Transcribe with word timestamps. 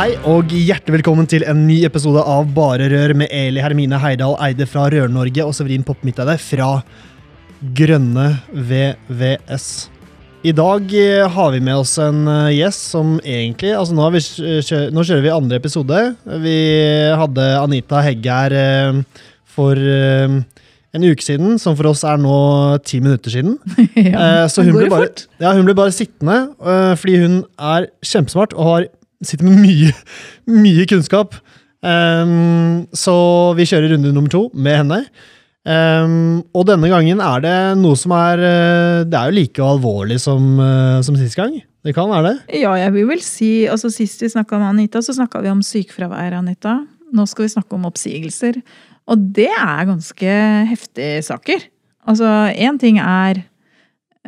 Hei 0.00 0.14
og 0.24 0.48
hjertelig 0.48 0.94
velkommen 0.94 1.26
til 1.28 1.42
en 1.44 1.58
ny 1.68 1.82
episode 1.84 2.22
av 2.24 2.46
Bare 2.56 2.86
Rør 2.88 3.12
med 3.20 3.28
Eli 3.36 3.60
Hermine 3.60 3.98
Heidal 4.00 4.32
Eide 4.40 4.64
fra 4.64 4.86
Rør-Norge 4.88 5.44
og 5.44 5.50
Severin 5.52 5.82
Popp 5.84 6.06
Midteide 6.08 6.38
fra 6.40 6.68
Grønne 7.76 8.30
VVS. 8.48 9.66
I 10.48 10.54
dag 10.56 10.94
eh, 10.96 11.26
har 11.34 11.50
vi 11.52 11.60
med 11.66 11.82
oss 11.82 11.92
en 12.00 12.22
eh, 12.32 12.62
gjest 12.62 12.86
som 12.94 13.18
egentlig 13.18 13.74
altså 13.76 13.98
nå, 13.98 14.06
vi, 14.14 14.22
nå, 14.88 15.04
kjører 15.04 15.26
vi 15.26 15.34
andre 15.34 15.58
episode. 15.60 15.98
Vi 16.46 16.54
hadde 17.20 17.48
Anita 17.58 18.00
Hegge 18.06 18.38
her 18.38 18.56
eh, 18.56 19.26
for 19.52 19.76
en 19.76 21.04
uke 21.10 21.26
siden, 21.26 21.58
som 21.60 21.76
for 21.76 21.90
oss 21.90 22.06
er 22.08 22.16
nå 22.22 22.38
ti 22.88 23.02
minutter 23.04 23.36
siden. 23.36 23.60
ja, 24.00 24.48
så 24.48 24.64
hun 24.64 24.78
ble, 24.78 24.88
bare, 24.88 25.12
ja, 25.44 25.52
hun 25.52 25.68
ble 25.68 25.76
bare 25.76 25.92
sittende 25.92 26.38
fordi 26.96 27.20
hun 27.20 27.36
er 27.60 27.90
kjempesmart 28.00 28.56
og 28.56 28.70
har 28.70 28.88
sitter 29.24 29.48
med 29.48 29.60
mye, 29.60 29.94
mye 30.50 30.86
kunnskap. 30.90 31.36
Um, 31.80 32.84
så 32.92 33.14
vi 33.56 33.68
kjører 33.68 33.94
runde 33.94 34.12
nummer 34.12 34.32
to 34.32 34.48
med 34.52 34.82
henne. 34.82 35.00
Um, 35.64 36.40
og 36.56 36.66
denne 36.68 36.88
gangen 36.88 37.20
er 37.24 37.42
det 37.44 37.56
noe 37.76 37.96
som 38.00 38.14
er 38.16 38.40
eh, 38.40 39.02
Det 39.04 39.12
er 39.12 39.28
jo 39.28 39.34
like 39.36 39.60
alvorlig 39.60 40.16
som, 40.22 40.54
uh, 40.56 41.00
som 41.04 41.18
sist 41.20 41.36
gang. 41.36 41.58
Det 41.84 41.92
kan 41.96 42.08
være 42.08 42.30
det? 42.30 42.60
Ja, 42.62 42.72
jeg 42.80 42.94
vil 42.94 43.08
vel 43.08 43.20
si 43.24 43.50
altså 43.68 43.90
Sist 43.92 44.24
vi 44.24 44.30
snakka 44.32 44.56
med 44.60 44.70
Anita, 44.70 45.02
så 45.04 45.16
snakka 45.16 45.42
vi 45.44 45.52
om 45.52 45.60
sykefravær. 45.64 46.38
Anita. 46.38 46.78
Nå 47.12 47.26
skal 47.28 47.46
vi 47.46 47.52
snakke 47.52 47.76
om 47.76 47.84
oppsigelser. 47.88 48.60
Og 49.10 49.28
det 49.36 49.50
er 49.52 49.88
ganske 49.88 50.34
heftige 50.70 51.22
saker. 51.26 51.68
Altså, 52.08 52.28
én 52.56 52.78
ting 52.80 53.00
er 53.02 53.42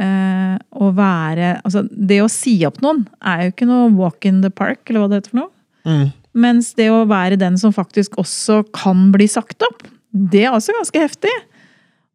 eh, 0.00 0.56
å 0.72 0.90
være 0.96 1.54
Altså, 1.62 1.84
det 1.90 2.20
å 2.22 2.30
si 2.32 2.54
opp 2.68 2.80
noen 2.84 3.04
er 3.18 3.46
jo 3.46 3.54
ikke 3.54 3.68
noe 3.68 3.92
walk 3.96 4.26
in 4.28 4.42
the 4.44 4.50
park, 4.50 4.84
eller 4.88 5.04
hva 5.04 5.10
det 5.10 5.22
heter 5.22 5.34
for 5.34 5.42
noe. 5.42 5.52
Mm. 5.88 6.12
Mens 6.32 6.72
det 6.78 6.88
å 6.92 7.02
være 7.08 7.40
den 7.40 7.58
som 7.60 7.74
faktisk 7.74 8.16
også 8.20 8.62
kan 8.72 9.10
bli 9.12 9.26
sagt 9.28 9.64
opp, 9.66 9.84
det 10.12 10.46
er 10.46 10.54
også 10.54 10.76
ganske 10.76 11.02
heftig. 11.02 11.32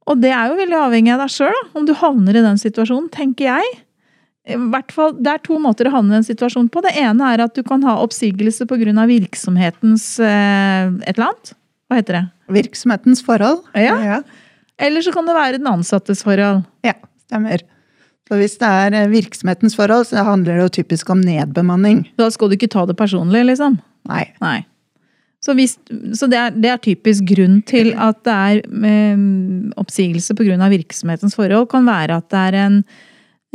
Og 0.08 0.22
det 0.24 0.32
er 0.32 0.50
jo 0.50 0.62
veldig 0.62 0.80
avhengig 0.80 1.14
av 1.14 1.22
deg 1.26 1.34
sjøl, 1.34 1.60
om 1.78 1.86
du 1.86 1.94
havner 1.98 2.40
i 2.40 2.46
den 2.46 2.60
situasjonen, 2.62 3.12
tenker 3.14 3.50
jeg. 3.50 3.76
I 4.48 4.56
hvert 4.72 4.94
fall, 4.96 5.12
Det 5.20 5.28
er 5.34 5.44
to 5.44 5.58
måter 5.60 5.90
å 5.90 5.98
havne 5.98 6.14
i 6.14 6.18
den 6.22 6.28
situasjonen 6.28 6.70
på. 6.72 6.82
Det 6.86 6.96
ene 6.96 7.34
er 7.34 7.44
at 7.44 7.56
du 7.58 7.64
kan 7.68 7.84
ha 7.84 7.98
oppsigelse 8.00 8.66
pga. 8.66 9.06
virksomhetens 9.10 10.20
eh, 10.20 10.88
et 11.04 11.18
eller 11.18 11.28
annet. 11.28 11.54
Hva 11.88 12.00
heter 12.00 12.14
det? 12.16 12.24
Virksomhetens 12.48 13.24
forhold. 13.24 13.66
Ja. 13.76 14.00
ja. 14.00 14.22
Eller 14.80 15.04
så 15.04 15.12
kan 15.12 15.28
det 15.28 15.36
være 15.36 15.60
den 15.60 15.68
ansattes 15.68 16.24
forhold. 16.24 16.64
Ja. 16.88 16.96
Stemmer. 17.28 17.64
Så 18.28 18.40
hvis 18.40 18.58
det 18.60 18.68
er 18.68 18.96
eh, 18.96 19.12
virksomhetens 19.12 19.78
forhold, 19.78 20.08
så 20.10 20.24
handler 20.28 20.58
det 20.58 20.66
jo 20.66 20.74
typisk 20.82 21.12
om 21.14 21.22
nedbemanning. 21.24 22.04
Da 22.20 22.30
skal 22.34 22.52
du 22.52 22.58
ikke 22.58 22.72
ta 22.72 22.84
det 22.88 22.98
personlig, 23.00 23.46
liksom? 23.48 23.78
Nei. 24.10 24.26
Nei. 24.44 24.60
Så, 25.44 25.54
hvis, 25.56 25.78
så 26.18 26.28
det, 26.28 26.40
er, 26.40 26.56
det, 26.56 26.72
er, 26.72 26.80
typisk 26.84 27.28
grunn 27.30 27.62
til 27.70 27.94
at 27.94 28.20
det 28.28 28.34
er 28.34 28.64
eh, 28.90 29.22
oppsigelse 29.80 30.36
pga. 30.36 30.58
virksomhetens 30.74 31.38
forhold. 31.38 31.70
Kan 31.72 31.88
være 31.88 32.18
at 32.20 32.28
det 32.34 32.42
er 32.50 32.60
en, 32.66 32.82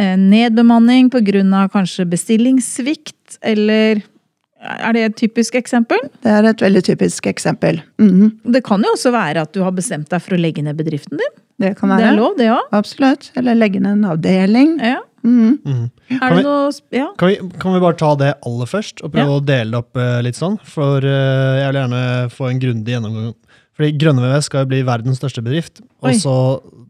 en 0.01 0.31
nedbemanning 0.31 1.11
pga. 1.13 1.67
kanskje 1.73 2.09
bestillingssvikt, 2.09 3.41
eller 3.43 4.01
er 4.63 4.95
det 4.95 5.05
et 5.05 5.17
typisk 5.19 5.57
eksempel? 5.59 6.01
Det 6.23 6.31
er 6.31 6.47
et 6.49 6.63
veldig 6.63 6.83
typisk 6.87 7.27
eksempel. 7.31 7.81
Mm. 8.03 8.33
Det 8.55 8.63
kan 8.67 8.83
jo 8.85 8.93
også 8.95 9.13
være 9.15 9.47
at 9.47 9.55
du 9.55 9.63
har 9.67 9.75
bestemt 9.75 10.11
deg 10.13 10.23
for 10.23 10.37
å 10.37 10.41
legge 10.41 10.65
ned 10.65 10.79
bedriften 10.79 11.19
din. 11.21 11.41
Det 11.63 11.75
kan 11.79 11.93
være. 11.93 12.03
Det 12.03 12.11
er 12.11 12.19
lov, 12.19 12.37
det 12.39 12.51
òg. 12.53 12.69
Absolutt. 12.75 13.31
Eller 13.39 13.59
legge 13.59 13.83
ned 13.83 13.99
en 13.99 14.13
avdeling. 14.15 14.77
Ja. 14.83 15.01
Mm. 15.23 15.59
Mm. 15.63 15.85
Kan, 16.19 16.35
vi, 16.35 16.43
noe, 16.43 16.71
ja. 16.91 17.07
kan, 17.19 17.31
vi, 17.31 17.37
kan, 17.63 17.77
vi, 17.77 17.83
bare 17.85 17.99
ta 17.99 18.11
det 18.19 18.33
aller 18.43 18.67
først, 18.67 19.05
og 19.07 19.13
prøve 19.15 19.31
ja. 19.31 19.39
å 19.39 19.45
dele 19.47 19.71
det 19.71 19.79
opp 19.79 20.01
uh, 20.01 20.19
litt 20.27 20.39
sånn? 20.39 20.59
For 20.67 21.05
uh, 21.05 21.59
jeg 21.61 21.69
vil 21.69 21.79
gjerne 21.79 22.05
få 22.35 22.51
en 22.51 22.63
grundig 22.63 22.97
gjennomgang. 22.97 23.35
Fordi 23.79 23.93
Grønne 23.97 24.25
VV 24.25 24.41
skal 24.45 24.65
jo 24.65 24.71
bli 24.73 24.83
verdens 24.87 25.21
største 25.23 25.45
bedrift. 25.45 25.81
Og 26.05 26.19
så 26.21 26.35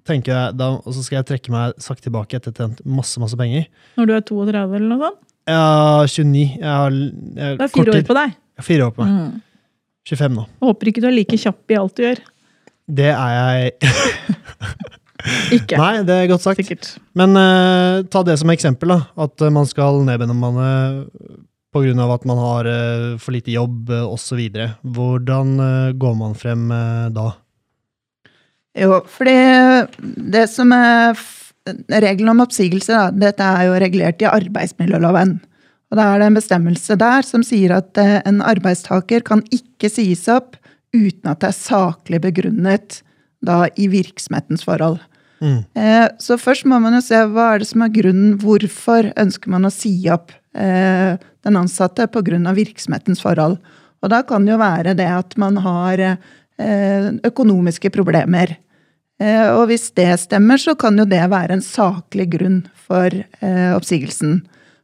tenker 0.08 0.34
jeg, 0.34 0.56
da, 0.58 0.72
og 0.80 0.96
så 0.96 1.04
skal 1.04 1.20
jeg 1.20 1.28
trekke 1.28 1.52
meg 1.54 1.76
sakte 1.80 2.08
tilbake 2.08 2.40
etter 2.40 2.54
tjent 2.56 2.80
masse 2.82 3.20
masse 3.22 3.38
penger. 3.38 3.68
Når 4.00 4.08
du 4.08 4.16
er 4.16 4.24
32 4.26 4.64
eller 4.64 4.88
noe 4.90 5.04
sånt? 5.04 5.20
Ja, 5.48 6.04
29. 6.06 6.42
Jeg 6.60 6.69
har, 6.69 6.92
jeg, 6.92 7.58
det 7.58 7.66
er 7.66 7.72
fire 7.72 7.97
år 7.97 8.06
på 8.06 8.19
deg. 8.19 8.36
Fire 8.62 8.86
år 8.86 8.94
på 8.94 9.06
meg. 9.06 9.12
Mm. 9.12 9.41
25 10.08 10.34
nå. 10.34 10.44
Jeg 10.50 10.69
håper 10.69 10.91
ikke 10.91 11.03
du 11.03 11.08
er 11.08 11.14
like 11.14 11.38
kjapp 11.38 11.72
i 11.72 11.78
alt 11.78 11.94
du 11.98 12.04
gjør. 12.04 12.25
Det 12.92 13.10
er 13.12 13.36
jeg 13.38 13.72
ikke. 15.58 15.78
Nei, 15.78 16.02
det 16.06 16.16
er 16.16 16.28
godt 16.31 16.44
sagt. 16.44 16.60
Sikkert. 16.62 16.92
Men 17.19 17.38
uh, 17.38 18.02
ta 18.10 18.25
det 18.26 18.38
som 18.41 18.50
eksempel, 18.52 18.94
da. 18.94 19.00
At 19.26 19.44
uh, 19.44 19.52
man 19.54 19.69
skal 19.70 20.02
nedbemanne 20.06 20.69
pga. 21.72 22.14
at 22.14 22.25
man 22.28 22.38
har 22.38 22.69
uh, 22.69 23.19
for 23.19 23.32
lite 23.32 23.54
jobb 23.54 23.91
uh, 23.91 24.04
osv. 24.12 24.41
Hvordan 24.82 25.54
uh, 25.60 25.92
går 25.94 26.14
man 26.19 26.34
frem 26.34 26.69
da? 27.14 27.32
Jo, 28.78 29.02
fordi 29.04 29.36
det 30.32 30.47
som 30.48 30.72
er 30.72 31.12
Reglene 31.66 32.32
om 32.32 32.42
oppsigelse, 32.42 32.90
da, 32.90 33.10
dette 33.28 33.46
er 33.46 33.68
jo 33.68 33.78
regulert 33.78 34.22
i 34.22 34.30
arbeidsmiljøloven. 34.30 35.36
Og 35.92 35.98
da 36.00 36.08
er 36.08 36.22
det 36.22 36.30
en 36.30 36.36
bestemmelse 36.38 36.96
der 36.96 37.26
som 37.26 37.44
sier 37.44 37.74
at 37.76 37.98
eh, 38.00 38.18
en 38.24 38.40
arbeidstaker 38.40 39.20
kan 39.26 39.44
ikke 39.52 39.90
sies 39.92 40.24
opp 40.32 40.56
uten 40.96 41.28
at 41.28 41.42
det 41.44 41.50
er 41.50 41.58
saklig 41.58 42.22
begrunnet 42.24 43.02
da 43.44 43.66
i 43.76 43.90
virksomhetens 43.92 44.64
forhold. 44.64 45.02
Mm. 45.44 45.60
Eh, 45.76 46.06
så 46.22 46.38
først 46.40 46.64
må 46.70 46.78
man 46.80 46.96
jo 46.96 47.02
se 47.04 47.20
hva 47.34 47.50
er 47.52 47.60
det 47.60 47.68
som 47.68 47.84
er 47.84 47.92
grunnen. 47.92 48.38
Hvorfor 48.40 49.10
ønsker 49.20 49.52
man 49.52 49.68
å 49.68 49.74
si 49.74 49.92
opp 50.12 50.32
eh, 50.56 51.20
den 51.44 51.60
ansatte 51.60 52.08
pga. 52.08 52.40
virksomhetens 52.56 53.20
forhold? 53.20 53.60
Og 54.02 54.10
da 54.10 54.22
kan 54.26 54.46
det 54.46 54.54
jo 54.54 54.62
være 54.62 54.96
det 54.98 55.10
at 55.12 55.36
man 55.38 55.60
har 55.62 56.00
økonomiske 57.22 57.92
problemer. 57.94 58.56
Eh, 59.22 59.48
og 59.54 59.68
hvis 59.70 59.90
det 59.98 60.10
stemmer, 60.24 60.58
så 60.58 60.74
kan 60.78 60.98
jo 60.98 61.06
det 61.08 61.22
være 61.30 61.58
en 61.58 61.64
saklig 61.64 62.28
grunn 62.34 62.62
for 62.88 63.12
eh, 63.14 63.70
oppsigelsen. 63.76 64.40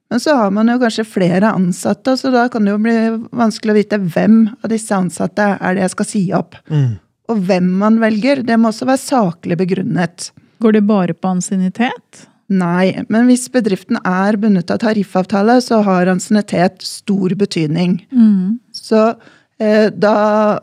Men 0.09 0.23
så 0.25 0.37
har 0.39 0.55
man 0.55 0.71
jo 0.73 0.79
kanskje 0.81 1.05
flere 1.05 1.51
ansatte, 1.53 2.15
så 2.17 2.31
da 2.33 2.47
kan 2.53 2.65
det 2.65 2.73
jo 2.73 2.81
bli 2.81 2.97
vanskelig 3.37 3.75
å 3.75 3.77
vite 3.77 4.01
hvem 4.01 4.41
av 4.63 4.71
disse 4.73 4.97
ansatte 4.97 5.51
er 5.59 5.77
det 5.77 5.85
jeg 5.85 5.95
skal 5.97 6.09
si 6.09 6.23
opp. 6.37 6.57
Mm. 6.73 6.97
Og 7.29 7.43
hvem 7.45 7.69
man 7.83 7.99
velger, 8.01 8.41
det 8.47 8.57
må 8.57 8.71
også 8.71 8.89
være 8.89 9.05
saklig 9.05 9.59
begrunnet. 9.61 10.31
Går 10.65 10.79
det 10.79 10.87
bare 10.89 11.17
på 11.17 11.35
ansiennitet? 11.35 12.25
Nei, 12.49 13.05
men 13.13 13.27
hvis 13.29 13.45
bedriften 13.53 13.99
er 14.01 14.39
bundet 14.41 14.73
av 14.73 14.81
tariffavtale, 14.81 15.59
så 15.61 15.83
har 15.85 16.09
ansiennitet 16.09 16.81
stor 16.87 17.35
betydning. 17.37 17.99
Mm. 18.09 18.57
Så 18.73 19.11
da, 19.59 20.13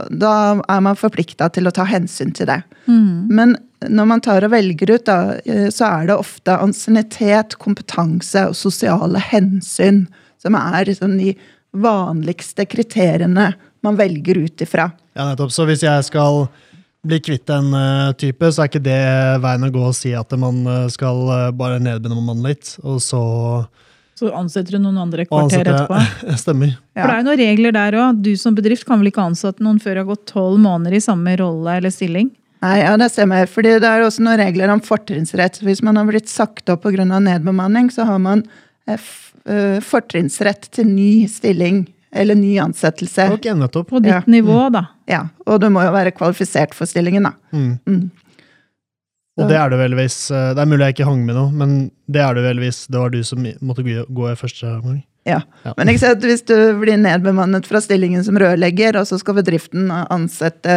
da, 0.08 0.34
er 0.72 0.84
man 0.86 0.96
forplikta 0.96 1.50
til 1.52 1.68
å 1.68 1.74
ta 1.76 1.84
hensyn 1.84 2.30
til 2.32 2.48
det. 2.48 2.62
Mm. 2.88 3.28
Men 3.28 3.58
når 3.90 4.08
man 4.10 4.22
tar 4.24 4.46
og 4.46 4.54
velger 4.54 4.94
ut, 4.96 5.06
da, 5.08 5.38
eh, 5.46 5.68
så 5.74 5.90
er 5.90 6.10
det 6.10 6.18
ofte 6.20 6.58
ansiennitet, 6.58 7.58
kompetanse 7.62 8.48
og 8.50 8.58
sosiale 8.58 9.22
hensyn 9.22 10.06
som 10.42 10.58
er 10.60 10.86
liksom 10.90 11.18
de 11.20 11.34
vanligste 11.76 12.66
kriteriene 12.70 13.54
man 13.86 13.98
velger 14.00 14.40
ut 14.46 14.62
ifra. 14.62 14.90
Ja, 15.16 15.30
nettopp. 15.30 15.52
Så 15.54 15.66
hvis 15.68 15.84
jeg 15.86 16.08
skal 16.08 16.46
bli 17.06 17.20
kvitt 17.22 17.50
en 17.54 17.74
uh, 17.76 18.14
type, 18.18 18.48
så 18.50 18.64
er 18.64 18.70
ikke 18.72 18.82
det 18.82 19.02
veien 19.44 19.68
å 19.68 19.74
gå 19.74 19.84
å 19.86 19.94
si 19.94 20.16
at 20.18 20.32
man 20.42 20.64
skal 20.90 21.20
uh, 21.30 21.52
bare 21.54 21.78
nedbemanne 21.84 22.48
litt, 22.48 22.72
og 22.82 22.98
så 23.04 23.22
så 24.16 24.32
ansetter 24.32 24.78
du 24.78 24.80
noen 24.80 24.98
andre 25.02 25.26
kvarter 25.28 25.66
etterpå? 25.66 26.00
Stemmer. 26.44 26.78
Ja. 26.96 27.04
For 27.04 27.10
det 27.10 27.16
er 27.16 27.20
jo 27.20 27.28
noen 27.28 27.42
regler 27.42 27.76
der 27.76 27.98
òg. 28.00 28.22
Du 28.24 28.32
som 28.40 28.56
bedrift 28.56 28.88
kan 28.88 29.02
vel 29.02 29.12
ikke 29.12 29.26
ansette 29.26 29.64
noen 29.66 29.82
før 29.84 29.98
det 29.98 30.04
har 30.06 30.12
gått 30.14 30.26
tolv 30.32 30.62
måneder 30.64 30.96
i 30.96 31.04
samme 31.04 31.36
rolle 31.42 31.80
eller 31.82 31.92
stilling? 31.92 32.32
Nei, 32.64 32.78
ja, 32.80 32.96
det 32.98 33.10
stemmer. 33.12 33.50
Fordi 33.52 33.76
det 33.84 33.90
er 33.90 34.06
også 34.06 34.24
noen 34.24 34.40
regler 34.40 34.72
om 34.74 34.82
fortrinnsrett. 34.84 35.60
Hvis 35.66 35.84
man 35.86 36.00
har 36.00 36.08
blitt 36.08 36.32
sagt 36.32 36.72
opp 36.72 36.88
pga. 36.88 37.04
nedbemanning, 37.04 37.92
så 37.92 38.08
har 38.08 38.24
man 38.24 38.46
eh, 38.88 39.04
eh, 39.46 39.82
fortrinnsrett 39.84 40.72
til 40.72 40.88
ny 40.88 41.28
stilling 41.28 41.84
eller 42.16 42.40
ny 42.40 42.56
ansettelse. 42.64 43.28
Okay, 43.36 43.54
nettopp. 43.54 43.90
På 43.90 44.00
ditt 44.00 44.14
ja. 44.14 44.22
nivå, 44.26 44.70
da. 44.72 44.86
Ja, 45.12 45.26
og 45.46 45.60
du 45.62 45.68
må 45.74 45.84
jo 45.84 45.92
være 45.94 46.16
kvalifisert 46.16 46.74
for 46.78 46.88
stillingen, 46.88 47.28
da. 47.28 47.36
Mm. 47.52 47.74
Mm. 47.84 48.06
Og 49.36 49.50
det 49.52 49.58
er 49.60 49.72
det 49.72 49.80
vel 49.82 49.98
hvis 50.00 50.30
eh, 50.32 50.54
Det 50.56 50.64
er 50.64 50.70
mulig 50.70 50.86
jeg 50.86 50.96
ikke 50.96 51.10
hang 51.10 51.26
med 51.28 51.36
noe, 51.36 51.52
men 51.52 51.76
det 52.12 52.22
er 52.24 52.38
det 52.38 52.46
vel 52.46 52.62
hvis 52.64 52.86
det 52.88 53.02
var 53.02 53.12
du 53.12 53.20
som 53.28 53.44
måtte 53.60 53.84
gå 53.84 54.06
gå 54.08 54.30
i 54.32 54.38
første 54.40 54.70
omgang. 54.78 55.02
Ja. 55.26 55.42
Ja. 55.66 55.74
Men 55.76 55.90
ikke 55.90 56.04
sant, 56.04 56.24
hvis 56.24 56.46
du 56.46 56.56
blir 56.80 57.00
nedbemannet 57.02 57.66
fra 57.68 57.82
stillingen 57.82 58.24
som 58.24 58.38
rørlegger, 58.40 59.00
og 59.00 59.10
så 59.10 59.18
skal 59.20 59.40
bedriften 59.40 59.90
ansette 59.90 60.76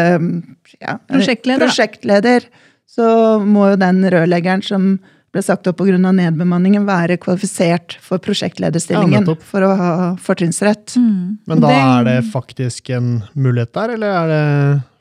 ja, 0.81 0.97
Prosjektleder, 1.11 1.67
prosjektleder, 1.67 2.49
så 2.89 3.07
må 3.45 3.69
jo 3.75 3.81
den 3.81 4.01
rørleggeren 4.09 4.65
som 4.65 4.95
ble 5.35 5.45
sagt 5.45 5.69
opp 5.69 5.83
pga. 5.83 5.99
nedbemanningen, 6.01 6.87
være 6.89 7.19
kvalifisert 7.21 7.99
for 8.01 8.19
prosjektlederstillingen 8.25 9.29
ja, 9.29 9.37
for 9.45 9.67
å 9.67 9.73
ha 9.77 9.93
fortrinnsrett. 10.17 10.97
Mm. 10.97 11.39
Men 11.45 11.65
da 11.65 11.73
er 11.77 12.09
det 12.09 12.19
faktisk 12.33 12.89
en 12.97 13.19
mulighet 13.35 13.75
der, 13.77 13.95
eller 13.99 14.17
er 14.23 14.33
det 14.33 14.45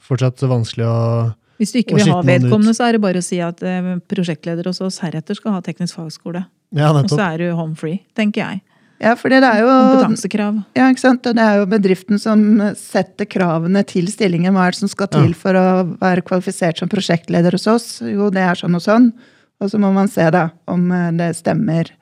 fortsatt 0.08 0.44
vanskelig 0.44 0.88
å 0.88 1.00
Hvis 1.58 1.74
du 1.74 1.82
ikke 1.82 1.98
vil 1.98 2.12
ha 2.14 2.22
vedkommende, 2.26 2.74
så 2.78 2.88
er 2.88 2.98
det 2.98 3.04
bare 3.04 3.22
å 3.22 3.26
si 3.26 3.40
at 3.44 3.62
eh, 3.66 3.92
prosjektleder 4.10 4.70
hos 4.70 4.82
oss 4.86 5.00
heretter 5.02 5.38
skal 5.38 5.58
ha 5.58 5.62
teknisk 5.66 5.98
fagskole. 5.98 6.46
Ja, 6.76 6.92
Og 6.92 7.10
så 7.10 7.22
er 7.24 7.42
du 7.42 7.52
home 7.58 7.78
free, 7.80 8.02
tenker 8.18 8.44
jeg. 8.44 8.62
Ja, 8.98 9.14
for 9.14 9.30
det 9.30 9.44
er 9.46 9.62
jo 9.62 9.70
Kompetansekrav. 9.70 10.56
Ja, 10.78 10.88
ikke 10.90 11.04
sant? 11.04 11.28
Og 11.30 11.38
det 11.38 11.44
er 11.44 11.60
jo 11.60 11.68
bedriften 11.70 12.18
som 12.22 12.42
setter 12.80 13.30
kravene 13.30 13.84
til 13.86 14.10
stillingen. 14.10 14.56
Hva 14.56 14.66
er 14.68 14.74
det 14.74 14.82
som 14.82 14.92
skal 14.92 15.10
til 15.14 15.34
Ja. 15.34 15.38
for 15.38 15.54
å 15.54 15.66
være 16.02 16.26
kvalifisert 16.26 16.82
som 16.82 16.90
prosjektleder 16.90 17.54
hos 17.54 17.68
oss? 17.70 17.88
Jo, 18.02 18.32
det 18.34 18.42
er 18.42 18.58
sånn 18.58 18.78
og 18.78 18.82
sånn. 18.82 19.12
Og 19.62 19.70
så 19.70 19.78
må 19.82 19.94
man 19.94 20.10
se 20.10 20.26
da 20.34 20.50
om 20.68 20.92
eh, 20.92 21.12
det 21.18 21.36
stemmer 21.38 21.94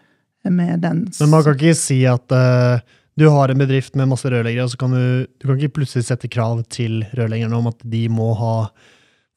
med 0.46 0.82
den 0.82 1.08
Men 1.20 1.30
man 1.30 1.44
kan 1.44 1.56
ikke 1.56 1.74
si 1.74 2.06
at 2.06 2.32
uh, 2.32 2.80
du 3.18 3.28
har 3.30 3.50
en 3.50 3.58
bedrift 3.58 3.96
med 3.96 4.12
masse 4.12 4.30
rørleggere, 4.30 4.68
og 4.68 4.70
så 4.70 4.78
kan 4.78 4.92
du, 4.92 5.26
du 5.26 5.48
kan 5.48 5.58
ikke 5.58 5.80
plutselig 5.80 6.06
sette 6.06 6.30
krav 6.30 6.62
til 6.70 7.04
rørleggerne 7.18 7.58
om 7.58 7.72
at 7.72 7.80
de 7.82 8.04
må 8.14 8.34
ha 8.38 8.70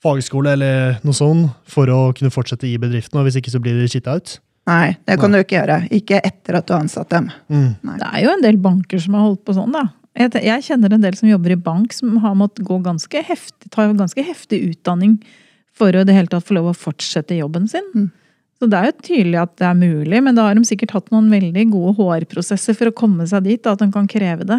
fagskole 0.04 0.52
eller 0.54 0.98
noe 1.06 1.16
sånt 1.16 1.50
for 1.68 1.90
å 1.90 2.12
kunne 2.16 2.32
fortsette 2.34 2.68
i 2.68 2.76
bedriften, 2.80 3.18
og 3.18 3.26
hvis 3.26 3.40
ikke 3.40 3.52
så 3.54 3.60
blir 3.62 3.78
de 3.78 3.88
skitta 3.90 4.18
ut. 4.18 4.36
Nei, 4.68 4.92
det 5.08 5.16
kan 5.20 5.32
du 5.32 5.38
ikke 5.40 5.56
gjøre. 5.56 5.78
Ikke 5.96 6.20
etter 6.20 6.58
at 6.58 6.66
du 6.68 6.74
har 6.74 6.82
ansatt 6.84 7.08
dem. 7.10 7.30
Mm. 7.48 7.70
Det 7.88 8.08
er 8.10 8.24
jo 8.26 8.34
en 8.34 8.44
del 8.44 8.58
banker 8.60 9.00
som 9.00 9.16
har 9.16 9.24
holdt 9.24 9.46
på 9.48 9.56
sånn, 9.56 9.72
da. 9.72 9.86
Jeg, 10.18 10.34
jeg 10.44 10.64
kjenner 10.66 10.92
en 10.92 11.04
del 11.04 11.16
som 11.16 11.30
jobber 11.30 11.54
i 11.54 11.60
bank, 11.62 11.94
som 11.94 12.18
har 12.24 12.36
måttet 12.36 12.66
gå 12.68 12.80
ganske 12.84 13.22
heftig, 13.24 13.70
ta 13.72 13.86
ganske 13.88 14.24
heftig 14.26 14.60
utdanning 14.72 15.16
for 15.78 15.94
å 15.94 16.02
i 16.02 16.08
det 16.08 16.16
hele 16.16 16.30
tatt 16.30 16.46
få 16.46 16.56
lov 16.58 16.72
å 16.72 16.76
fortsette 16.76 17.38
jobben 17.38 17.68
sin. 17.70 17.86
Mm. 17.94 18.08
Så 18.58 18.66
det 18.66 18.78
er 18.78 18.88
jo 18.90 19.06
tydelig 19.06 19.38
at 19.38 19.54
det 19.60 19.68
er 19.68 19.78
mulig, 19.78 20.20
men 20.26 20.34
da 20.34 20.48
har 20.48 20.58
de 20.58 20.66
sikkert 20.66 20.96
hatt 20.96 21.12
noen 21.14 21.30
veldig 21.30 21.68
gode 21.70 21.94
HR-prosesser 22.00 22.74
for 22.76 22.90
å 22.90 22.96
komme 22.98 23.28
seg 23.30 23.46
dit, 23.46 23.62
da, 23.62 23.76
at 23.76 23.84
de 23.84 23.88
kan 23.94 24.08
kreve 24.10 24.46
det. 24.48 24.58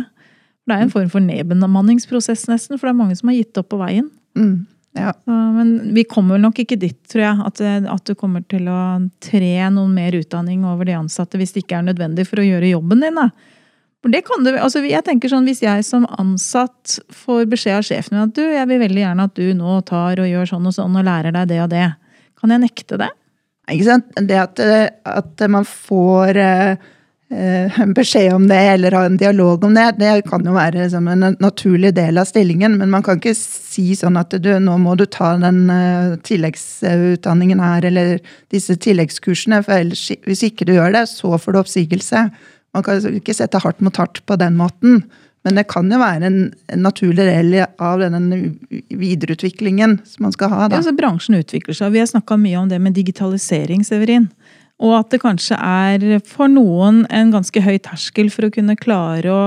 Det 0.70 0.76
er 0.76 0.86
en 0.86 0.94
form 0.94 1.10
for 1.12 1.26
nedbemanningsprosess 1.26 2.48
nesten, 2.48 2.80
for 2.80 2.88
det 2.88 2.94
er 2.94 3.02
mange 3.02 3.18
som 3.20 3.32
har 3.32 3.40
gitt 3.42 3.60
opp 3.60 3.72
på 3.74 3.82
veien. 3.82 4.08
Mm. 4.40 4.64
Ja. 4.98 5.14
Så, 5.14 5.32
men 5.32 5.94
vi 5.94 6.04
kommer 6.10 6.36
vel 6.36 6.44
nok 6.48 6.60
ikke 6.64 6.80
dit, 6.80 6.98
tror 7.12 7.24
jeg, 7.24 7.46
at, 7.46 7.62
at 7.94 8.10
du 8.10 8.16
kommer 8.18 8.42
til 8.50 8.66
å 8.72 8.80
tre 9.24 9.54
noen 9.74 9.94
mer 9.96 10.18
utdanning 10.18 10.66
over 10.68 10.90
de 10.90 10.98
ansatte 10.98 11.40
hvis 11.40 11.54
det 11.56 11.64
ikke 11.64 11.80
er 11.80 11.88
nødvendig 11.92 12.26
for 12.28 12.42
å 12.42 12.48
gjøre 12.48 12.72
jobben 12.74 13.06
din. 13.06 13.20
Da. 13.20 13.30
For 14.00 14.14
det 14.14 14.24
kan 14.28 14.46
du, 14.46 14.54
altså 14.56 14.82
jeg 14.88 15.04
tenker 15.06 15.32
sånn, 15.32 15.48
Hvis 15.48 15.62
jeg 15.64 15.84
som 15.84 16.08
ansatt 16.18 17.00
får 17.12 17.50
beskjed 17.52 17.82
av 17.82 17.88
sjefen 17.88 18.16
min 18.16 18.26
at 18.30 18.36
du, 18.36 18.44
jeg 18.48 18.70
vil 18.70 18.82
veldig 18.82 19.04
gjerne 19.04 19.26
at 19.28 19.40
du 19.40 19.48
nå 19.58 19.80
tar 19.88 20.22
og 20.24 20.30
gjør 20.30 20.54
sånn 20.54 20.70
og 20.70 20.76
sånn 20.76 20.96
og 20.96 21.08
lærer 21.08 21.36
deg 21.36 21.50
det 21.52 21.60
og 21.66 21.74
det, 21.74 21.88
kan 22.40 22.56
jeg 22.56 22.64
nekte 22.64 23.00
det? 23.02 23.10
Ikke 23.70 23.86
sant? 23.86 24.08
Det 24.26 24.40
at, 24.40 24.62
at 25.06 25.44
man 25.52 25.68
får 25.68 26.40
eh, 26.40 26.88
eh, 27.30 27.86
beskjed 27.96 28.34
om 28.34 28.48
det, 28.48 28.60
eller 28.74 28.98
ha 28.98 29.04
en 29.06 29.18
dialog 29.18 29.64
om 29.64 29.74
det, 29.78 29.86
det 30.00 30.12
kan 30.30 30.46
jo 30.46 30.56
være 30.56 30.84
liksom, 30.84 31.08
en 31.08 31.38
naturlig 31.40 31.94
del 31.98 32.18
av 32.22 32.30
stillingen. 32.30 32.78
Men 32.82 32.92
man 32.94 33.06
kan 33.06 33.20
ikke 33.20 33.36
si 33.38 33.94
sånn 33.98 34.20
at 34.20 34.36
du, 34.42 34.52
nå 34.60 34.78
må 34.82 34.96
du 35.00 35.06
ta 35.06 35.36
den 35.42 35.64
eh, 35.74 36.18
tilleggsutdanningen 36.28 37.64
her, 37.64 37.88
eller 37.92 38.20
disse 38.54 38.78
tilleggskursene, 38.82 39.64
for 39.66 39.80
ellers, 39.80 40.10
hvis 40.28 40.46
ikke 40.50 40.68
du 40.70 40.76
gjør 40.78 40.94
det, 40.98 41.08
så 41.14 41.38
får 41.38 41.56
du 41.56 41.64
oppsigelse. 41.64 42.28
Man 42.76 42.86
kan 42.86 43.02
ikke 43.18 43.38
sette 43.38 43.62
hardt 43.64 43.82
mot 43.82 43.98
hardt 43.98 44.24
på 44.30 44.38
den 44.40 44.60
måten. 44.60 45.04
Men 45.48 45.56
det 45.56 45.70
kan 45.72 45.88
jo 45.88 45.98
være 46.02 46.28
en, 46.28 46.40
en 46.68 46.82
naturlig 46.84 47.24
del 47.24 47.54
av 47.64 48.02
denne 48.02 48.40
videreutviklingen 48.92 49.96
som 50.06 50.26
man 50.28 50.34
skal 50.36 50.52
ha. 50.52 50.66
Ja, 50.66 50.82
altså 50.82 50.92
Bransjen 50.98 51.40
utvikler 51.40 51.78
seg. 51.78 51.94
Vi 51.96 52.02
har 52.04 52.10
snakka 52.12 52.36
mye 52.38 52.60
om 52.60 52.68
det 52.72 52.82
med 52.84 52.98
digitalisering, 52.98 53.86
Severin. 53.88 54.28
Og 54.80 54.96
at 54.96 55.12
det 55.12 55.22
kanskje 55.24 55.58
er 55.60 56.20
for 56.28 56.52
noen 56.52 57.04
en 57.12 57.34
ganske 57.34 57.64
høy 57.64 57.78
terskel 57.84 58.32
for 58.32 58.48
å 58.48 58.54
kunne 58.54 58.78
klare 58.80 59.34
å 59.34 59.44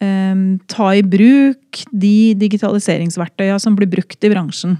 eh, 0.00 0.46
ta 0.72 0.88
i 0.96 1.04
bruk 1.04 1.84
de 1.92 2.32
digitaliseringsverktøya 2.40 3.58
som 3.62 3.76
blir 3.78 3.90
brukt 3.92 4.24
i 4.24 4.32
bransjen. 4.32 4.78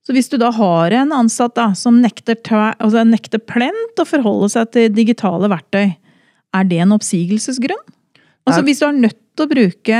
Så 0.00 0.16
hvis 0.16 0.30
du 0.32 0.38
da 0.40 0.48
har 0.54 0.94
en 0.96 1.12
ansatt 1.12 1.54
da, 1.58 1.70
som 1.76 2.00
nekter, 2.02 2.38
altså 2.80 3.04
nekter 3.06 3.42
plent 3.44 4.00
å 4.00 4.08
forholde 4.08 4.48
seg 4.54 4.70
til 4.74 4.92
digitale 4.96 5.50
verktøy, 5.52 5.92
er 6.56 6.66
det 6.66 6.80
en 6.82 6.96
oppsigelsesgrunn? 6.96 7.82
Altså 8.48 8.64
Hvis 8.66 8.80
du 8.80 8.86
er 8.88 8.96
nødt 8.96 9.18
til 9.36 9.46
å 9.46 9.50
bruke 9.50 9.98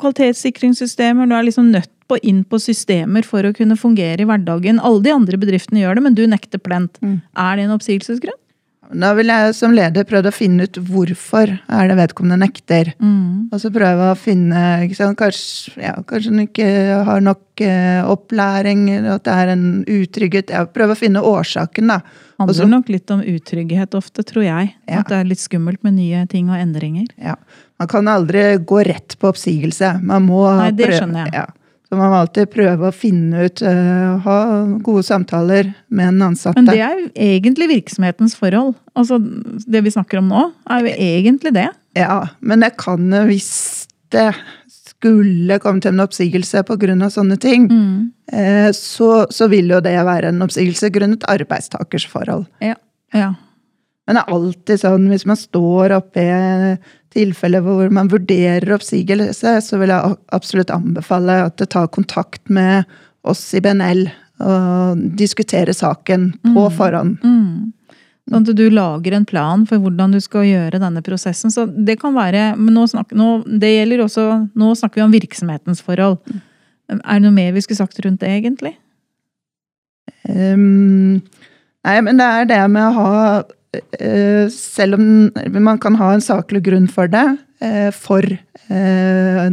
kvalitetssikringssystemer, 0.00 1.28
du 1.28 1.36
er 1.36 1.46
liksom 1.46 1.70
nødt 1.74 1.92
på 2.06 2.18
inn 2.22 2.42
på 2.46 2.58
systemer 2.62 3.26
for 3.26 3.46
å 3.46 3.54
kunne 3.54 3.78
fungere 3.78 4.22
i 4.22 4.26
hverdagen. 4.28 4.78
Alle 4.78 5.02
de 5.02 5.14
andre 5.14 5.38
bedriftene 5.42 5.82
gjør 5.82 5.98
det, 5.98 6.04
men 6.06 6.18
du 6.18 6.24
nekter 6.30 6.62
plent. 6.62 7.00
Mm. 7.02 7.20
Er 7.34 7.56
det 7.56 7.66
en 7.66 7.76
oppsigelsesgrunn? 7.76 8.40
Da 8.94 9.10
vil 9.18 9.30
jeg 9.32 9.54
som 9.58 9.72
leder 9.74 10.06
prøve 10.06 10.30
å 10.30 10.34
finne 10.34 10.66
ut 10.68 10.78
hvorfor 10.88 11.50
er 11.50 11.88
det 11.90 11.96
vedkommende 11.98 12.38
nekter. 12.44 12.92
Mm. 13.02 13.48
Og 13.50 13.58
så 13.58 13.72
prøve 13.74 14.12
å 14.12 14.18
finne 14.18 14.60
sant? 14.94 15.18
Kanskje, 15.18 15.74
ja, 15.82 15.96
kanskje 16.06 16.32
hun 16.32 16.44
ikke 16.44 16.68
har 17.08 17.24
nok 17.24 17.64
eh, 17.66 18.06
opplæring, 18.06 18.86
at 19.10 19.26
det 19.26 19.34
er 19.34 19.52
en 19.56 19.66
utrygghet. 19.82 20.54
Ja, 20.54 20.66
prøve 20.70 20.94
å 20.94 21.00
finne 21.00 21.24
årsaken, 21.26 21.90
da. 21.90 22.00
Handler 22.36 22.52
Også, 22.52 22.66
nok 22.68 22.88
litt 22.92 23.10
om 23.14 23.22
utrygghet 23.24 23.94
ofte, 23.96 24.22
tror 24.28 24.44
jeg. 24.44 24.72
Ja. 24.88 25.00
At 25.00 25.08
det 25.08 25.16
er 25.22 25.28
litt 25.30 25.40
skummelt 25.40 25.80
med 25.86 25.94
nye 25.96 26.26
ting 26.28 26.50
og 26.52 26.58
endringer. 26.60 27.06
Ja. 27.16 27.36
Man 27.80 27.88
kan 27.88 28.08
aldri 28.12 28.42
gå 28.60 28.82
rett 28.84 29.16
på 29.20 29.30
oppsigelse. 29.32 29.94
Man 30.04 30.26
må 30.28 30.42
Nei, 30.58 30.70
det 30.76 30.90
prøve- 30.90 30.98
skjønner 31.00 31.24
jeg. 31.24 31.32
Ja. 31.40 31.46
Så 31.86 31.96
man 31.96 32.10
må 32.10 32.18
alltid 32.18 32.50
prøve 32.50 32.88
å 32.90 32.92
finne 32.92 33.44
ut, 33.46 33.62
uh, 33.62 34.18
ha 34.24 34.36
gode 34.82 35.04
samtaler 35.06 35.68
med 35.88 36.08
den 36.10 36.22
ansatte. 36.26 36.58
Men 36.58 36.66
det 36.66 36.80
er 36.82 36.98
jo 36.98 37.08
egentlig 37.14 37.68
virksomhetens 37.70 38.34
forhold. 38.36 38.74
Altså, 38.98 39.20
Det 39.66 39.84
vi 39.84 39.90
snakker 39.94 40.18
om 40.18 40.28
nå, 40.28 40.52
er 40.68 40.80
jo 40.82 40.94
egentlig 40.98 41.54
det. 41.54 41.68
Ja, 41.94 42.26
men 42.40 42.60
jeg 42.66 42.76
kan 42.76 43.06
jo 43.08 43.22
hvis 43.30 43.86
det 44.10 44.34
skulle 44.96 45.58
komme 45.60 45.80
til 45.84 45.92
en 45.92 46.00
oppsigelse 46.06 46.62
pga. 46.66 47.10
sånne 47.10 47.38
ting, 47.38 47.68
Mm. 47.68 48.12
eh, 48.32 48.70
så, 48.72 49.26
så 49.30 49.48
vil 49.48 49.68
jo 49.68 49.80
det 49.80 49.92
være 50.04 50.28
en 50.28 50.42
oppsigelse 50.42 50.90
grunnet 50.92 51.22
arbeidstakers 51.28 52.06
forhold. 52.06 52.46
Ja. 52.60 52.74
Men 54.06 54.14
det 54.16 54.22
er 54.22 54.32
alltid 54.34 54.78
sånn, 54.80 55.08
hvis 55.08 55.26
man 55.26 55.36
står 55.36 55.90
oppe 55.96 56.20
i 56.22 56.76
tilfeller 57.12 57.60
hvor 57.64 57.90
man 57.90 58.08
vurderer 58.08 58.74
oppsigelse, 58.76 59.56
så 59.62 59.78
vil 59.80 59.88
jeg 59.88 60.16
absolutt 60.32 60.70
anbefale 60.70 61.40
at 61.46 61.56
du 61.56 61.64
tar 61.66 61.88
kontakt 61.88 62.48
med 62.48 62.84
oss 63.24 63.52
i 63.54 63.60
BNL 63.60 64.06
og 64.40 65.00
diskuterer 65.16 65.72
saken 65.72 66.34
på 66.54 66.66
forhånd. 66.76 67.18
Mm. 67.24 67.72
Sånn 68.26 68.42
at 68.42 68.56
du 68.58 68.64
lager 68.74 69.14
en 69.14 69.26
plan 69.28 69.62
for 69.70 69.78
hvordan 69.78 70.16
du 70.16 70.18
skal 70.22 70.48
gjøre 70.48 70.80
denne 70.82 71.02
prosessen. 71.06 71.52
Så 71.54 71.68
det 71.70 71.98
kan 72.00 72.16
være, 72.16 72.56
men 72.58 72.74
nå, 72.74 72.88
snak, 72.90 73.14
nå, 73.14 73.36
også, 74.02 74.24
nå 74.50 74.70
snakker 74.74 75.00
vi 75.00 75.04
om 75.04 75.14
virksomhetens 75.14 75.82
forhold. 75.86 76.18
Er 76.90 77.20
det 77.20 77.22
noe 77.22 77.34
mer 77.34 77.54
vi 77.54 77.62
skulle 77.62 77.78
sagt 77.78 78.00
rundt 78.02 78.24
det, 78.24 78.32
egentlig? 78.40 78.74
Um, 80.26 81.22
nei, 81.86 81.96
men 82.02 82.18
det 82.18 82.26
er 82.26 82.48
det 82.50 82.60
med 82.72 82.82
å 82.82 82.94
ha 82.96 83.10
uh, 83.44 84.46
Selv 84.50 84.96
om 84.98 85.06
man 85.62 85.78
kan 85.82 85.94
ha 86.00 86.08
en 86.14 86.24
saklig 86.24 86.64
grunn 86.66 86.88
for 86.90 87.10
det, 87.10 87.26
uh, 87.62 87.90
for 87.94 88.26
uh, 88.26 89.46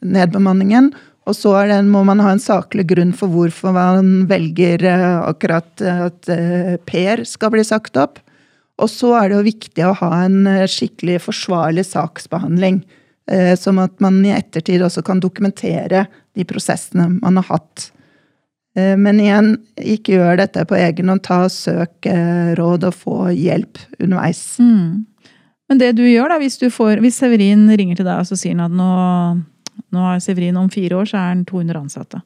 nedbemanningen, 0.00 0.92
og 1.28 1.36
så 1.38 1.52
det, 1.70 1.78
må 1.86 2.02
man 2.06 2.20
ha 2.24 2.32
en 2.34 2.42
saklig 2.42 2.88
grunn 2.90 3.12
for 3.14 3.30
hvorfor 3.30 3.74
man 3.76 4.24
velger 4.30 4.82
eh, 4.90 5.20
akkurat 5.22 5.82
at 5.86 6.30
eh, 6.32 6.74
Per 6.88 7.22
skal 7.28 7.52
bli 7.54 7.62
sagt 7.66 7.98
opp. 8.00 8.18
Og 8.82 8.90
så 8.90 9.12
er 9.20 9.30
det 9.30 9.36
jo 9.36 9.46
viktig 9.46 9.84
å 9.86 9.94
ha 10.00 10.10
en 10.24 10.40
eh, 10.50 10.66
skikkelig 10.66 11.20
forsvarlig 11.28 11.84
saksbehandling. 11.86 12.82
eh, 13.30 13.54
Som 13.54 13.78
at 13.78 13.94
man 14.02 14.18
i 14.26 14.34
ettertid 14.34 14.82
også 14.82 15.04
kan 15.06 15.22
dokumentere 15.22 16.08
de 16.34 16.48
prosessene 16.48 17.06
man 17.20 17.38
har 17.38 17.46
hatt. 17.52 17.92
Eh, 18.74 18.96
Men 18.98 19.22
igjen, 19.22 19.54
ikke 19.78 20.18
gjør 20.18 20.42
dette 20.42 20.66
på 20.66 20.80
egen 20.80 21.12
hånd. 21.12 21.22
Ta 21.22 21.44
Søk 21.46 22.10
eh, 22.10 22.50
råd 22.58 22.90
og 22.90 22.98
få 22.98 23.16
hjelp 23.30 23.78
underveis. 24.00 24.42
Mm. 24.58 25.06
Men 25.70 25.78
det 25.78 25.94
du 25.96 26.02
gjør 26.02 26.34
da, 26.34 26.42
hvis, 26.42 26.58
får, 26.74 26.98
hvis 27.00 27.22
Severin 27.22 27.68
ringer 27.70 27.96
til 27.96 28.10
deg 28.10 28.18
og 28.18 28.26
så 28.28 28.36
sier 28.36 28.58
han 28.58 28.66
at 28.66 28.74
nå, 28.76 28.90
nå 29.92 30.02
har 30.04 30.20
Severin 30.24 30.58
om 30.60 30.70
fire 30.72 30.98
år, 31.00 31.08
så 31.08 31.18
er 31.20 31.28
han 31.30 31.46
200 31.48 31.80
ansatte. 31.84 32.22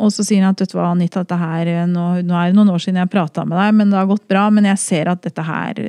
Og 0.00 0.12
så 0.14 0.24
sier 0.24 0.44
han 0.44 0.54
at 0.54 0.62
vet 0.62 0.72
du 0.72 0.78
hva, 0.78 0.90
Anita, 0.94 1.22
dette 1.24 1.36
her, 1.36 1.70
nå, 1.90 2.06
nå 2.24 2.36
er 2.36 2.50
det 2.50 2.56
noen 2.56 2.72
år 2.72 2.80
siden 2.82 3.02
jeg 3.02 3.12
prata 3.12 3.44
med 3.48 3.58
deg, 3.60 3.76
men 3.76 3.92
det 3.92 3.98
har 4.00 4.08
gått 4.08 4.26
bra. 4.30 4.46
Men 4.54 4.68
jeg 4.70 4.80
ser 4.80 5.12
at 5.12 5.22
dette 5.26 5.44
her 5.44 5.80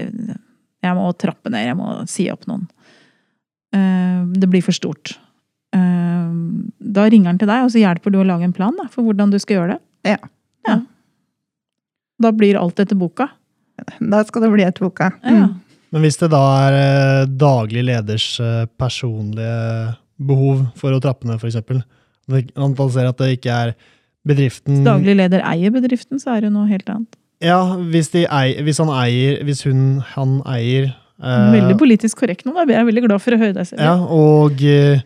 Jeg 0.82 0.98
må 0.98 1.06
trappe 1.14 1.52
ned, 1.54 1.68
jeg 1.70 1.78
må 1.78 1.92
si 2.10 2.26
opp 2.34 2.48
noen. 2.50 2.66
Eh, 3.72 4.24
det 4.42 4.50
blir 4.50 4.64
for 4.66 4.76
stort. 4.76 5.14
Eh, 5.76 6.32
da 6.98 7.06
ringer 7.08 7.32
han 7.32 7.40
til 7.40 7.52
deg, 7.52 7.68
og 7.68 7.72
så 7.72 7.84
hjelper 7.84 8.12
du 8.12 8.18
å 8.20 8.28
lage 8.28 8.48
en 8.50 8.56
plan 8.56 8.76
da, 8.76 8.88
for 8.92 9.06
hvordan 9.06 9.32
du 9.32 9.38
skal 9.40 9.60
gjøre 9.60 9.76
det. 9.76 10.16
Ja. 10.16 10.32
Ja. 10.68 10.80
Da 12.22 12.34
blir 12.36 12.60
alt 12.60 12.82
etter 12.82 12.98
boka. 12.98 13.30
Da 14.02 14.24
skal 14.28 14.48
det 14.48 14.52
bli 14.56 14.66
etter 14.66 14.90
boka. 14.90 15.14
Ja. 15.24 15.46
Mm. 15.48 15.60
Men 15.92 16.06
hvis 16.06 16.20
det 16.22 16.32
da 16.32 16.42
er 16.66 16.76
eh, 16.80 17.30
daglig 17.30 17.86
leders 17.88 18.28
personlige 18.80 19.56
behov 20.28 20.66
for 20.80 20.94
å 20.96 21.02
trappe 21.04 21.28
ned, 21.30 21.42
f.eks. 21.42 21.58
Man 22.30 22.94
ser 22.94 23.10
at 23.10 23.20
det 23.22 23.34
ikke 23.38 23.56
er 23.56 23.74
bedriften 24.28 24.78
Hvis 24.78 24.86
daglig 24.86 25.16
leder 25.18 25.44
eier 25.50 25.74
bedriften, 25.74 26.22
så 26.22 26.36
er 26.36 26.46
det 26.46 26.52
noe 26.54 26.70
helt 26.70 26.90
annet. 26.92 27.18
Ja, 27.42 27.62
hvis, 27.90 28.12
de 28.14 28.28
eier, 28.30 28.62
hvis 28.62 28.78
han 28.78 28.92
eier 28.94 29.40
Hvis 29.48 29.64
hun, 29.66 29.98
han 30.14 30.36
eier 30.46 30.92
eh, 30.92 31.48
Veldig 31.56 31.78
politisk 31.80 32.22
korrekt 32.22 32.46
nå, 32.46 32.54
da. 32.54 32.68
Jeg 32.70 32.84
er 32.84 32.88
veldig 32.92 33.08
glad 33.08 33.24
for 33.24 33.34
å 33.34 33.42
høre 33.42 33.56
deg 33.58 33.72
selv. 33.72 33.82
Ja, 33.82 33.96
og, 33.98 34.62
eh, 34.62 35.02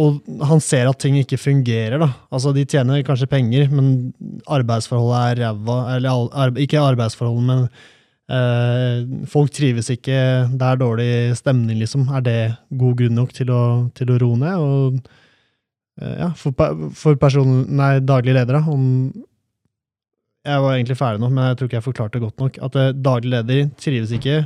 og 0.00 0.20
han 0.48 0.64
ser 0.64 0.88
at 0.88 1.00
ting 1.02 1.18
ikke 1.20 1.36
fungerer, 1.40 1.98
da. 2.00 2.08
Altså, 2.32 2.54
de 2.56 2.64
tjener 2.64 3.04
kanskje 3.04 3.28
penger, 3.28 3.68
men 3.72 4.10
arbeidsforholdet 4.48 5.20
er 5.20 5.42
ræva. 5.44 5.78
Eller 5.98 6.62
ikke 6.64 6.80
arbeidsforholdet, 6.80 7.44
men 7.50 7.66
folk 9.30 9.50
trives 9.54 9.88
ikke, 9.90 10.18
det 10.54 10.66
er 10.66 10.78
dårlig 10.78 11.10
stemning, 11.38 11.80
liksom. 11.80 12.06
Er 12.14 12.22
det 12.26 12.38
god 12.78 13.00
grunn 13.00 13.18
nok 13.18 13.32
til 13.34 13.50
å, 13.50 13.62
til 13.96 14.12
å 14.12 14.18
roe 14.22 14.38
ned? 14.38 14.60
Og 14.60 15.00
eh, 16.00 16.16
ja, 16.22 16.30
for, 16.38 16.54
for 16.96 17.18
person, 17.20 17.64
nei, 17.74 17.96
daglig 18.04 18.36
leder, 18.36 18.60
da, 18.60 18.62
om 18.70 19.10
Jeg 20.46 20.62
var 20.64 20.76
egentlig 20.76 20.96
ferdig 20.96 21.20
nå, 21.20 21.28
men 21.34 21.50
jeg 21.50 21.58
tror 21.58 21.68
ikke 21.68 21.78
jeg 21.80 21.88
forklarte 21.88 22.16
det 22.16 22.24
godt 22.24 22.44
nok. 22.44 22.60
At 22.68 22.78
eh, 22.80 22.92
daglig 22.96 23.34
leder 23.34 23.72
trives 23.80 24.14
ikke. 24.16 24.36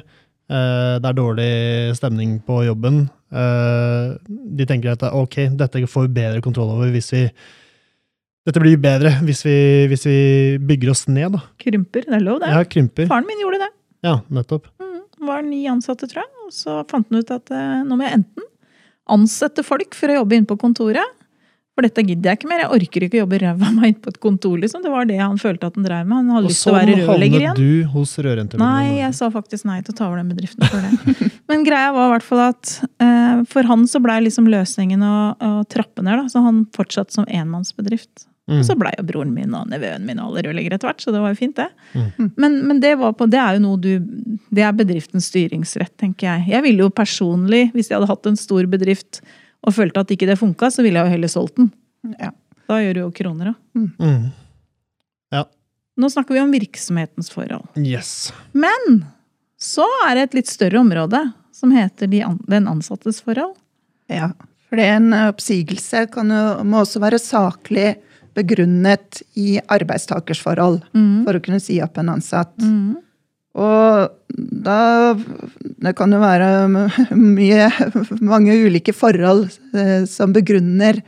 Eh, 0.50 0.94
det 1.00 1.10
er 1.10 1.18
dårlig 1.20 1.52
stemning 2.00 2.38
på 2.46 2.64
jobben. 2.66 3.04
Eh, 3.34 4.16
de 4.58 4.66
tenker 4.68 4.94
at 4.94 5.04
ok, 5.10 5.38
dette 5.60 5.84
får 5.90 6.08
vi 6.08 6.16
bedre 6.18 6.42
kontroll 6.44 6.72
over 6.74 6.90
hvis 6.94 7.12
vi 7.14 7.28
Dette 8.44 8.60
blir 8.60 8.76
bedre 8.80 9.14
hvis 9.24 9.40
vi, 9.46 9.54
hvis 9.88 10.04
vi 10.08 10.16
bygger 10.68 10.90
oss 10.92 11.06
ned, 11.08 11.32
da. 11.38 11.40
Krymper, 11.62 12.04
det 12.04 12.18
er 12.18 12.24
lov, 12.26 12.42
det. 12.42 12.50
Ja, 12.52 12.64
krymper. 12.68 13.08
Faren 13.08 13.24
min 13.28 13.40
gjorde 13.40 13.62
det. 13.64 13.70
Ja, 14.04 14.18
nettopp. 14.36 14.66
Mm, 14.82 14.98
var 15.24 15.42
ni 15.46 15.62
ansatte, 15.72 16.08
tror 16.10 16.24
jeg. 16.26 16.32
Og 16.44 16.52
så 16.52 16.82
fant 16.90 17.08
han 17.08 17.22
ut 17.24 17.30
at 17.32 17.50
eh, 17.56 17.82
nå 17.88 17.96
må 17.96 18.04
jeg 18.04 18.18
enten 18.20 18.50
ansette 19.14 19.64
folk 19.64 19.96
for 19.96 20.12
å 20.12 20.18
jobbe 20.22 20.36
inne 20.36 20.48
på 20.48 20.56
kontoret. 20.60 21.16
For 21.74 21.82
dette 21.82 22.04
gidder 22.06 22.30
jeg 22.30 22.38
ikke 22.38 22.48
mer. 22.52 22.60
Jeg 22.62 22.70
orker 22.76 23.04
ikke 23.08 23.16
å 23.18 23.22
jobbe 23.24 23.38
ræva 23.42 23.70
meg 23.74 23.88
inn 23.90 23.96
på 24.04 24.12
et 24.12 24.18
kontor. 24.22 24.58
liksom. 24.62 24.84
Det 24.84 24.92
var 24.92 25.08
det 25.08 25.16
han 25.18 25.40
følte 25.42 25.66
at 25.72 25.74
han 25.80 25.86
drev 25.88 26.04
med. 26.06 26.16
Han 26.20 26.28
hadde 26.36 26.44
Og 26.46 26.52
lyst 26.52 26.62
til 26.62 26.70
å 26.70 26.76
være 26.76 26.92
sånn 26.92 27.00
rørlegger 27.08 27.40
havnet 27.40 27.64
igjen. 27.64 27.80
du 27.82 27.96
hos 27.96 28.12
rørentreprenøren. 28.22 28.76
Nei, 28.92 29.00
jeg 29.00 29.16
sa 29.18 29.30
faktisk 29.34 29.66
nei 29.66 29.80
til 29.82 29.96
å 29.96 29.98
ta 29.98 30.06
over 30.06 30.20
den 30.22 30.30
bedriften 30.30 30.68
for 30.70 30.84
det. 30.84 31.32
Men 31.50 31.64
greia 31.66 31.88
var 31.96 32.06
i 32.06 32.12
hvert 32.14 32.28
fall 32.28 32.44
at 32.44 32.76
eh, 33.02 33.42
for 33.50 33.66
han 33.72 33.82
så 33.90 33.98
blei 34.04 34.20
liksom 34.28 34.46
løsningen 34.52 35.02
å, 35.08 35.16
å 35.34 35.50
trappe 35.66 36.04
ned. 36.06 36.20
da, 36.22 36.28
Så 36.30 36.44
han 36.46 36.62
fortsatte 36.76 37.16
som 37.16 37.26
enmannsbedrift. 37.26 38.28
Mm. 38.50 38.58
Og 38.58 38.66
så 38.68 38.74
blei 38.76 38.92
jo 38.98 39.06
broren 39.08 39.32
min 39.32 39.54
og 39.56 39.70
nevøen 39.72 40.04
min 40.04 40.20
alle 40.20 40.42
rørleggere 40.44 40.76
etter 40.76 40.90
hvert, 40.90 41.00
så 41.00 41.14
det 41.14 41.22
var 41.22 41.32
jo 41.32 41.38
fint, 41.38 41.56
det. 41.56 41.68
Mm. 41.96 42.28
Men, 42.36 42.58
men 42.68 42.82
det, 42.82 42.92
var 43.00 43.14
på, 43.16 43.28
det 43.32 43.40
er 43.40 43.56
jo 43.56 43.62
noe 43.64 43.80
du 43.80 43.92
Det 44.52 44.66
er 44.66 44.76
bedriftens 44.76 45.30
styringsrett, 45.32 45.94
tenker 46.00 46.28
jeg. 46.28 46.50
Jeg 46.52 46.66
ville 46.66 46.84
jo 46.84 46.92
personlig, 46.92 47.70
hvis 47.72 47.88
jeg 47.88 47.96
hadde 47.96 48.10
hatt 48.12 48.28
en 48.28 48.38
stor 48.38 48.68
bedrift 48.70 49.22
og 49.64 49.72
følte 49.72 50.04
at 50.04 50.12
ikke 50.12 50.28
det 50.28 50.36
funka, 50.36 50.68
så 50.68 50.84
ville 50.84 51.00
jeg 51.00 51.08
jo 51.08 51.16
heller 51.16 51.32
solgt 51.32 51.56
den. 51.56 51.72
Ja. 52.20 52.34
Da 52.68 52.80
gjør 52.80 52.96
du 52.96 53.00
jo 53.06 53.12
kroner, 53.16 53.52
da. 53.52 53.84
Mm. 54.04 54.32
Nå 55.96 56.10
snakker 56.10 56.34
vi 56.34 56.40
om 56.40 56.50
virksomhetens 56.50 57.30
forhold. 57.30 57.66
Yes. 57.78 58.32
Men 58.52 59.04
så 59.60 59.86
er 60.08 60.16
det 60.16 60.22
et 60.28 60.40
litt 60.40 60.50
større 60.50 60.80
område 60.82 61.20
som 61.54 61.70
heter 61.74 62.10
de 62.10 62.24
an 62.26 62.40
den 62.50 62.66
ansattes 62.68 63.20
forhold. 63.22 63.54
Ja, 64.10 64.32
for 64.68 64.82
en 64.82 65.14
oppsigelse 65.14 66.08
kan 66.12 66.32
jo, 66.34 66.42
må 66.66 66.82
også 66.82 67.02
være 67.02 67.20
saklig 67.22 67.94
begrunnet 68.34 69.22
i 69.38 69.58
arbeidstakers 69.70 70.40
forhold 70.42 70.82
for 70.92 71.36
å 71.36 71.42
kunne 71.44 71.62
si 71.62 71.80
opp 71.84 71.98
en 72.02 72.12
ansatt. 72.16 72.54
Mm. 72.62 72.96
Og 73.54 74.10
da 74.34 75.14
Det 75.84 75.92
kan 75.94 76.12
jo 76.12 76.20
være 76.22 76.66
mye, 77.14 77.68
mange 78.24 78.56
ulike 78.66 78.94
forhold 78.96 79.46
eh, 79.76 80.06
som 80.10 80.32
begrunner 80.34 80.98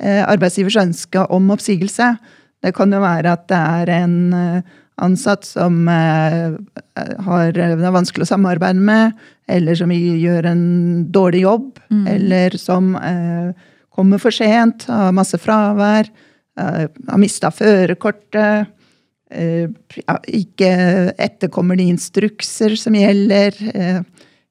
eh, 0.00 0.22
arbeidsgivers 0.24 0.78
ønske 0.80 1.24
om 1.28 1.50
oppsigelse. 1.52 2.14
Det 2.62 2.72
kan 2.76 2.92
jo 2.92 3.02
være 3.02 3.34
at 3.34 3.48
det 3.50 3.58
er 3.58 3.92
en 3.98 4.16
eh, 4.36 4.78
ansatt 5.00 5.46
som 5.48 5.86
har, 5.88 7.52
det 7.56 7.64
er 7.72 7.94
vanskelig 7.94 8.26
å 8.26 8.28
samarbeide 8.34 8.82
med, 8.84 9.14
eller 9.48 9.78
som 9.78 9.88
gjør 9.96 10.50
en 10.50 10.64
dårlig 11.08 11.40
jobb, 11.46 11.78
eller 12.12 12.52
som 12.60 12.90
kommer 13.96 14.20
for 14.20 14.36
sent, 14.36 14.84
har 14.92 15.16
masse 15.16 15.40
fravær, 15.40 16.10
har 16.58 17.20
mista 17.20 17.50
førerkortet 17.54 18.70
eh, 19.30 19.70
ja, 20.02 20.18
ikke 20.26 20.70
etterkommer 21.18 21.78
de 21.78 21.88
instrukser 21.94 22.76
som 22.78 22.96
gjelder. 22.98 23.56
eh, 23.74 24.02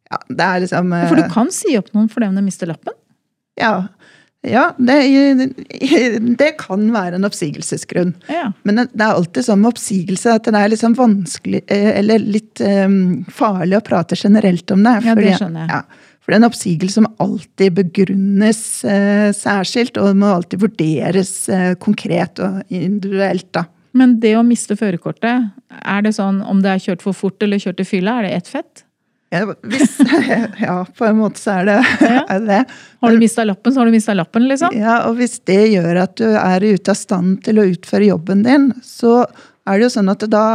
ja, 0.10 0.22
det 0.27 0.46
er 0.46 0.65
liksom 0.65 0.94
eh, 0.94 1.08
For 1.10 1.20
du 1.20 1.32
kan 1.34 1.53
si 1.53 1.77
opp 1.79 1.94
noen 1.94 2.10
fordi 2.12 2.32
om 2.32 2.39
de 2.39 2.46
mister 2.46 2.70
lappen. 2.72 2.96
Ja, 3.60 3.89
ja 4.48 4.70
det, 4.79 4.98
det 6.39 6.51
kan 6.62 6.86
være 6.96 7.20
en 7.20 7.27
oppsigelsesgrunn. 7.27 8.15
Ja. 8.32 8.50
Men 8.63 8.86
det 8.88 9.03
er 9.03 9.12
alltid 9.12 9.50
sånn 9.50 9.62
med 9.62 9.74
oppsigelse 9.74 10.38
at 10.39 10.48
det 10.48 10.60
er 10.60 10.72
liksom 10.74 10.96
vanskelig, 10.98 11.65
eh, 11.68 11.91
eller 12.00 12.24
litt 12.24 12.63
eh, 12.63 12.88
farlig 13.36 13.82
å 13.82 13.86
prate 13.86 14.18
generelt 14.20 14.75
om 14.75 14.86
det. 14.88 15.00
Ja, 15.06 15.18
det 15.20 15.36
skjønner 15.41 15.68
jeg. 15.68 15.75
Ja, 15.75 16.08
for 16.29 16.36
en 16.38 16.45
oppsigelse 16.45 16.93
som 17.00 17.07
alltid 17.17 17.74
begrunnes 17.74 18.59
eh, 18.86 19.31
særskilt, 19.33 19.98
og 19.98 20.13
må 20.21 20.29
alltid 20.29 20.62
vurderes 20.62 21.31
eh, 21.50 21.71
konkret 21.81 22.38
og 22.45 22.59
individuelt. 22.69 23.48
da. 23.57 23.63
Men 23.98 24.19
det 24.21 24.36
å 24.38 24.43
miste 24.45 24.77
førerkortet, 24.77 25.50
er 25.81 26.05
det 26.05 26.13
sånn 26.19 26.43
om 26.45 26.62
det 26.62 26.75
er 26.75 26.83
kjørt 26.83 27.01
for 27.01 27.17
fort 27.17 27.41
eller 27.41 27.57
kjørt 27.57 27.81
i 27.81 27.88
fylla, 27.89 28.19
er 28.19 28.27
det 28.27 28.36
ett 28.38 28.51
fett? 28.53 28.83
Ja, 29.33 29.41
hvis, 29.65 29.98
ja, 30.67 30.77
på 30.86 31.09
en 31.09 31.17
måte 31.17 31.41
så 31.41 31.57
er 31.63 31.71
det 31.71 31.79
Ja. 32.05 32.21
er 32.36 32.45
det. 32.45 32.62
Har 33.01 33.17
du 33.17 33.25
mista 33.25 33.45
lappen, 33.50 33.74
så 33.74 33.81
har 33.81 33.89
du 33.89 33.98
mista 33.98 34.13
lappen, 34.13 34.45
liksom. 34.51 34.77
Ja, 34.77 35.00
og 35.09 35.17
hvis 35.17 35.39
det 35.50 35.63
gjør 35.74 36.03
at 36.05 36.17
du 36.21 36.27
er 36.29 36.67
ute 36.69 36.93
av 36.93 37.01
stand 37.01 37.41
til 37.48 37.57
å 37.57 37.65
utføre 37.74 38.12
jobben 38.12 38.45
din, 38.45 38.69
så 38.86 39.24
er 39.70 39.78
det 39.78 39.86
jo 39.86 39.94
sånn 39.94 40.12
at 40.12 40.24
da 40.32 40.46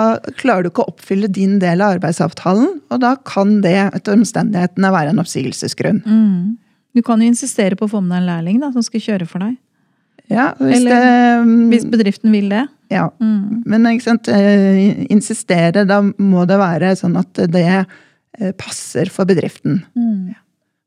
klarer 0.40 0.66
du 0.66 0.70
ikke 0.72 0.84
å 0.84 0.92
oppfylle 0.92 1.30
din 1.30 1.58
del 1.62 1.82
av 1.84 1.96
arbeidsavtalen, 1.96 2.80
og 2.90 3.02
da 3.02 3.14
kan 3.28 3.60
det 3.64 3.76
etter 3.86 4.16
omstendighetene 4.18 4.90
være 4.94 5.14
en 5.14 5.22
oppsigelsesgrunn. 5.22 6.02
Mm. 6.04 6.56
Du 6.94 7.02
kan 7.06 7.22
jo 7.22 7.30
insistere 7.30 7.78
på 7.78 7.88
å 7.88 7.92
få 7.96 8.02
med 8.02 8.14
deg 8.14 8.22
en 8.22 8.30
lærling 8.30 8.60
da, 8.62 8.70
som 8.74 8.84
skal 8.86 9.02
kjøre 9.02 9.28
for 9.30 9.44
deg. 9.44 9.56
Ja, 10.32 10.54
hvis 10.56 10.78
Eller 10.78 11.02
det 11.04 11.68
Hvis 11.74 11.84
bedriften 11.90 12.32
vil 12.32 12.48
det. 12.48 12.62
Ja. 12.92 13.10
Mm. 13.20 13.64
Men 13.68 13.90
ikke 13.90 14.06
sant, 14.06 14.28
eh, 14.28 15.04
insistere, 15.12 15.84
da 15.84 16.00
må 16.02 16.46
det 16.48 16.56
være 16.60 16.94
sånn 16.96 17.18
at 17.20 17.44
det 17.52 17.66
eh, 17.68 18.52
passer 18.56 19.10
for 19.12 19.28
bedriften. 19.28 19.82
Mm. 19.96 20.34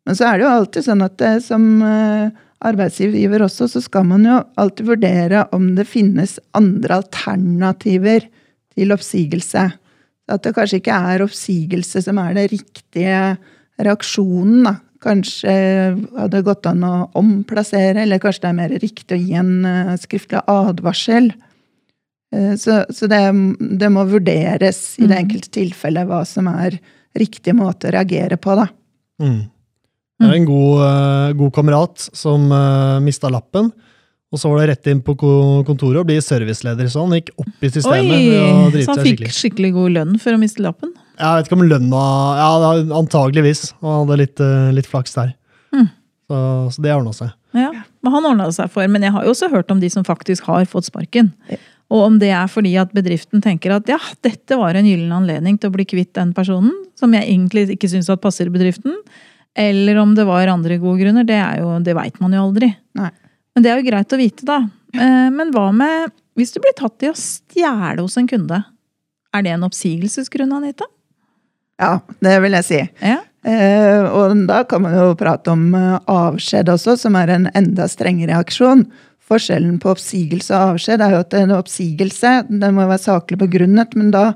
Men 0.07 0.17
så 0.17 0.29
er 0.29 0.37
det 0.37 0.47
jo 0.47 0.53
alltid 0.55 0.87
sånn 0.87 1.03
at 1.05 1.17
det, 1.19 1.33
som 1.45 1.67
eh, 1.83 2.29
arbeidsgiver 2.65 3.43
også, 3.45 3.67
så 3.69 3.81
skal 3.83 4.05
man 4.09 4.25
jo 4.25 4.39
alltid 4.57 4.87
vurdere 4.89 5.45
om 5.53 5.75
det 5.77 5.85
finnes 5.87 6.37
andre 6.57 7.01
alternativer 7.03 8.25
til 8.77 8.91
oppsigelse. 8.95 9.67
At 10.27 10.43
det 10.43 10.55
kanskje 10.57 10.81
ikke 10.81 10.97
er 11.13 11.23
oppsigelse 11.23 12.01
som 12.03 12.17
er 12.19 12.33
det 12.35 12.49
riktige 12.51 13.37
reaksjonen, 13.79 14.63
da. 14.67 14.75
Kanskje 15.05 15.51
hadde 16.17 16.31
det 16.33 16.45
gått 16.47 16.65
an 16.65 16.81
å 16.83 16.93
omplassere, 17.15 18.01
eller 18.01 18.17
kanskje 18.19 18.41
det 18.41 18.49
er 18.49 18.55
mer 18.57 18.71
riktig 18.81 19.13
å 19.13 19.19
gi 19.21 19.35
en 19.37 19.51
eh, 19.69 19.91
skriftlig 20.01 20.41
advarsel. 20.49 21.29
Eh, 22.33 22.55
Så, 22.57 22.79
så 22.89 23.07
det, 23.07 23.21
det 23.79 23.91
må 23.93 24.03
vurderes 24.09 24.97
i 24.97 25.05
det 25.05 25.13
Mhm. 25.13 25.19
enkelte 25.21 25.51
tilfellet 25.53 26.07
hva 26.09 26.25
som 26.25 26.47
er 26.49 26.79
riktig 27.15 27.53
måte 27.55 27.87
å 27.87 27.93
reagere 27.93 28.37
på, 28.41 28.55
da. 28.57 28.67
Mm. 29.21 29.45
Det 30.17 30.29
er 30.31 30.39
en 30.39 30.47
god, 30.47 30.79
eh, 30.81 31.33
god 31.37 31.51
kamerat 31.53 32.07
som 32.17 32.47
uh, 32.49 32.97
mista 33.05 33.29
lappen. 33.29 33.69
Og 34.33 34.39
så 34.41 34.49
var 34.51 34.59
det 34.59 34.71
rett 34.73 34.89
inn 34.91 34.99
på 35.05 35.13
kontoret 35.15 36.01
og 36.01 36.07
bli 36.09 36.17
serviceleder. 36.19 36.89
Så 36.91 37.05
han 37.05 37.13
gikk 37.15 37.29
opp 37.39 37.63
i 37.63 37.69
systemet. 37.71 38.17
Oi! 38.17 38.81
Så 38.81 38.91
han 38.91 38.99
fikk 38.99 39.13
skikkelig. 39.13 39.29
skikkelig 39.37 39.69
god 39.77 39.93
lønn 39.95 40.17
for 40.19 40.35
å 40.35 40.41
miste 40.41 40.63
lappen? 40.65 40.91
Jeg 41.17 41.37
vet 41.37 41.47
ikke 41.47 41.57
om 41.57 41.63
lønna 41.69 42.01
Ja, 42.37 42.49
antageligvis. 42.99 43.69
Han 43.85 44.01
hadde 44.01 44.19
litt, 44.25 44.43
eh, 44.43 44.73
litt 44.75 44.89
flaks 44.89 45.15
der. 45.15 45.31
Mm. 45.71 45.87
Så, 46.27 46.41
så 46.75 46.83
det 46.83 46.91
ordna 46.97 47.15
seg. 47.15 47.31
Ja, 47.55 47.71
men 48.03 48.13
han 48.17 48.27
ordna 48.33 48.49
seg 48.51 48.73
for. 48.73 48.89
Men 48.91 49.07
jeg 49.07 49.15
har 49.15 49.23
jo 49.23 49.31
også 49.31 49.49
hørt 49.53 49.71
om 49.71 49.79
de 49.79 49.89
som 49.93 50.03
faktisk 50.07 50.49
har 50.51 50.67
fått 50.67 50.89
sparken. 50.89 51.31
Og 51.87 52.03
om 52.03 52.19
det 52.19 52.33
er 52.35 52.51
fordi 52.51 52.75
at 52.81 52.91
bedriften 52.95 53.39
tenker 53.43 53.77
at 53.77 53.87
ja, 53.87 53.99
dette 54.27 54.59
var 54.59 54.75
en 54.75 54.87
gyllen 54.89 55.13
anledning 55.15 55.55
til 55.55 55.71
å 55.71 55.77
bli 55.77 55.87
kvitt 55.87 56.11
den 56.19 56.35
personen, 56.35 56.75
som 56.99 57.15
jeg 57.15 57.29
egentlig 57.29 57.69
ikke 57.77 57.89
syns 57.93 58.11
passer 58.19 58.51
bedriften, 58.51 58.99
eller 59.57 59.97
om 60.01 60.13
det 60.15 60.25
var 60.27 60.51
andre 60.51 60.77
gode 60.81 61.01
grunner, 61.01 61.25
det, 61.27 61.39
jo, 61.59 61.73
det 61.83 61.95
veit 61.97 62.19
man 62.23 62.35
jo 62.35 62.45
aldri. 62.47 62.69
Nei. 62.97 63.11
Men 63.55 63.65
det 63.65 63.71
er 63.71 63.79
jo 63.81 63.87
greit 63.89 64.13
å 64.13 64.19
vite, 64.21 64.45
da. 64.45 64.61
Eh, 64.93 65.29
Men 65.33 65.51
hva 65.55 65.71
med 65.73 66.11
hvis 66.37 66.53
du 66.53 66.59
blir 66.61 66.75
tatt 66.77 67.01
i 67.01 67.09
å 67.09 67.15
stjele 67.17 68.03
hos 68.03 68.17
en 68.19 68.27
kunde? 68.29 68.61
Er 69.33 69.43
det 69.43 69.55
en 69.55 69.65
oppsigelsesgrunn, 69.65 70.53
Anita? 70.53 70.85
Ja, 71.81 71.99
det 72.21 72.35
vil 72.43 72.57
jeg 72.57 72.65
si. 72.67 72.79
Ja. 73.01 73.17
Eh, 73.47 74.05
og 74.05 74.35
da 74.49 74.61
kan 74.69 74.83
man 74.83 74.93
jo 74.97 75.15
prate 75.17 75.53
om 75.53 75.67
eh, 75.77 75.97
avskjed 76.09 76.69
også, 76.73 76.97
som 77.01 77.17
er 77.17 77.33
en 77.33 77.49
enda 77.57 77.87
strengere 77.89 78.35
reaksjon. 78.35 78.85
forskjellen 79.27 79.79
på 79.83 79.91
oppsigelse 79.91 80.53
og 80.55 80.75
avskjed 80.75 81.01
er 81.03 81.15
jo 81.15 81.23
at 81.25 81.33
en 81.35 81.55
oppsigelse 81.57 82.33
den 82.47 82.77
må 82.77 82.85
være 82.87 83.03
saklig 83.03 83.41
begrunnet, 83.41 83.97
men 83.97 84.13
da 84.13 84.29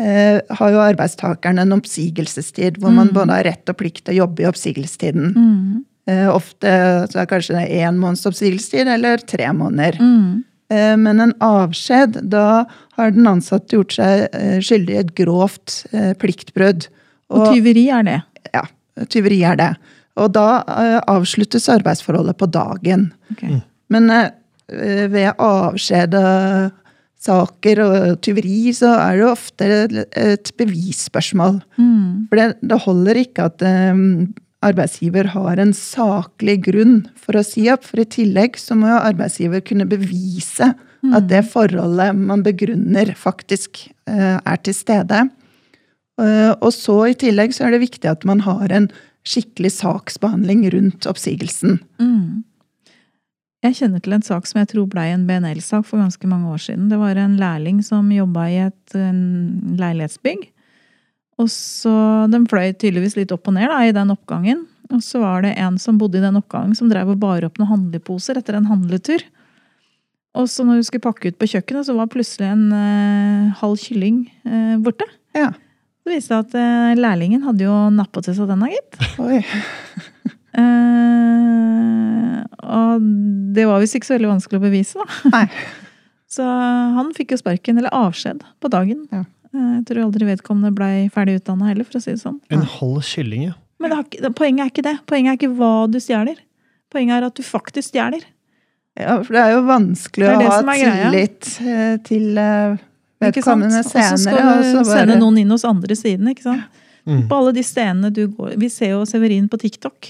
eh, 0.00 0.38
har 0.58 0.72
jo 0.72 0.82
arbeidstakeren 0.84 1.60
en 1.62 1.76
oppsigelsestid 1.76 2.80
hvor 2.82 2.94
man 2.94 3.12
både 3.14 3.38
har 3.38 3.46
rett 3.48 3.72
og 3.72 3.78
plikt 3.80 4.04
til 4.06 4.16
å 4.16 4.24
jobbe 4.24 4.44
i 4.44 4.48
oppsigelsestiden. 4.50 5.32
Mm. 5.36 5.84
Eh, 6.10 6.28
ofte 6.30 6.70
så 7.10 7.22
er 7.22 7.30
kanskje 7.30 7.56
det 7.58 7.80
én 7.80 7.98
måneds 7.98 8.26
oppsigelsestid 8.28 8.90
eller 8.92 9.24
tre 9.26 9.48
måneder. 9.56 9.98
Mm. 9.98 10.44
Eh, 10.70 10.94
men 11.00 11.22
en 11.22 11.34
avskjed, 11.42 12.20
da 12.30 12.66
har 12.98 13.12
den 13.14 13.26
ansatte 13.30 13.78
gjort 13.78 13.96
seg 13.98 14.26
eh, 14.30 14.58
skyldig 14.62 14.94
i 14.94 15.02
et 15.02 15.12
grovt 15.18 15.82
eh, 15.92 16.12
pliktbrudd. 16.18 16.88
Og 17.34 17.50
tyveri 17.50 17.88
er 17.90 18.06
det. 18.06 18.20
ja, 18.54 18.64
tyveri 19.10 19.42
er 19.46 19.58
det. 19.58 19.70
Og 20.16 20.32
da 20.32 20.62
eh, 20.62 20.98
avsluttes 21.12 21.68
arbeidsforholdet 21.72 22.38
på 22.40 22.48
dagen. 22.54 23.10
Ok. 23.34 23.44
Men 23.92 24.10
eh, 24.14 24.30
ved 25.12 25.34
avskjedesaker 27.16 27.80
og 27.82 28.20
tyveri, 28.22 28.72
så 28.72 28.94
er 29.00 29.16
det 29.16 29.28
ofte 29.28 29.66
et 30.16 30.52
bevisspørsmål. 30.56 31.62
Mm. 31.78 32.28
For 32.28 32.36
det, 32.36 32.56
det 32.62 32.82
holder 32.84 33.16
ikke 33.16 33.46
at 33.46 33.62
um, 33.62 34.34
arbeidsgiver 34.62 35.26
har 35.32 35.58
en 35.58 35.72
saklig 35.72 36.62
grunn 36.64 37.08
for 37.16 37.36
å 37.36 37.44
si 37.44 37.68
opp, 37.70 37.84
for 37.84 38.00
i 38.00 38.04
tillegg 38.04 38.56
så 38.58 38.74
må 38.74 38.88
jo 38.88 39.00
arbeidsgiver 39.00 39.62
kunne 39.64 39.86
bevise 39.86 40.74
at 41.14 41.28
det 41.30 41.44
forholdet 41.46 42.16
man 42.18 42.42
begrunner, 42.42 43.14
faktisk 43.14 43.88
uh, 44.10 44.40
er 44.42 44.56
til 44.64 44.74
stede. 44.74 45.28
Uh, 46.18 46.56
og 46.60 46.72
så 46.74 47.12
i 47.12 47.14
tillegg 47.14 47.54
så 47.54 47.66
er 47.66 47.76
det 47.76 47.84
viktig 47.84 48.08
at 48.10 48.24
man 48.26 48.40
har 48.42 48.72
en 48.72 48.88
skikkelig 49.26 49.72
saksbehandling 49.76 50.64
rundt 50.72 51.06
oppsigelsen. 51.06 51.80
Mm. 52.00 52.42
Jeg 53.64 53.78
kjenner 53.78 54.02
til 54.04 54.12
en 54.16 54.24
sak 54.24 54.46
som 54.46 54.60
jeg 54.60 54.68
tror 54.70 54.88
blei 54.92 55.08
en 55.14 55.24
BNL-sak 55.28 55.86
for 55.88 56.02
ganske 56.02 56.28
mange 56.28 56.50
år 56.52 56.60
siden. 56.62 56.90
Det 56.92 56.98
var 57.00 57.18
en 57.18 57.38
lærling 57.40 57.80
som 57.84 58.10
jobba 58.12 58.44
i 58.52 58.58
et 58.66 58.96
leilighetsbygg. 58.96 60.44
Og 61.40 61.48
så, 61.52 61.92
De 62.32 62.40
fløy 62.48 62.72
tydeligvis 62.72 63.16
litt 63.18 63.32
opp 63.34 63.48
og 63.48 63.56
ned 63.56 63.68
da, 63.72 63.80
i 63.84 63.94
den 63.96 64.12
oppgangen. 64.14 64.64
Og 64.92 65.02
så 65.02 65.20
var 65.22 65.42
det 65.44 65.56
en 65.60 65.78
som 65.82 65.98
bodde 65.98 66.20
i 66.20 66.24
den 66.24 66.38
oppgangen 66.38 66.76
som 66.78 66.90
drev 66.90 67.10
og 67.12 67.20
bar 67.22 67.44
opp 67.46 67.58
noen 67.58 67.72
handleposer 67.72 68.38
etter 68.38 68.58
en 68.58 68.68
handletur. 68.70 69.24
Og 70.36 70.50
så 70.52 70.66
når 70.66 70.80
hun 70.80 70.86
skulle 70.86 71.06
pakke 71.06 71.32
ut 71.32 71.38
på 71.40 71.48
kjøkkenet, 71.54 71.88
så 71.88 71.96
var 71.96 72.10
plutselig 72.12 72.50
en 72.50 72.66
eh, 72.76 73.54
halv 73.62 73.78
kylling 73.80 74.26
eh, 74.44 74.74
borte. 74.84 75.08
Ja. 75.36 75.50
Det 76.06 76.12
viste 76.12 76.34
seg 76.34 76.44
at 76.44 76.58
eh, 76.60 76.98
lærlingen 77.00 77.46
hadde 77.46 77.66
jo 77.66 77.78
nappa 77.94 78.22
til 78.24 78.36
seg 78.36 78.52
denne, 78.52 78.68
gitt. 78.74 79.00
Oi. 79.22 79.40
Eh, 80.56 82.42
og 82.66 83.06
det 83.56 83.64
var 83.68 83.80
visst 83.82 83.96
ikke 83.98 84.08
så 84.10 84.16
veldig 84.16 84.30
vanskelig 84.34 84.60
å 84.60 84.64
bevise, 84.66 85.00
da. 85.02 85.32
Nei. 85.34 85.46
Så 86.36 86.42
han 86.42 87.12
fikk 87.16 87.32
jo 87.32 87.38
sparken, 87.40 87.78
eller 87.78 87.92
avskjed, 87.94 88.42
på 88.60 88.68
dagen. 88.72 89.04
Ja. 89.14 89.22
Eh, 89.52 89.68
Jeg 89.78 89.84
tror 89.88 90.02
aldri 90.08 90.26
vedkommende 90.28 90.72
blei 90.74 91.06
ferdig 91.14 91.38
utdanna 91.40 91.68
heller, 91.70 91.86
for 91.86 92.00
å 92.00 92.02
si 92.02 92.12
det 92.16 92.20
sånn. 92.24 92.40
En 92.52 92.64
halv 92.66 92.98
kylling, 93.06 93.46
ja. 93.50 93.54
Men 93.80 93.92
det 93.92 93.98
har, 94.00 94.32
poenget 94.36 94.64
er 94.64 94.72
ikke 94.72 94.84
det. 94.88 94.96
Poenget 95.08 95.30
er 95.34 95.38
ikke 95.38 95.52
hva 95.58 95.70
du 95.92 95.98
stjeler. 96.02 96.38
Poenget 96.92 97.18
er 97.20 97.26
at 97.28 97.36
du 97.38 97.44
faktisk 97.46 97.92
stjeler. 97.92 98.24
Ja, 98.96 99.18
for 99.20 99.36
det 99.36 99.42
er 99.42 99.50
jo 99.52 99.62
vanskelig 99.68 100.24
er 100.24 100.38
å 100.40 100.44
ha 100.48 100.60
tillit 100.64 101.48
eh, 101.60 101.96
til 102.08 102.28
vedkommende 103.20 103.82
senere. 103.84 104.14
Og 104.16 104.18
så 104.18 104.22
skal 104.24 104.62
du 104.62 104.68
så 104.70 104.80
bare- 104.80 104.92
sende 105.02 105.18
noen 105.20 105.38
inn 105.42 105.52
hos 105.52 105.66
andre 105.68 105.96
siden, 105.98 106.30
ikke 106.32 106.46
sant. 106.46 106.80
Mm. 107.06 107.26
På 107.30 107.36
alle 107.38 107.52
de 107.54 107.62
stedene 107.62 108.08
du 108.10 108.24
går 108.34 108.56
Vi 108.58 108.66
ser 108.72 108.96
jo 108.96 109.04
Severin 109.06 109.44
på 109.52 109.60
TikTok. 109.62 110.08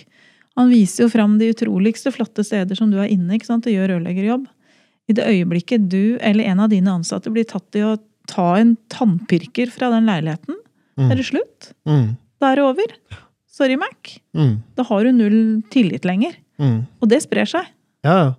Han 0.57 0.71
viser 0.73 1.05
jo 1.05 1.09
fram 1.13 1.39
de 1.39 1.51
utroligste 1.53 2.11
flotte 2.15 2.45
steder 2.47 2.77
som 2.79 2.91
du 2.91 2.97
er 3.03 3.11
inne 3.13 3.37
ikke 3.37 3.47
sant, 3.51 3.67
og 3.69 3.73
gjør 3.75 3.91
rørleggerjobb. 3.95 4.47
I 5.09 5.13
det 5.15 5.27
øyeblikket 5.29 5.89
du 5.93 6.17
eller 6.21 6.45
en 6.51 6.61
av 6.65 6.71
dine 6.73 6.91
ansatte 6.97 7.31
blir 7.31 7.45
tatt 7.47 7.77
i 7.79 7.83
å 7.87 7.97
ta 8.27 8.55
en 8.59 8.77
tannpirker 8.91 9.71
fra 9.71 9.91
den 9.93 10.07
leiligheten, 10.09 10.57
Mm. 10.97 11.11
er 11.13 11.17
det 11.21 11.27
slutt. 11.29 11.73
Mm. 11.87 12.17
Da 12.41 12.53
er 12.53 12.57
det 12.57 12.65
over. 12.65 12.87
Sorry, 13.53 13.77
Mac. 13.77 14.19
Mm. 14.35 14.63
Da 14.77 14.83
har 14.89 15.05
du 15.05 15.13
null 15.13 15.63
tillit 15.71 16.05
lenger. 16.09 16.33
Mm. 16.59 16.87
Og 17.03 17.09
det 17.09 17.21
sprer 17.23 17.45
seg. 17.47 17.67
Ja, 18.03 18.17
ja. 18.25 18.35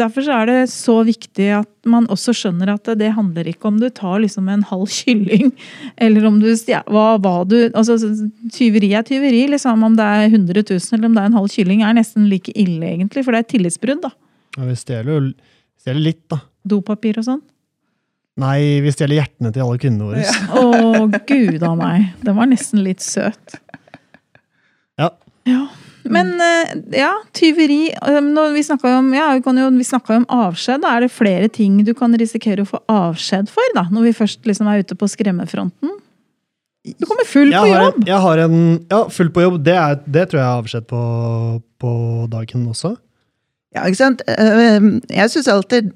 Derfor 0.00 0.24
så 0.24 0.36
er 0.40 0.48
det 0.50 0.56
så 0.72 0.96
viktig 1.06 1.46
at 1.58 1.88
man 1.88 2.06
også 2.12 2.32
skjønner 2.36 2.72
at 2.74 2.88
det 3.00 3.12
handler 3.16 3.48
ikke 3.50 3.68
om 3.70 3.78
du 3.80 3.88
tar 3.92 4.18
liksom 4.24 4.48
en 4.52 4.64
halv 4.68 4.88
kylling, 5.00 5.52
eller 6.00 6.26
om 6.28 6.40
du 6.42 6.48
hva, 6.50 7.04
hva 7.20 7.34
du 7.48 7.56
altså 7.68 7.98
Tyveri 8.54 8.92
er 8.96 9.06
tyveri. 9.06 9.44
liksom 9.52 9.84
Om 9.86 9.96
det 9.98 10.08
er 10.08 10.26
100 10.30 10.64
000 10.72 10.98
eller 10.98 11.10
om 11.10 11.16
det 11.16 11.22
er 11.22 11.30
en 11.32 11.38
halv 11.38 11.52
kylling, 11.52 11.84
er 11.84 11.96
nesten 11.96 12.28
like 12.32 12.52
ille, 12.56 12.82
egentlig. 12.94 13.24
For 13.26 13.32
det 13.32 13.42
er 13.42 13.46
et 13.48 13.54
tillitsbrudd. 13.54 14.02
da. 14.08 14.12
Ja, 14.58 14.66
Vi 14.66 14.76
stjeler 14.80 15.12
jo 15.14 15.20
stjeler 15.80 16.04
litt, 16.10 16.24
da. 16.32 16.40
Dopapir 16.66 17.20
og 17.20 17.28
sånn. 17.28 17.42
Nei, 18.40 18.80
vi 18.80 18.92
stjeler 18.94 19.20
hjertene 19.20 19.50
til 19.52 19.64
alle 19.64 19.80
kundene 19.82 20.12
våre. 20.12 20.24
Å, 20.56 21.06
gud 21.28 21.64
a 21.66 21.74
meg. 21.76 22.12
Den 22.24 22.38
var 22.38 22.48
nesten 22.48 22.80
litt 22.84 23.04
søt. 23.04 23.58
Ja. 25.00 25.10
Ja. 25.48 25.64
Men 26.08 26.32
eh, 26.40 26.70
ja, 26.96 27.12
tyveri 27.36 27.90
eh, 27.92 28.20
når 28.24 28.54
Vi 28.56 28.62
snakka 28.64 28.92
jo 28.94 29.00
om, 29.02 29.10
ja, 29.14 29.32
jo, 29.36 29.42
om 30.16 30.26
avskjed. 30.28 30.80
Da 30.84 30.94
er 30.96 31.04
det 31.06 31.10
flere 31.12 31.48
ting 31.52 31.82
du 31.84 31.92
kan 31.94 32.14
risikere 32.16 32.64
å 32.64 32.70
få 32.70 32.80
avskjed 32.88 33.50
for, 33.52 33.74
da, 33.76 33.86
når 33.92 34.08
vi 34.08 34.16
først 34.22 34.46
liksom 34.48 34.70
er 34.70 34.84
ute 34.84 34.96
på 34.96 35.08
skremmefronten. 35.10 35.98
Du 36.96 37.04
kommer 37.04 37.26
full 37.28 37.50
Jeg 37.52 37.60
på 37.60 37.74
har, 37.74 37.82
jobb! 37.90 38.06
jeg 38.08 38.20
har 38.24 38.38
en 38.46 38.58
Ja, 38.88 39.02
full 39.12 39.28
på 39.34 39.42
jobb. 39.44 39.58
Det, 39.66 39.74
er, 39.76 39.98
det 40.06 40.28
tror 40.30 40.40
jeg 40.40 40.46
er 40.48 40.62
avskjed 40.62 40.86
på, 40.88 41.00
på 41.82 41.92
dagen 42.32 42.64
også. 42.72 42.94
Ja, 43.76 43.84
ikke 43.86 44.00
sant? 44.00 44.22
Eh, 44.26 44.80
Jeg 45.12 45.30
syns 45.30 45.50
alltid 45.52 45.92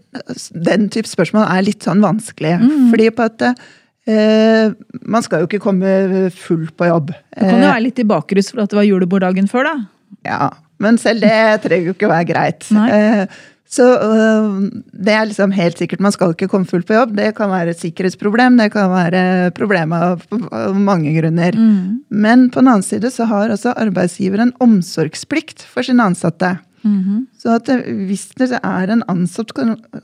den 0.53 0.91
type 0.95 1.09
spørsmål 1.11 1.49
er 1.49 1.65
litt 1.67 1.83
sånn 1.87 2.05
vanskelig. 2.05 2.59
Mm. 2.61 2.93
Fordi 2.93 3.09
på 3.17 3.25
at 3.25 3.47
eh, 3.49 4.77
man 5.03 5.25
skal 5.25 5.43
jo 5.43 5.49
ikke 5.49 5.63
komme 5.65 6.29
full 6.37 6.69
på 6.77 6.91
jobb. 6.91 7.11
Du 7.35 7.41
kan 7.43 7.59
jo 7.65 7.73
være 7.73 7.87
litt 7.89 8.05
i 8.05 8.07
bakrus 8.13 8.53
for 8.53 8.63
at 8.63 8.71
det 8.71 8.79
var 8.79 8.87
juleborddagen 8.87 9.49
før, 9.51 9.73
da. 9.73 9.75
Ja, 10.23 10.53
men 10.83 11.01
selv 11.01 11.25
det 11.25 11.63
trenger 11.65 11.91
jo 11.91 11.97
ikke 11.97 12.13
være 12.13 12.31
greit. 12.31 12.71
Nei. 12.75 12.89
Eh, 12.93 13.43
Så 13.75 13.83
øh, 13.83 14.69
det 14.93 15.15
er 15.17 15.25
liksom 15.27 15.51
helt 15.57 15.81
sikkert, 15.81 16.03
man 16.05 16.13
skal 16.15 16.35
ikke 16.35 16.47
komme 16.53 16.69
fullt 16.69 16.87
på 16.87 16.95
jobb. 16.95 17.17
Det 17.17 17.33
kan 17.35 17.51
være 17.51 17.73
et 17.73 17.81
sikkerhetsproblem, 17.81 18.59
det 18.61 18.69
kan 18.75 18.93
være 18.93 19.51
problemer 19.57 20.13
av 20.13 20.77
mange 20.77 21.15
grunner. 21.17 21.57
Mm. 21.59 22.05
Men 22.11 22.45
på 22.55 22.61
den 22.61 22.71
annen 22.71 22.87
side 22.87 23.11
så 23.11 23.27
har 23.27 23.51
altså 23.51 23.75
arbeidsgiver 23.75 24.45
en 24.45 24.55
omsorgsplikt 24.63 25.65
for 25.67 25.87
sine 25.87 26.07
ansatte. 26.07 26.53
Mhm. 26.85 27.25
Så 27.41 27.57
at 27.57 27.73
hvis 28.07 28.29
det 28.39 28.53
er 28.61 28.93
en 28.93 29.03
ansatt, 29.09 29.51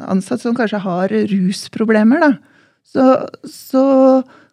ansatt 0.00 0.40
som 0.42 0.56
kanskje 0.56 0.80
har 0.80 1.12
rusproblemer, 1.30 2.24
da, 2.24 2.32
så, 2.90 3.06
så 3.46 3.84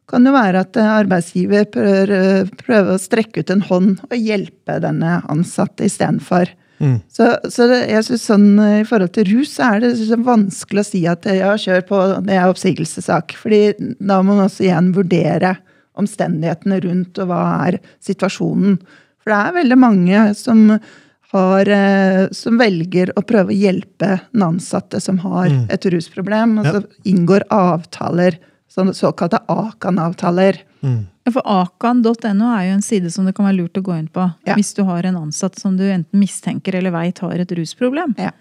kan 0.08 0.26
jo 0.28 0.32
være 0.36 0.62
at 0.64 0.78
arbeidsgiver 0.80 1.66
prøver, 1.74 2.48
prøver 2.62 2.94
å 2.94 3.02
strekke 3.02 3.44
ut 3.44 3.52
en 3.52 3.66
hånd 3.68 3.90
og 4.08 4.16
hjelpe 4.16 4.78
denne 4.84 5.18
ansatte 5.28 5.88
istedenfor. 5.88 6.54
Mm. 6.80 7.00
Så, 7.10 7.32
så 7.50 7.66
det, 7.72 7.80
jeg 7.90 8.06
synes 8.06 8.28
sånn, 8.30 8.48
I 8.62 8.86
forhold 8.88 9.16
til 9.16 9.26
rus 9.32 9.56
er 9.64 9.82
det 9.82 10.20
vanskelig 10.24 10.84
å 10.84 10.88
si 10.88 11.02
at 11.10 11.26
ja, 11.26 11.56
kjør 11.58 11.84
på, 11.90 12.02
det 12.28 12.38
er 12.38 12.52
oppsigelsessak. 12.52 13.34
fordi 13.40 13.74
da 13.98 14.22
må 14.22 14.36
man 14.36 14.46
også 14.46 14.68
igjen 14.68 14.94
vurdere 14.96 15.56
omstendighetene 15.98 16.80
rundt 16.86 17.18
og 17.24 17.32
hva 17.32 17.42
er 17.68 17.80
situasjonen. 18.06 18.78
For 19.24 19.34
det 19.34 19.40
er 19.42 19.56
veldig 19.58 19.78
mange 19.82 20.26
som, 20.38 20.68
har, 21.34 21.72
eh, 21.74 22.28
som 22.32 22.60
velger 22.62 23.12
å 23.18 23.26
prøve 23.28 23.52
å 23.52 23.58
hjelpe 23.58 24.20
den 24.32 24.46
ansatte 24.46 25.02
som 25.04 25.18
har 25.26 25.50
Mm. 25.50 25.66
et 25.74 25.90
rusproblem, 25.92 26.60
og 26.60 26.66
så 26.66 26.84
inngår 27.04 27.44
avtaler, 27.50 28.38
sånne 28.72 28.94
såkalte 28.98 29.40
AKAN-avtaler. 29.50 30.60
Mm. 30.84 31.06
For 31.34 31.44
akan.no 31.44 32.50
er 32.56 32.68
jo 32.70 32.74
en 32.78 32.84
side 32.86 33.10
som 33.12 33.26
det 33.28 33.34
kan 33.36 33.48
være 33.48 33.58
lurt 33.62 33.78
å 33.80 33.84
gå 33.84 33.96
inn 34.00 34.08
på 34.14 34.28
Ja. 34.48 34.56
hvis 34.56 34.74
du 34.76 34.84
har 34.88 35.04
en 35.06 35.16
ansatt 35.16 35.58
som 35.60 35.76
du 35.78 35.84
enten 35.84 36.20
mistenker 36.20 36.76
eller 36.76 36.92
veit 36.92 37.20
har 37.20 37.34
et 37.40 37.52
rusproblem. 37.52 38.14
Ja. 38.18 38.32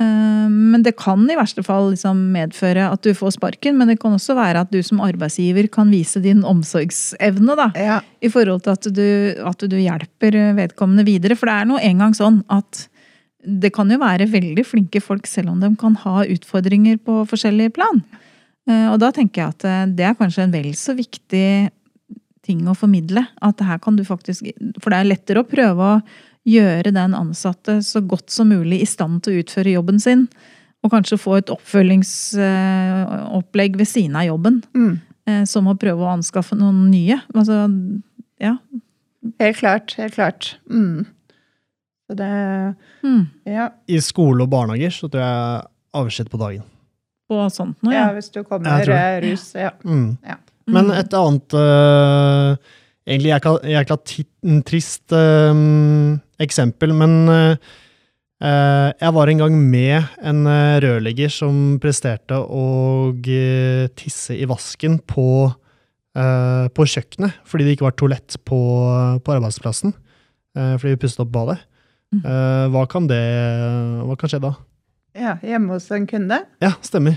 Eh, 0.00 0.48
Men 0.50 0.82
det 0.82 0.96
kan 0.96 1.28
i 1.30 1.34
verste 1.36 1.62
fall 1.64 1.90
liksom 1.92 2.32
medføre 2.32 2.90
at 2.92 3.02
du 3.02 3.10
får 3.14 3.32
sparken, 3.38 3.76
men 3.76 3.88
det 3.88 3.98
kan 4.00 4.12
også 4.12 4.34
være 4.36 4.60
at 4.60 4.70
du 4.70 4.82
som 4.82 5.00
arbeidsgiver 5.00 5.70
kan 5.70 5.90
vise 5.90 6.20
din 6.22 6.42
omsorgsevne 6.42 7.56
da, 7.56 7.70
Ja. 7.76 8.00
i 8.22 8.28
forhold 8.28 8.62
til 8.62 8.70
at 8.72 8.82
du, 8.94 9.34
at 9.44 9.58
du 9.58 9.76
hjelper 9.76 10.54
vedkommende 10.56 11.04
videre. 11.04 11.36
For 11.36 11.46
det 11.46 11.54
er 11.54 11.64
nå 11.66 11.78
engang 11.80 12.12
sånn 12.14 12.44
at 12.48 12.88
det 13.46 13.72
kan 13.72 13.88
jo 13.90 13.98
være 13.98 14.28
veldig 14.30 14.64
flinke 14.66 15.00
folk 15.02 15.26
selv 15.26 15.50
om 15.50 15.60
de 15.60 15.74
kan 15.76 15.94
ha 15.96 16.24
utfordringer 16.24 16.98
på 16.98 17.26
forskjellige 17.26 17.72
plan. 17.74 18.02
Eh, 18.68 18.88
Og 18.92 18.98
da 19.00 19.10
tenker 19.14 19.40
jeg 19.42 19.48
at 19.54 19.64
eh, 19.64 19.86
det 19.96 20.04
er 20.08 20.14
kanskje 20.18 20.42
en 20.44 20.54
vel 20.54 20.72
så 20.78 20.92
viktig 20.98 21.48
ting 22.46 22.60
å 22.68 22.74
formidle. 22.76 23.22
At 23.44 23.60
her 23.64 23.78
kan 23.78 23.96
du 23.96 24.04
faktisk 24.04 24.42
For 24.82 24.90
det 24.90 24.98
er 24.98 25.04
lettere 25.12 25.40
å 25.42 25.48
prøve 25.48 25.80
å 25.80 26.00
gjøre 26.48 26.90
den 26.96 27.12
ansatte 27.14 27.82
så 27.84 28.00
godt 28.00 28.30
som 28.32 28.48
mulig 28.48 28.80
i 28.82 28.86
stand 28.88 29.22
til 29.22 29.32
å 29.34 29.38
utføre 29.42 29.70
jobben 29.76 29.98
sin. 30.00 30.28
Og 30.80 30.90
kanskje 30.94 31.18
få 31.20 31.36
et 31.36 31.50
oppfølgingsopplegg 31.52 33.76
ved 33.76 33.88
siden 33.88 34.16
av 34.16 34.24
jobben. 34.30 34.62
Mm. 34.74 34.94
eh, 35.28 35.44
Som 35.44 35.66
å 35.68 35.74
prøve 35.76 36.00
å 36.04 36.08
anskaffe 36.14 36.54
noen 36.56 36.90
nye. 36.90 37.20
Altså, 37.34 37.68
ja. 38.40 38.56
Helt 39.38 39.56
klart. 39.60 39.94
Helt 40.00 40.14
klart. 40.16 40.56
Mm. 40.70 41.04
Så 42.08 42.14
det 42.16 42.30
mm. 43.04 43.26
Ja. 43.46 43.68
I 43.86 44.00
skole 44.00 44.42
og 44.42 44.50
barnehager 44.50 44.90
så 44.90 45.08
tror 45.12 45.22
jeg 45.22 45.62
avskjed 46.00 46.28
på 46.32 46.38
dagen. 46.40 46.62
På 47.30 47.44
sånt 47.52 47.78
noe, 47.86 47.94
Ja, 47.94 48.08
hvis 48.16 48.30
du 48.34 48.42
kommer 48.42 48.82
eh, 48.82 49.20
rus. 49.22 49.52
Ja. 49.54 49.70
Mm. 49.86 50.16
Ja. 50.26 50.40
Men 50.70 50.90
Mm. 50.90 50.96
et 50.98 51.14
annet 51.18 51.54
uh, 51.54 52.56
Egentlig 53.10 53.30
jækla, 53.32 53.52
jækla 53.64 53.96
trist 54.68 55.12
øh, 55.16 55.60
eksempel, 56.38 56.92
men 56.94 57.14
øh, 57.32 57.56
jeg 59.00 59.14
var 59.16 59.26
en 59.32 59.40
gang 59.40 59.56
med 59.56 60.04
en 60.22 60.44
rørlegger 60.84 61.32
som 61.32 61.80
presterte 61.82 62.36
å 62.38 63.10
tisse 63.98 64.36
i 64.36 64.46
vasken 64.46 65.00
på, 65.00 65.48
på 66.14 66.86
kjøkkenet, 66.92 67.40
fordi 67.48 67.66
det 67.66 67.74
ikke 67.74 67.88
var 67.88 67.96
toalett 67.98 68.36
på, 68.44 68.60
på 69.24 69.34
arbeidsplassen. 69.34 69.96
fordi 70.54 70.94
vi 70.94 71.02
pustet 71.02 71.24
opp 71.24 71.32
badet. 71.34 71.58
Mm. 72.10 72.22
Eh, 72.26 72.64
hva 72.74 72.86
kan 72.90 73.06
det 73.06 73.20
Hva 74.02 74.16
kan 74.18 74.30
skje 74.32 74.40
da? 74.42 74.54
Ja, 75.14 75.36
hjemme 75.42 75.72
hos 75.74 75.90
en 75.90 76.06
kunde. 76.06 76.38
Ja, 76.62 76.72
stemmer. 76.82 77.16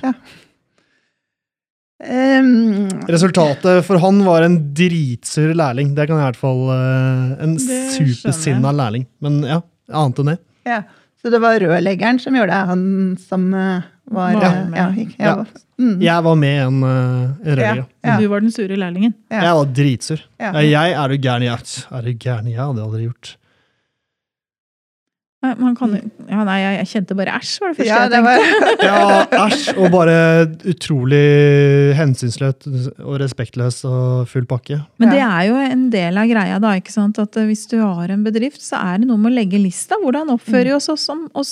Um, 2.03 2.89
Resultatet 3.07 3.85
for 3.87 4.01
han 4.03 4.17
var 4.25 4.43
en 4.43 4.57
dritsur 4.75 5.53
lærling. 5.55 5.93
Det 5.95 6.07
kan 6.09 6.17
jeg 6.19 6.25
i 6.25 6.29
hvert 6.31 6.39
fall 6.41 6.63
øh, 6.73 7.43
En 7.45 7.53
supersinna 7.61 8.73
lærling. 8.75 9.05
Men 9.23 9.37
ja, 9.47 9.61
annet 9.93 10.19
enn 10.23 10.33
det. 10.33 10.39
ja. 10.67 10.81
Så 11.23 11.29
det 11.31 11.39
var 11.39 11.55
rørleggeren 11.55 12.17
som 12.19 12.35
gjorde 12.35 12.51
det, 12.51 12.63
han 12.67 12.81
som 13.15 13.45
eh, 13.55 13.85
var 14.11 14.33
Var 14.35 14.43
eh, 14.43 14.73
ja, 14.75 14.87
ikke- 15.05 15.15
Ja. 15.23 15.35
ja. 15.37 15.45
Mm, 15.79 16.01
Jeg 16.03 16.23
var 16.25 16.35
med 16.35 16.57
en, 16.65 16.81
uh, 16.83 17.29
rørlegger. 17.47 17.85
Ja. 18.03 18.17
Du 18.19 18.27
var 18.27 18.39
den 18.43 18.51
sure 18.51 18.75
lærlingen. 18.75 19.13
ja. 19.31 19.39
Jeg 19.45 19.53
var 19.55 19.65
dritsur. 19.77 20.19
Ja. 20.39 20.51
Ja, 20.51 20.59
Jeg 20.67 20.91
er 20.99 21.07
du 21.07 21.15
gæren, 21.17 21.43
jeg. 21.47 21.59
Er 21.91 22.01
du 22.01 22.11
gæren? 22.13 22.47
Jeg 22.51 22.59
hadde 22.59 22.83
aldri 22.83 23.05
gjort. 23.07 23.37
Nei, 25.43 25.51
man 25.59 25.73
kan, 25.75 25.91
ja, 26.29 26.43
nei, 26.47 26.57
jeg, 26.61 26.87
kjente 26.93 27.15
bare 27.19 27.33
æsj, 27.35 27.57
var 27.59 27.73
det 27.73 27.77
første 27.81 27.87
Ja, 27.89 27.97
jeg 28.05 28.11
tenkte. 28.13 28.29
var 28.29 28.85
Ja, 28.87 29.41
æsj! 29.43 29.63
Og 29.75 29.89
bare 29.91 30.15
utrolig 30.71 31.23
hensynsløst 31.97 32.69
og 33.03 33.17
respektløs 33.19 33.81
og 33.89 34.29
full 34.31 34.45
pakke. 34.47 34.79
Men 35.03 35.11
det 35.11 35.19
er 35.19 35.49
jo 35.49 35.57
en 35.59 35.89
del 35.91 36.19
av 36.21 36.29
greia, 36.31 36.61
da. 36.63 36.71
ikke 36.79 36.93
sant? 36.95 37.19
At 37.19 37.35
eh, 37.35 37.49
hvis 37.49 37.65
du 37.67 37.75
har 37.81 38.13
en 38.13 38.23
bedrift, 38.23 38.63
så 38.63 38.79
er 38.79 39.01
det 39.01 39.09
noe 39.09 39.19
med 39.19 39.33
å 39.33 39.35
legge 39.35 39.59
lista. 39.59 39.99
Hvordan 39.99 40.31
oppfører 40.31 40.71
vi 40.71 40.77
oss, 40.77 40.87
oss, 40.93 41.09
oss? 41.35 41.51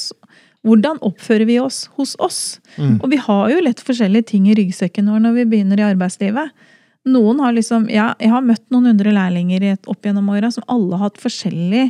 Hvordan 0.64 1.02
oppfører 1.04 1.50
vi 1.50 1.58
oss 1.60 1.82
hos 1.98 2.14
oss? 2.22 2.40
Mm. 2.78 3.02
Og 3.02 3.10
vi 3.12 3.20
har 3.20 3.52
jo 3.52 3.66
lett 3.66 3.82
forskjellige 3.84 4.30
ting 4.32 4.46
i 4.48 4.56
ryggsekken 4.56 5.10
vår 5.12 5.26
når 5.26 5.36
vi 5.40 5.46
begynner 5.52 5.82
i 5.82 5.90
arbeidslivet. 5.90 6.56
Noen 7.12 7.42
har 7.42 7.52
liksom, 7.58 7.90
ja, 7.90 8.14
Jeg 8.22 8.30
har 8.30 8.46
møtt 8.46 8.64
noen 8.70 8.92
hundre 8.94 9.12
lærlinger 9.12 9.68
opp 9.90 10.06
gjennom 10.06 10.30
åra 10.32 10.52
som 10.54 10.64
alle 10.70 10.96
har 10.96 11.10
hatt 11.10 11.20
forskjellig 11.20 11.90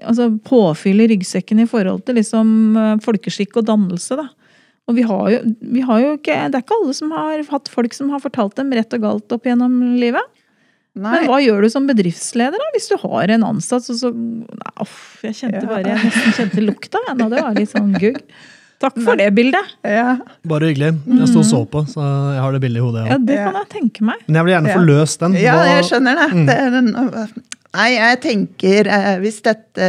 altså 0.00 0.28
påfylle 0.48 1.08
ryggsekken 1.12 1.60
i 1.62 1.66
forhold 1.70 2.04
til 2.06 2.16
liksom 2.20 2.76
eh, 2.76 2.94
folkeskikk 3.04 3.56
og 3.60 3.66
dannelse. 3.68 4.16
da. 4.20 4.28
Og 4.90 4.96
vi 4.98 5.02
har, 5.06 5.26
jo, 5.30 5.40
vi 5.72 5.80
har 5.86 6.00
jo 6.02 6.14
ikke, 6.18 6.36
Det 6.50 6.58
er 6.58 6.64
ikke 6.64 6.78
alle 6.80 6.94
som 6.98 7.12
har 7.14 7.42
hatt 7.52 7.68
folk 7.70 7.94
som 7.94 8.10
har 8.10 8.22
fortalt 8.24 8.56
dem 8.58 8.72
rett 8.74 8.92
og 8.98 9.04
galt 9.04 9.34
opp 9.36 9.44
gjennom 9.46 9.76
livet. 10.00 10.24
Nei. 10.92 11.12
Men 11.14 11.28
hva 11.30 11.38
gjør 11.40 11.62
du 11.64 11.70
som 11.72 11.86
bedriftsleder 11.88 12.60
da, 12.60 12.66
hvis 12.74 12.90
du 12.90 12.98
har 13.00 13.30
en 13.32 13.44
ansatt 13.48 13.86
så, 13.86 13.94
så 13.96 14.10
nei, 14.12 14.72
uff, 14.82 15.22
Jeg 15.24 15.38
kjente 15.38 15.62
Ja. 15.62 15.68
bare, 15.70 15.86
jeg 15.94 16.02
nesten 16.04 16.34
kjente 16.36 16.64
lukta 16.66 17.00
og 17.14 17.22
det 17.32 17.38
var 17.40 17.54
litt 17.56 17.70
sånn 17.72 17.94
gugg. 17.96 18.18
Takk 18.82 18.98
for 19.06 19.14
det 19.16 19.28
bildet. 19.32 19.62
Ja. 19.86 20.16
Bare 20.50 20.68
hyggelig. 20.72 20.90
Jeg 21.06 21.28
sto 21.30 21.38
og 21.38 21.46
så 21.46 21.60
på, 21.70 21.84
så 21.86 22.02
jeg 22.34 22.42
har 22.42 22.52
det 22.52 22.60
bildet 22.64 22.82
i 22.82 22.84
hodet. 22.84 23.04
Ja, 23.06 23.14
Ja. 23.14 23.18
Det 23.30 23.36
kan 23.38 23.58
jeg 23.62 23.68
tenke 23.70 24.02
meg. 24.10 24.24
Men 24.26 24.34
jeg 24.40 24.44
vil 24.48 24.54
gjerne 24.56 24.74
få 24.74 24.84
løst 24.90 25.22
den. 25.22 25.36
ja, 25.38 25.54
jeg 25.70 25.84
skjønner 25.86 26.18
det. 26.18 26.28
Mm. 26.34 26.46
det 26.50 26.56
er 26.58 26.78
en, 26.80 26.90
nei, 27.76 27.88
jeg 27.96 28.20
tenker 28.24 28.90
eh, 28.90 29.14
hvis 29.22 29.40
dette 29.44 29.88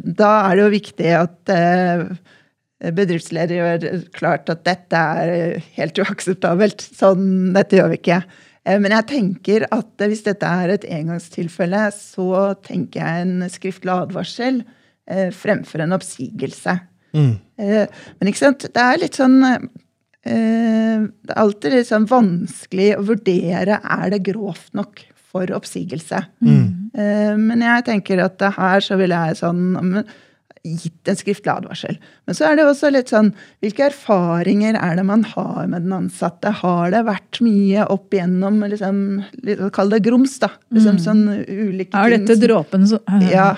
Da 0.00 0.30
er 0.46 0.56
det 0.56 0.62
jo 0.62 0.70
viktig 0.72 1.10
at 1.18 1.52
eh, 1.52 2.06
bedriftsleder 2.94 3.58
gjør 3.58 4.00
klart 4.16 4.50
at 4.52 4.64
dette 4.66 4.96
er 4.96 5.60
helt 5.76 6.00
uakseptabelt. 6.00 6.84
Sånn, 6.96 7.52
dette 7.56 7.78
gjør 7.78 7.92
vi 7.92 8.00
ikke. 8.00 8.22
Eh, 8.64 8.80
Men 8.80 8.96
jeg 8.96 9.08
tenker 9.12 9.66
at 9.70 10.04
hvis 10.08 10.24
dette 10.26 10.48
er 10.48 10.74
et 10.74 10.88
engangstilfelle, 10.88 11.86
så 11.96 12.54
tenker 12.64 13.00
jeg 13.00 13.26
en 13.26 13.48
skriftlig 13.52 13.94
advarsel 13.94 14.62
eh, 15.08 15.30
fremfor 15.32 15.84
en 15.84 15.96
oppsigelse. 15.96 16.78
Mm. 17.14 17.32
Eh, 17.60 18.04
Men 18.18 18.30
ikke 18.30 18.44
sant, 18.46 18.68
det 18.74 18.84
er 18.84 19.00
litt 19.04 19.20
sånn 19.20 19.38
eh, 19.44 20.98
Det 21.04 21.30
er 21.30 21.38
alltid 21.44 21.76
litt 21.76 21.90
sånn 21.92 22.08
vanskelig 22.10 22.88
å 22.98 23.04
vurdere 23.12 23.78
er 23.78 24.06
det 24.10 24.24
grovt 24.26 24.72
nok 24.74 25.04
for 25.34 25.50
oppsigelse. 25.56 26.22
Mm. 26.44 26.66
Eh, 26.94 27.34
Men 27.42 27.66
jeg 27.66 27.88
tenker 27.90 28.22
at 28.24 28.38
det 28.38 28.54
her 28.54 28.78
så 28.86 28.96
ville 29.00 29.18
jeg 29.26 29.42
sånn 29.42 30.04
gitt 30.64 31.08
en 31.12 31.16
skriftlig 31.20 31.50
advarsel. 31.52 31.98
Men 32.24 32.36
så 32.38 32.46
er 32.48 32.56
det 32.56 32.64
også 32.64 32.88
litt 32.88 33.10
sånn 33.12 33.26
Hvilke 33.60 33.82
erfaringer 33.90 34.78
er 34.80 34.94
det 34.96 35.02
man 35.04 35.20
har 35.34 35.66
med 35.68 35.84
den 35.84 35.92
ansatte? 35.92 36.48
Har 36.62 36.88
det 36.94 37.02
vært 37.04 37.40
mye 37.44 37.84
opp 37.92 38.14
igjennom 38.16 38.62
liksom, 38.72 39.02
Kall 39.76 39.92
det 39.92 40.00
grums, 40.06 40.38
da. 40.40 40.48
Liksom 40.72 40.96
sånn 41.04 41.20
ulike 41.44 41.92
Er 42.00 42.14
ting 42.14 42.24
dette 42.24 42.38
som- 42.38 42.46
dråpen 42.46 42.86
som 42.88 43.04
Ja. 43.34 43.50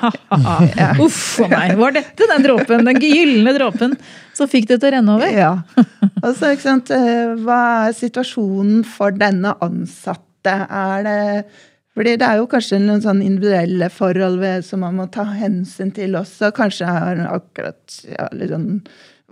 Ja. 0.75 0.91
Uff 0.99 1.39
a 1.47 1.49
meg. 1.53 1.77
Var 1.79 1.95
dette 2.01 2.27
den 2.33 2.43
dråpen, 2.49 2.85
den 2.91 2.99
gylne 3.05 3.55
dråpen 3.55 3.95
som 4.35 4.51
fikk 4.51 4.67
det 4.73 4.81
til 4.83 4.91
å 4.91 4.95
renne 4.99 5.15
over? 5.21 5.31
Ja. 5.31 5.53
Altså, 6.27 6.51
ikke 6.57 6.67
sant, 6.67 6.91
eh, 6.91 7.37
hva 7.47 7.61
er 7.87 7.95
situasjonen 8.03 8.83
for 8.85 9.15
denne 9.15 9.55
ansatte? 9.63 10.26
Er 10.53 11.03
det 11.07 11.21
fordi 11.97 12.13
det 12.21 12.27
er 12.29 12.37
jo 12.43 12.47
kanskje 12.53 12.77
noen 12.83 13.01
sånn 13.01 13.23
individuelle 13.25 13.87
forhold 13.89 14.37
ved, 14.43 14.65
som 14.67 14.83
man 14.85 14.99
må 14.99 15.07
ta 15.09 15.23
hensyn 15.33 15.89
til 15.97 16.13
også. 16.19 16.51
Kanskje 16.53 16.85
er 16.93 17.23
akkurat 17.33 17.95
ja, 18.05 18.27
litt 18.37 18.53
sånn 18.53 18.83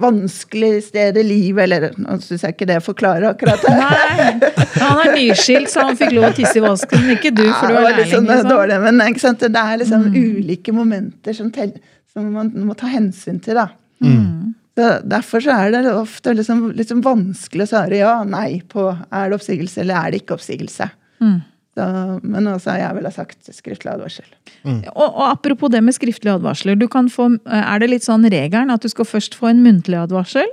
vanskelig 0.01 0.81
sted 0.89 1.19
i 1.21 1.23
livet, 1.23 1.67
eller 1.69 1.93
nå 2.01 2.17
syns 2.25 2.43
jeg 2.43 2.57
ikke 2.57 2.67
det 2.73 2.79
forklarer 2.83 3.29
akkurat 3.35 3.61
det. 3.63 3.75
Nei, 3.79 4.49
han 4.81 5.03
er 5.05 5.13
nyskilt, 5.13 5.69
så 5.71 5.85
han 5.87 6.01
fikk 6.01 6.17
lov 6.17 6.31
å 6.31 6.33
tisse 6.35 6.57
i 6.59 6.65
vasken. 6.65 7.05
Ikke 7.15 7.31
du, 7.37 7.45
for 7.45 7.69
du 7.69 7.77
Ja, 7.77 7.79
er 7.79 7.85
var 7.85 7.99
lærling. 7.99 8.11
sånn 8.17 8.27
Liksom. 8.33 8.51
dårlig, 8.51 8.81
men 8.89 9.05
ikke 9.11 9.25
sant? 9.27 9.45
det 9.45 9.63
er 9.67 9.79
liksom 9.85 10.09
ulike 10.17 10.75
momenter 10.75 11.37
som, 11.37 11.53
tel, 11.55 11.77
som 12.11 12.33
man 12.33 12.51
må 12.65 12.75
ta 12.81 12.89
hensyn 12.91 13.39
til. 13.45 13.61
da. 13.61 13.69
Mm. 14.03 14.55
Så 14.75 14.91
derfor 15.07 15.45
så 15.45 15.55
er 15.61 15.77
det 15.77 15.85
ofte 15.93 16.33
liksom, 16.35 16.71
liksom 16.75 17.05
vanskelig 17.05 17.69
å 17.69 17.73
svare 17.77 18.01
ja, 18.01 18.17
nei 18.27 18.63
på 18.67 18.89
er 18.91 19.29
det 19.31 19.37
oppsigelse 19.37 19.85
eller 19.85 20.01
er 20.01 20.11
det 20.17 20.25
ikke 20.25 20.41
oppsigelse. 20.41 20.89
Mm. 21.23 21.43
Så, 21.75 21.87
men 22.23 22.47
også 22.47 22.77
jeg 22.79 22.95
ville 22.97 23.11
sagt 23.11 23.49
skriftlig 23.51 23.91
advarsel. 23.91 24.27
Og, 24.65 25.09
og 25.09 25.25
apropos 25.27 25.73
det 25.75 25.81
med 25.83 25.97
skriftlige 25.97 26.37
advarsler. 26.39 26.79
Du 26.79 26.87
kan 26.91 27.09
få, 27.11 27.33
er 27.51 27.83
det 27.83 27.91
litt 27.91 28.07
sånn 28.07 28.27
regelen 28.31 28.71
at 28.71 28.85
du 28.85 28.91
skal 28.93 29.09
først 29.09 29.35
få 29.39 29.51
en 29.51 29.65
muntlig 29.65 29.99
advarsel, 29.99 30.47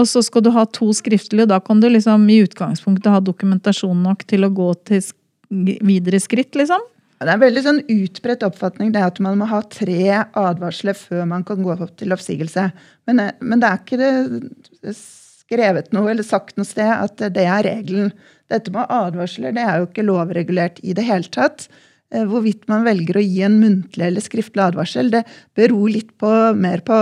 og 0.00 0.06
så 0.08 0.22
skal 0.24 0.46
du 0.46 0.52
ha 0.54 0.64
to 0.72 0.88
skriftlige, 0.96 1.44
og 1.44 1.52
da 1.52 1.58
kan 1.60 1.82
du 1.82 1.90
liksom 1.90 2.24
i 2.32 2.40
utgangspunktet 2.46 3.12
ha 3.12 3.20
dokumentasjon 3.20 4.00
nok 4.06 4.24
til 4.30 4.46
å 4.46 4.52
gå 4.54 4.70
til 4.88 5.02
videre 5.50 6.22
skritt, 6.22 6.56
liksom? 6.56 6.80
Det 7.20 7.28
er 7.28 7.34
en 7.34 7.42
veldig 7.42 7.62
sånn 7.66 7.80
utbredt 7.84 8.44
oppfatning 8.46 8.94
det 8.94 9.02
at 9.04 9.18
man 9.20 9.36
må 9.36 9.48
ha 9.50 9.58
tre 9.68 10.22
advarsler 10.24 10.96
før 10.96 11.26
man 11.28 11.42
kan 11.44 11.60
gå 11.60 11.74
opp 11.74 11.98
til 12.00 12.14
oppsigelse. 12.16 12.70
Men, 13.10 13.20
eh, 13.20 13.34
men 13.44 13.60
det 13.60 13.68
er 13.68 13.82
ikke 13.82 13.98
det 14.00 14.94
skrevet 14.96 15.90
noe 15.92 16.14
eller 16.14 16.24
sagt 16.24 16.56
noe 16.56 16.64
sted 16.64 16.88
at 16.88 17.20
det 17.34 17.44
er 17.44 17.66
regelen. 17.66 18.14
Dette 18.50 18.72
med 18.74 18.90
advarsler 18.90 19.54
det 19.56 19.62
er 19.62 19.80
jo 19.80 19.88
ikke 19.88 20.06
lovregulert 20.08 20.80
i 20.82 20.94
det 20.96 21.06
hele 21.06 21.30
tatt. 21.32 21.68
Eh, 22.10 22.26
Hvorvidt 22.26 22.66
man 22.70 22.86
velger 22.86 23.20
å 23.20 23.24
gi 23.24 23.42
en 23.46 23.58
muntlig 23.62 24.08
eller 24.08 24.24
skriftlig 24.24 24.64
advarsel, 24.64 25.12
det 25.14 25.22
beror 25.58 25.90
litt 25.94 26.10
på, 26.18 26.30
mer 26.58 26.82
på 26.86 26.96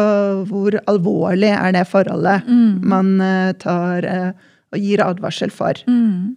hvor 0.51 0.79
alvorlig 0.91 1.55
er 1.55 1.73
det 1.77 1.87
forholdet 1.89 2.49
man 2.85 3.15
eh, 3.25 3.53
tar 3.61 4.09
eh, 4.09 4.51
og 4.69 4.85
gir 4.85 5.01
advarsel 5.01 5.53
for. 5.55 5.79
Mm. 5.89 6.37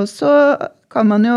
Og 0.00 0.06
så 0.10 0.30
kan 0.90 1.06
man 1.06 1.26
jo, 1.28 1.36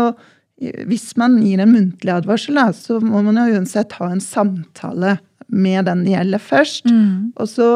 hvis 0.88 1.12
man 1.20 1.36
gir 1.38 1.60
en 1.62 1.70
muntlig 1.70 2.10
advarsel, 2.10 2.58
så 2.74 2.96
må 2.98 3.20
man 3.22 3.38
jo 3.38 3.60
uansett 3.60 3.94
ha 4.00 4.08
en 4.10 4.22
samtale 4.24 5.12
med 5.46 5.86
den 5.86 6.04
det 6.06 6.14
gjelder 6.14 6.42
først. 6.42 6.90
Mm. 6.90 7.32
Og 7.36 7.50
så 7.50 7.68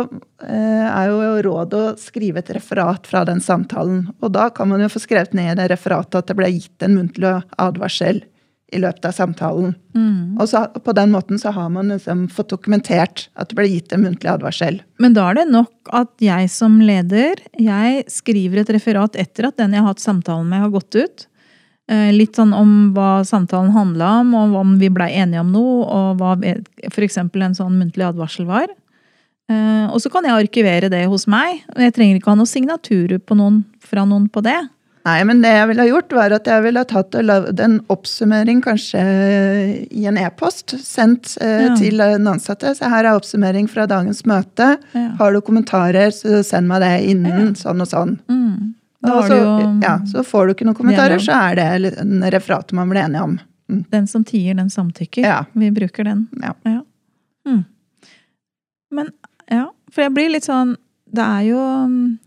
eh, 0.47 0.87
er 0.89 1.11
jo 1.11 1.37
rådet 1.47 1.81
å 1.81 1.95
skrive 2.01 2.43
et 2.43 2.53
referat 2.57 3.07
fra 3.11 3.23
den 3.29 3.43
samtalen. 3.45 4.09
Og 4.21 4.35
da 4.35 4.49
kan 4.55 4.71
man 4.73 4.83
jo 4.83 4.91
få 4.93 5.03
skrevet 5.03 5.37
ned 5.37 5.55
i 5.55 5.61
det 5.63 5.71
referatet 5.75 6.19
at 6.23 6.31
det 6.31 6.39
ble 6.39 6.51
gitt 6.55 6.87
en 6.87 6.99
muntlig 6.99 7.37
advarsel 7.61 8.25
i 8.71 8.79
løpet 8.79 9.07
av 9.09 9.15
samtalen. 9.15 9.73
Mm. 9.95 10.39
Og 10.41 10.49
så, 10.51 10.63
på 10.85 10.95
den 10.95 11.11
måten 11.11 11.41
så 11.43 11.53
har 11.55 11.71
man 11.75 11.91
liksom 11.91 12.29
fått 12.31 12.53
dokumentert 12.53 13.27
at 13.35 13.51
det 13.51 13.59
ble 13.59 13.67
gitt 13.71 13.95
en 13.95 14.05
muntlig 14.05 14.31
advarsel. 14.31 14.81
Men 15.03 15.17
da 15.17 15.27
er 15.31 15.41
det 15.41 15.47
nok 15.51 15.91
at 15.97 16.13
jeg 16.23 16.51
som 16.55 16.79
leder, 16.83 17.43
jeg 17.59 18.05
skriver 18.13 18.63
et 18.63 18.73
referat 18.77 19.19
etter 19.19 19.51
at 19.51 19.59
den 19.59 19.75
jeg 19.75 19.83
har 19.83 19.95
hatt 19.95 20.05
samtalen 20.05 20.47
med, 20.51 20.63
har 20.63 20.75
gått 20.75 21.01
ut. 21.01 21.27
Eh, 21.91 22.11
Litt 22.15 22.37
sånn 22.39 22.53
om 22.55 22.93
hva 22.95 23.25
samtalen 23.27 23.73
handla 23.75 24.21
om, 24.21 24.35
og 24.39 24.55
om 24.61 24.77
vi 24.79 24.89
blei 24.95 25.11
enige 25.19 25.41
om 25.43 25.51
noe, 25.51 25.85
og 25.91 26.21
hva 26.21 26.37
f.eks. 26.93 27.17
en 27.19 27.57
sånn 27.59 27.79
muntlig 27.81 28.07
advarsel 28.07 28.47
var. 28.47 28.69
Eh, 29.51 29.87
Og 29.91 29.99
så 30.01 30.11
kan 30.13 30.23
jeg 30.25 30.47
arkivere 30.47 30.89
det 30.93 31.07
hos 31.11 31.27
meg. 31.27 31.65
og 31.75 31.81
Jeg 31.83 31.95
trenger 31.97 32.21
ikke 32.21 32.31
ha 32.31 32.37
noe 32.39 32.47
signaturer 32.47 33.19
på 33.19 33.35
noen, 33.37 33.65
fra 33.83 34.05
noen 34.07 34.29
på 34.31 34.43
det. 34.47 34.61
Nei, 35.03 35.25
men 35.25 35.41
det 35.41 35.49
jeg 35.49 35.67
ville 35.71 35.81
ha 35.83 35.89
gjort, 35.89 36.13
var 36.13 36.31
at 36.37 36.45
jeg 36.47 36.63
ville 36.63 36.79
ha 36.79 36.85
tatt 36.85 37.15
og 37.17 37.25
lagd 37.25 37.59
en 37.65 37.79
oppsummering 37.89 38.61
kanskje 38.63 39.01
i 39.91 40.05
en 40.07 40.19
e-post. 40.21 40.75
Sendt 40.85 41.39
eh, 41.41 41.65
Ja. 41.67 41.75
til 41.75 41.97
den 41.97 42.29
ansatte. 42.29 42.75
Så 42.77 42.85
her 42.93 43.05
er 43.09 43.17
oppsummering 43.19 43.67
fra 43.67 43.87
dagens 43.89 44.23
møte. 44.29 44.77
Ja. 44.95 45.09
Har 45.19 45.33
du 45.33 45.41
kommentarer, 45.41 46.13
så 46.13 46.45
send 46.45 46.69
meg 46.69 46.83
det 46.85 46.93
innen 47.11 47.55
sånn 47.57 47.81
og 47.81 47.89
sånn. 47.89 48.19
Mm. 48.29 48.75
Og 49.09 49.23
så, 49.25 49.37
jo 49.37 49.53
ja, 49.81 49.95
så 50.07 50.25
får 50.27 50.47
du 50.47 50.55
ikke 50.55 50.67
noen 50.69 50.77
kommentarer, 50.77 51.23
så 51.25 51.39
er 51.49 51.57
det 51.57 51.95
en 52.03 52.25
referat 52.33 52.73
man 52.77 52.91
blir 52.93 53.07
enige 53.07 53.23
om. 53.25 53.39
den 53.91 54.07
som 54.07 54.25
tier, 54.25 54.55
den 54.55 54.71
samtykker. 54.71 55.25
Ja. 55.25 55.45
Vi 55.53 55.71
bruker 55.71 56.05
den. 56.05 56.27
Ja. 56.43 56.83
Mm. 57.49 57.65
Men 58.91 59.13
ja, 59.51 59.71
for 59.93 60.05
jeg 60.05 60.15
blir 60.15 60.29
litt 60.31 60.45
sånn 60.47 60.75
Det 61.11 61.23
er 61.25 61.45
jo 61.49 61.61
mm, 61.89 62.19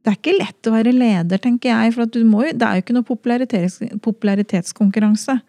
Det 0.00 0.10
er 0.10 0.16
ikke 0.16 0.36
lett 0.38 0.68
å 0.70 0.72
være 0.74 0.94
leder, 0.94 1.40
tenker 1.42 1.72
jeg. 1.72 1.94
For 1.94 2.24
må 2.24 2.46
det 2.46 2.62
er 2.62 2.78
jo 2.78 2.84
ikke 2.84 2.96
noe 2.96 3.06
popularitets, 3.06 3.80
popularitetskonkurranse. 4.02 5.40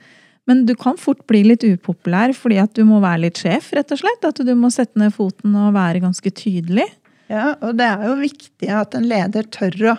Men 0.48 0.64
du 0.66 0.74
kan 0.80 0.98
fort 0.98 1.26
bli 1.30 1.44
litt 1.46 1.66
upopulær 1.68 2.34
fordi 2.38 2.58
at 2.62 2.74
du 2.78 2.86
må 2.88 3.02
være 3.04 3.28
litt 3.28 3.42
sjef, 3.42 3.70
rett 3.76 3.92
og 3.94 4.02
slett. 4.02 4.26
At 4.26 4.42
du 4.42 4.54
må 4.58 4.72
sette 4.74 5.00
ned 5.00 5.14
foten 5.16 5.56
og 5.60 5.76
være 5.78 6.02
ganske 6.06 6.32
tydelig. 6.34 6.88
Ja, 7.28 7.54
og 7.60 7.76
det 7.78 7.86
er 7.86 8.06
jo 8.08 8.16
viktig 8.22 8.70
at 8.72 8.96
en 8.96 9.08
leder 9.10 9.48
tør 9.52 9.92
å, 9.94 9.98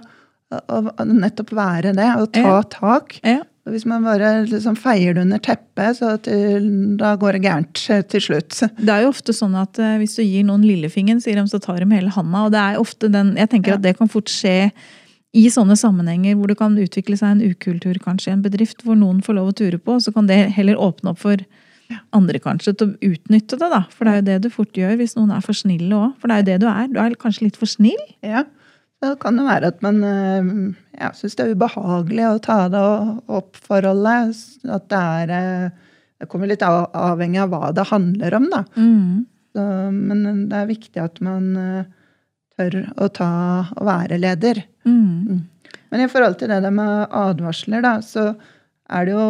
å, 0.52 0.80
å 0.94 1.04
nettopp 1.08 1.50
være 1.56 1.94
det, 1.96 2.08
og 2.20 2.32
ta 2.32 2.40
Ja. 2.40 2.62
tak. 2.62 3.18
Ja. 3.24 3.40
Og 3.68 3.74
Hvis 3.74 3.84
man 3.84 4.02
bare 4.02 4.46
liksom 4.48 4.78
feier 4.80 5.12
det 5.12 5.20
under 5.26 5.38
teppet, 5.44 5.98
så 5.98 6.14
til, 6.24 6.96
da 6.96 7.10
går 7.20 7.36
det 7.36 7.42
gærent 7.44 7.82
eh, 7.92 8.00
til 8.08 8.20
slutt. 8.24 8.62
Det 8.80 8.88
er 8.88 9.02
jo 9.04 9.10
ofte 9.12 9.34
sånn 9.36 9.54
at 9.60 9.76
eh, 9.78 9.98
hvis 10.00 10.14
du 10.16 10.22
gir 10.24 10.46
noen 10.48 10.64
lillefingeren, 10.64 11.20
sier 11.20 11.36
de, 11.36 11.44
så 11.52 11.60
tar 11.60 11.82
de 11.84 11.90
hele 11.92 12.08
handa. 12.14 12.46
Og 12.46 12.54
det 12.54 12.62
er 12.62 12.80
ofte 12.80 13.10
den, 13.12 13.34
jeg 13.36 13.50
tenker 13.52 13.74
Ja. 13.74 13.76
at 13.76 13.82
det 13.84 13.98
kan 13.98 14.08
fort 14.08 14.32
skje 14.32 14.70
i 15.36 15.42
sånne 15.52 15.76
sammenhenger 15.76 16.34
hvor 16.40 16.48
det 16.48 16.56
kan 16.56 16.72
utvikle 16.80 17.18
seg 17.20 17.34
en 17.36 17.44
ukultur 17.44 17.98
kanskje 18.00 18.30
i 18.32 18.36
en 18.38 18.42
bedrift, 18.42 18.80
hvor 18.88 18.96
noen 18.96 19.20
får 19.20 19.36
lov 19.36 19.50
å 19.52 19.56
ture 19.60 19.76
på, 19.78 19.98
så 20.00 20.14
kan 20.16 20.26
det 20.26 20.46
heller 20.56 20.80
åpne 20.80 21.12
opp 21.12 21.20
for 21.20 21.36
andre 22.16 22.40
kanskje 22.40 22.72
til 22.76 22.88
å 22.88 23.12
utnytte 23.12 23.56
det, 23.60 23.68
da. 23.68 23.82
For 23.92 24.04
det 24.08 24.12
er 24.14 24.16
jo 24.22 24.26
det 24.32 24.38
du 24.44 24.48
fort 24.52 24.72
gjør 24.76 24.96
hvis 24.96 25.14
noen 25.20 25.30
er 25.36 25.44
for 25.44 25.52
snille 25.56 25.92
òg. 25.92 26.16
For 26.20 26.28
det 26.28 26.34
er 26.36 26.40
jo 26.40 26.48
det 26.48 26.58
du 26.64 26.66
er. 26.72 26.88
Du 26.88 26.98
er 27.04 27.14
kanskje 27.20 27.44
litt 27.50 27.56
for 27.60 27.68
snill. 27.68 28.00
Ja, 28.24 28.44
så 28.98 29.14
kan 29.22 29.38
jo 29.38 29.46
være 29.46 29.70
at 29.70 29.82
man 29.84 30.00
eh, 30.06 30.48
ja, 30.98 31.12
syns 31.14 31.36
det 31.38 31.44
er 31.44 31.54
ubehagelig 31.54 32.24
å 32.26 32.40
ta 32.42 32.58
det 32.72 32.80
opp 33.38 33.58
forholdet. 33.62 34.40
At 34.66 34.88
det 34.90 35.02
er 35.22 35.34
eh, 35.36 35.84
Det 36.18 36.26
kommer 36.26 36.50
litt 36.50 36.64
av, 36.66 36.88
avhengig 36.98 37.38
av 37.44 37.52
hva 37.52 37.68
det 37.70 37.84
handler 37.92 38.34
om, 38.34 38.48
da. 38.50 38.64
Så, 39.54 39.62
men 39.94 40.48
det 40.50 40.56
er 40.58 40.66
viktig 40.66 40.98
at 40.98 41.20
man 41.22 41.52
eh, 41.54 41.84
tør 42.58 42.80
å 42.98 43.06
ta 43.14 43.30
og 43.76 43.86
være 43.86 44.18
leder. 44.18 44.64
Mm. 44.82 45.46
Men 45.92 46.02
i 46.02 46.08
forhold 46.10 46.40
til 46.40 46.50
det 46.50 46.58
der 46.64 46.74
med 46.74 47.06
advarsler, 47.14 47.84
da, 47.86 47.94
så 48.02 48.32
er 48.88 49.06
det 49.06 49.14
jo 49.14 49.28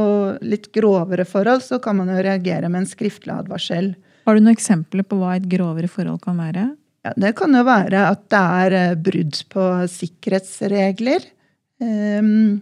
litt 0.48 0.70
grovere 0.74 1.26
forhold, 1.28 1.64
så 1.66 1.80
kan 1.82 1.98
man 2.00 2.08
jo 2.12 2.22
reagere 2.24 2.70
med 2.70 2.84
en 2.84 2.90
skriftlig 2.90 3.34
advarsel. 3.34 3.92
Har 4.24 4.36
du 4.36 4.42
noen 4.42 4.56
eksempler 4.56 5.06
på 5.08 5.18
hva 5.20 5.36
et 5.36 5.48
grovere 5.50 5.90
forhold 5.90 6.22
kan 6.24 6.40
være? 6.40 6.70
Ja, 7.08 7.12
det 7.16 7.34
kan 7.38 7.54
jo 7.56 7.64
være 7.64 8.04
at 8.12 8.24
det 8.32 8.44
er 8.62 8.76
eh, 8.76 8.96
brudd 9.08 9.40
på 9.52 9.66
sikkerhetsregler. 9.92 11.24
Um, 11.80 12.60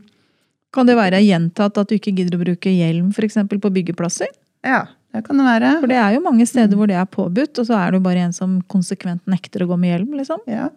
Kan 0.75 0.89
det 0.89 0.99
være 0.99 1.23
gjentatt 1.25 1.79
at 1.81 1.89
du 1.89 1.97
ikke 1.97 2.13
gidder 2.15 2.37
å 2.37 2.43
bruke 2.45 2.71
hjelm 2.71 3.09
f.eks. 3.15 3.41
på 3.49 3.73
byggeplasser? 3.79 4.29
ja, 4.67 4.83
det 5.15 5.23
kan 5.27 5.39
det 5.39 5.47
være. 5.47 5.71
For 5.83 5.91
det 5.91 5.99
er 6.01 6.17
jo 6.17 6.25
mange 6.25 6.47
steder 6.49 6.79
hvor 6.79 6.91
det 6.91 6.99
er 6.99 7.09
påbudt, 7.11 7.61
og 7.63 7.69
så 7.69 7.79
er 7.79 7.93
det 7.93 8.01
jo 8.01 8.07
bare 8.07 8.27
en 8.27 8.35
som 8.37 8.59
konsekvent 8.73 9.25
nekter 9.31 9.65
å 9.65 9.71
gå 9.71 9.79
med 9.81 9.95
hjelm, 9.95 10.17
liksom. 10.19 10.43
Ja. 10.51 10.69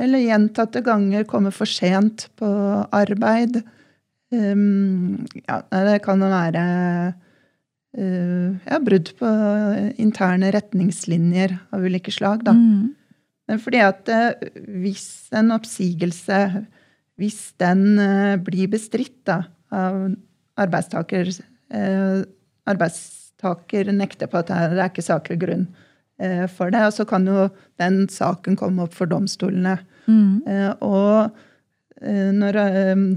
Eller 0.00 0.24
gjentatte 0.24 0.82
ganger 0.84 1.26
kommer 1.28 1.54
for 1.54 1.70
sent 1.70 2.28
på 2.40 2.48
arbeid. 2.94 3.60
Um, 4.34 5.22
ja, 5.44 5.60
det 5.86 6.00
kan 6.02 6.24
jo 6.24 6.30
være 6.32 6.64
uh, 7.94 8.48
ja, 8.66 8.80
brudd 8.82 9.12
på 9.20 9.30
interne 10.02 10.50
retningslinjer 10.56 11.54
av 11.70 11.86
ulike 11.86 12.14
slag, 12.14 12.42
da. 12.48 12.56
Mm. 12.56 12.94
Fordi 13.50 13.80
at 13.84 14.08
eh, 14.08 14.46
hvis 14.80 15.28
en 15.36 15.52
oppsigelse, 15.54 16.40
hvis 17.20 17.40
den 17.60 17.98
eh, 18.00 18.36
blir 18.40 18.70
bestridt 18.72 19.20
da, 19.28 19.42
av 19.74 20.06
arbeidstaker 20.60 21.32
eh, 21.74 22.22
Arbeidstaker 22.64 23.90
nekter 23.92 24.30
på 24.32 24.38
at 24.40 24.48
det 24.48 24.56
er, 24.56 24.78
ikke 24.86 25.02
saklig 25.04 25.36
grunn 25.42 25.66
for 26.54 26.72
det, 26.72 26.80
og 26.86 26.94
så 26.94 27.04
kan 27.04 27.26
jo 27.28 27.42
den 27.82 28.06
saken 28.08 28.54
komme 28.56 28.86
opp 28.86 28.94
for 28.96 29.10
domstolene. 29.10 29.74
Mm. 30.06 30.38
Og 30.86 31.34
når 32.38 32.56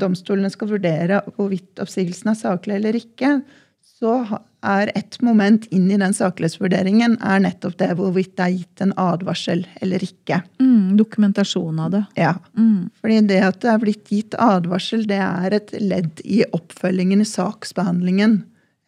domstolene 0.02 0.52
skal 0.52 0.74
vurdere 0.74 1.22
hvorvidt 1.38 1.80
oppsigelsen 1.80 2.34
er 2.34 2.40
saklig 2.42 2.76
eller 2.76 2.98
ikke, 3.00 3.38
så 3.80 4.18
er 4.68 4.92
et 5.00 5.18
moment 5.24 5.66
inn 5.74 5.88
i 5.92 5.98
den 6.02 6.14
saklighetsvurderingen 6.16 7.16
er 7.24 7.40
nettopp 7.44 7.78
det 7.80 7.90
hvorvidt 7.98 8.34
det 8.38 8.46
er 8.46 8.56
gitt 8.58 8.84
en 8.84 8.94
advarsel 9.00 9.64
eller 9.82 10.04
ikke. 10.04 10.42
Mm. 10.62 10.98
Dokumentasjon 11.00 11.80
av 11.84 11.92
det. 11.96 12.04
Ja, 12.20 12.34
Mm. 12.58 12.90
fordi 13.00 13.22
det 13.28 13.42
at 13.48 13.60
det 13.64 13.72
er 13.74 13.80
blitt 13.84 14.12
gitt 14.12 14.36
advarsel, 14.38 15.06
det 15.08 15.20
er 15.24 15.54
et 15.54 15.72
ledd 15.82 16.22
i 16.26 16.44
oppfølgingen 16.54 17.22
i 17.24 17.28
saksbehandlingen. 17.30 18.44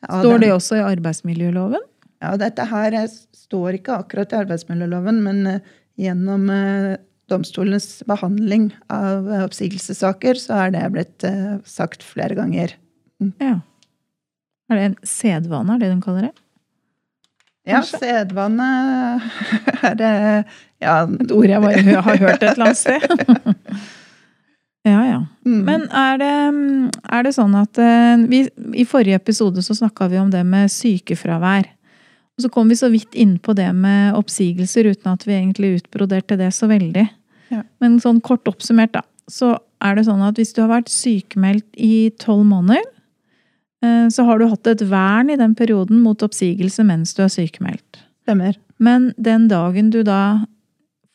Står 0.05 0.39
det 0.39 0.51
også 0.53 0.77
i 0.79 0.85
arbeidsmiljøloven? 0.95 1.81
Ja, 2.21 2.35
dette 2.39 2.65
her 2.67 2.95
står 3.35 3.77
ikke 3.79 3.97
akkurat 4.03 4.31
i 4.33 4.39
arbeidsmiljøloven, 4.43 5.21
men 5.23 5.47
eh, 5.47 5.59
gjennom 5.99 6.49
eh, 6.51 6.97
domstolenes 7.31 8.03
behandling 8.09 8.69
av 8.91 9.27
eh, 9.29 9.43
oppsigelsessaker, 9.45 10.35
så 10.39 10.65
er 10.65 10.71
det 10.75 10.85
blitt 10.95 11.25
sagt 11.67 12.03
flere 12.03 12.35
ganger. 12.35 12.75
Ja. 13.39 13.59
Er 14.69 14.77
det 14.77 14.85
en 14.89 14.99
sedvane, 15.03 15.75
er 15.75 15.81
det 15.81 15.91
hun 15.91 16.03
kaller 16.03 16.29
det? 16.29 16.35
Ja, 17.69 17.81
sedvane 17.85 18.67
er 19.89 19.95
det 19.99 20.11
Ja. 20.79 21.03
Et 21.03 21.31
ord 21.35 21.49
jeg 21.49 21.61
bare 21.61 22.01
har 22.07 22.21
hørt 22.21 22.43
et 22.43 22.53
eller 22.53 22.69
annet 22.69 22.79
sted. 22.79 23.03
ja, 24.87 25.01
ja. 25.03 25.17
mm, 25.45 25.57
Men 25.67 25.89
er 25.91 26.21
det, 26.21 26.35
er 27.11 27.25
det 27.27 27.33
sånn 27.35 27.57
at 27.59 27.81
eh, 27.83 28.23
vi, 28.31 28.45
I 28.79 28.85
forrige 28.87 29.19
episode 29.19 29.63
så 29.65 29.75
snakka 29.75 30.07
vi 30.07 30.21
om 30.21 30.31
det 30.31 30.45
med 30.47 30.71
sykefravær. 30.71 31.67
Og 32.39 32.45
så 32.45 32.51
kom 32.53 32.71
vi 32.71 32.77
så 32.79 32.87
vidt 32.87 33.17
inn 33.19 33.35
på 33.43 33.51
det 33.57 33.67
med 33.75 34.15
oppsigelser 34.15 34.87
uten 34.87 35.11
at 35.11 35.25
vi 35.27 35.35
egentlig 35.35 35.81
utbroderte 35.81 36.37
det 36.39 36.53
så 36.55 36.69
veldig. 36.71 37.03
Ja. 37.51 37.65
Men 37.83 37.99
sånn 37.99 38.21
kort 38.23 38.47
oppsummert, 38.47 38.93
da. 38.95 39.03
Så 39.27 39.57
er 39.83 39.97
det 39.97 40.05
sånn 40.07 40.23
at 40.23 40.39
hvis 40.39 40.55
du 40.55 40.63
har 40.63 40.71
vært 40.71 40.91
sykemeldt 40.93 41.67
i 41.75 42.07
tolv 42.23 42.47
måneder, 42.47 42.87
så 44.11 44.25
har 44.27 44.39
du 44.39 44.49
hatt 44.51 44.67
et 44.67 44.81
vern 44.89 45.29
i 45.31 45.37
den 45.39 45.53
perioden 45.55 46.01
mot 46.03 46.19
oppsigelse 46.25 46.83
mens 46.83 47.13
du 47.15 47.21
er 47.23 47.31
sykemeldt. 47.31 48.01
Stemmer. 48.25 48.57
Men 48.79 49.13
den 49.15 49.47
dagen 49.47 49.91
du 49.93 50.01
da 50.03 50.41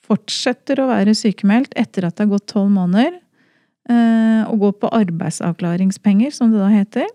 fortsetter 0.05 0.81
å 0.83 0.89
være 0.91 1.15
sykemeldt 1.17 1.75
etter 1.81 2.07
at 2.07 2.17
det 2.17 2.27
har 2.27 2.35
gått 2.35 2.49
tolv 2.53 2.73
måneder, 2.75 3.19
eh, 3.89 4.43
og 4.49 4.65
går 4.65 4.75
på 4.83 4.93
arbeidsavklaringspenger, 5.01 6.33
som 6.35 6.53
det 6.53 6.61
da 6.61 6.71
heter, 6.73 7.09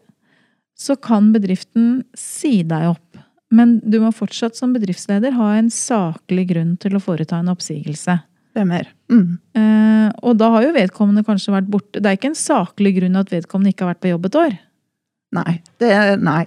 så 0.79 0.95
kan 0.95 1.33
bedriften 1.35 2.03
si 2.17 2.62
deg 2.63 2.93
opp. 2.93 3.21
Men 3.51 3.79
du 3.81 3.99
må 4.01 4.13
fortsatt 4.13 4.57
som 4.57 4.73
bedriftsleder 4.75 5.33
ha 5.35 5.51
en 5.57 5.69
saklig 5.73 6.47
grunn 6.51 6.75
til 6.81 6.95
å 6.95 7.03
foreta 7.03 7.41
en 7.41 7.51
oppsigelse. 7.51 8.19
Stemmer. 8.53 8.89
Mm. 9.12 9.38
Eh, 9.57 10.07
og 10.25 10.38
da 10.39 10.49
har 10.55 10.65
jo 10.65 10.75
vedkommende 10.75 11.25
kanskje 11.25 11.53
vært 11.53 11.69
borte. 11.69 12.01
Det 12.01 12.09
er 12.09 12.17
ikke 12.17 12.31
en 12.31 12.39
saklig 12.39 12.95
grunn 12.97 13.19
at 13.19 13.33
vedkommende 13.33 13.73
ikke 13.73 13.85
har 13.85 13.93
vært 13.93 14.03
på 14.05 14.13
jobb 14.13 14.29
et 14.29 14.39
år. 14.39 14.57
Nei. 15.35 15.59
Det, 15.81 15.93
nei. 16.25 16.43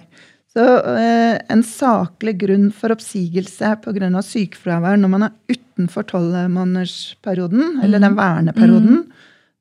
Så 0.53 0.63
eh, 0.93 1.39
en 1.49 1.63
saklig 1.65 2.35
grunn 2.43 2.67
for 2.75 2.93
oppsigelse 2.93 3.73
pga. 3.81 4.09
sykefravær 4.21 4.99
når 5.01 5.13
man 5.15 5.27
er 5.27 5.55
utenfor 5.55 6.05
tolvmånedersperioden, 6.11 7.79
eller 7.83 8.03
den 8.03 8.17
verneperioden, 8.19 8.99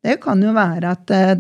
det 0.05 0.19
kan 0.25 0.43
jo 0.45 0.53
være 0.53 0.93
at 0.93 1.13
eh, 1.15 1.33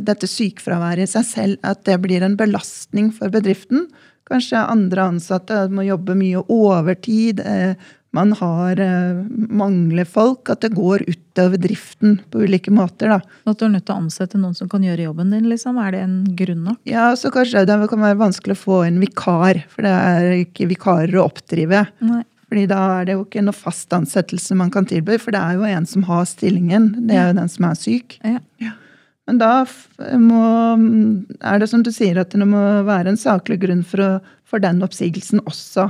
dette 0.00 0.28
sykefraværet 0.30 1.04
i 1.04 1.12
seg 1.12 1.28
selv 1.28 1.66
at 1.66 1.84
det 1.88 1.98
blir 2.04 2.24
en 2.24 2.38
belastning 2.38 3.12
for 3.14 3.32
bedriften. 3.32 3.88
Kanskje 4.26 4.64
andre 4.64 5.10
ansatte 5.12 5.66
må 5.70 5.84
jobbe 5.86 6.16
mye 6.18 6.40
overtid. 6.48 7.42
eh, 7.44 7.76
Man 8.16 8.32
har 8.38 8.80
eh, 8.82 9.18
mangler 9.62 10.08
folk. 10.08 10.48
At 10.52 10.64
det 10.64 10.72
går 10.76 11.04
utover 11.06 11.60
driften 11.60 12.18
på 12.32 12.44
ulike 12.46 12.72
måter. 12.74 13.12
da. 13.12 13.20
At 13.46 13.60
du 13.60 13.66
er 13.68 13.74
nødt 13.76 13.86
til 13.88 13.96
å 13.96 14.04
ansette 14.04 14.40
noen 14.40 14.56
som 14.56 14.70
kan 14.72 14.84
gjøre 14.86 15.08
jobben 15.08 15.34
din, 15.34 15.50
liksom. 15.52 15.80
Er 15.82 15.92
det 15.94 16.04
en 16.06 16.16
grunn 16.38 16.64
nok? 16.70 16.80
Ja, 16.88 17.10
så 17.18 17.32
kanskje 17.34 17.66
det 17.68 17.76
kan 17.92 18.06
være 18.06 18.20
vanskelig 18.22 18.56
å 18.56 18.62
få 18.62 18.80
en 18.86 19.02
vikar, 19.02 19.62
for 19.72 19.86
det 19.86 19.92
er 19.92 20.30
ikke 20.40 20.70
vikarer 20.72 21.20
å 21.20 21.28
oppdrive. 21.28 21.86
Nei. 22.04 22.24
Fordi 22.46 22.64
da 22.70 22.80
er 23.00 23.06
det 23.08 23.14
jo 23.16 23.24
ikke 23.24 23.42
noe 23.42 23.56
fast 23.56 23.94
ansettelse 23.94 24.54
man 24.54 24.70
kan 24.70 24.86
tilby, 24.86 25.16
for 25.18 25.34
det 25.34 25.40
er 25.42 25.56
jo 25.58 25.66
en 25.66 25.86
som 25.90 26.04
har 26.06 26.26
stillingen. 26.30 26.92
Det 27.08 27.16
er 27.18 27.32
jo 27.32 27.38
den 27.40 27.50
som 27.50 27.66
er 27.66 27.78
syk. 27.80 28.18
Ja. 28.22 28.72
Men 29.26 29.40
da 29.42 29.52
må, 30.22 30.42
er 31.42 31.58
det 31.58 31.68
som 31.72 31.82
du 31.82 31.90
sier, 31.94 32.20
at 32.22 32.30
det 32.30 32.46
må 32.46 32.62
være 32.86 33.10
en 33.10 33.18
saklig 33.18 33.58
grunn 33.64 33.82
for, 33.86 34.02
å, 34.02 34.36
for 34.46 34.62
den 34.62 34.78
oppsigelsen 34.86 35.42
også. 35.42 35.88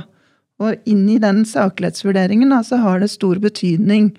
Og 0.63 0.89
inn 0.89 1.05
i 1.11 1.19
den 1.21 1.43
saklighetsvurderingen 1.45 2.55
så 2.65 2.79
har 2.81 3.01
det 3.01 3.11
stor 3.13 3.37
betydning 3.41 4.09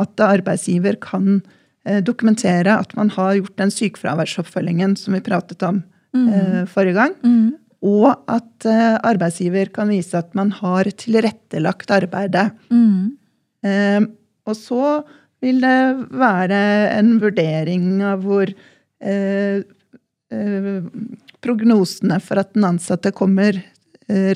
at 0.00 0.20
arbeidsgiver 0.20 0.98
kan 1.02 1.38
eh, 1.86 2.02
dokumentere 2.04 2.74
at 2.82 2.94
man 2.98 3.12
har 3.14 3.36
gjort 3.38 3.60
den 3.60 3.72
sykefraværsoppfølgingen 3.72 4.96
som 4.98 5.14
vi 5.16 5.22
pratet 5.24 5.62
om 5.66 5.84
eh, 6.16 6.64
forrige 6.70 6.98
gang. 6.98 7.14
Mm. 7.22 7.54
Og 7.86 8.08
at 8.32 8.66
eh, 8.66 8.96
arbeidsgiver 9.06 9.70
kan 9.74 9.92
vise 9.92 10.18
at 10.18 10.34
man 10.38 10.50
har 10.58 10.90
tilrettelagt 10.98 11.94
arbeidet. 11.94 12.50
Mm. 12.72 13.14
Eh, 13.62 14.00
og 14.46 14.58
så 14.58 14.98
vil 15.44 15.62
det 15.62 15.78
være 16.16 16.58
en 16.96 17.16
vurdering 17.22 18.00
av 18.08 18.22
hvor 18.24 18.50
prognosene 21.44 22.16
for 22.24 22.40
at 22.40 22.54
den 22.56 22.64
ansatte 22.66 23.12
kommer 23.14 23.60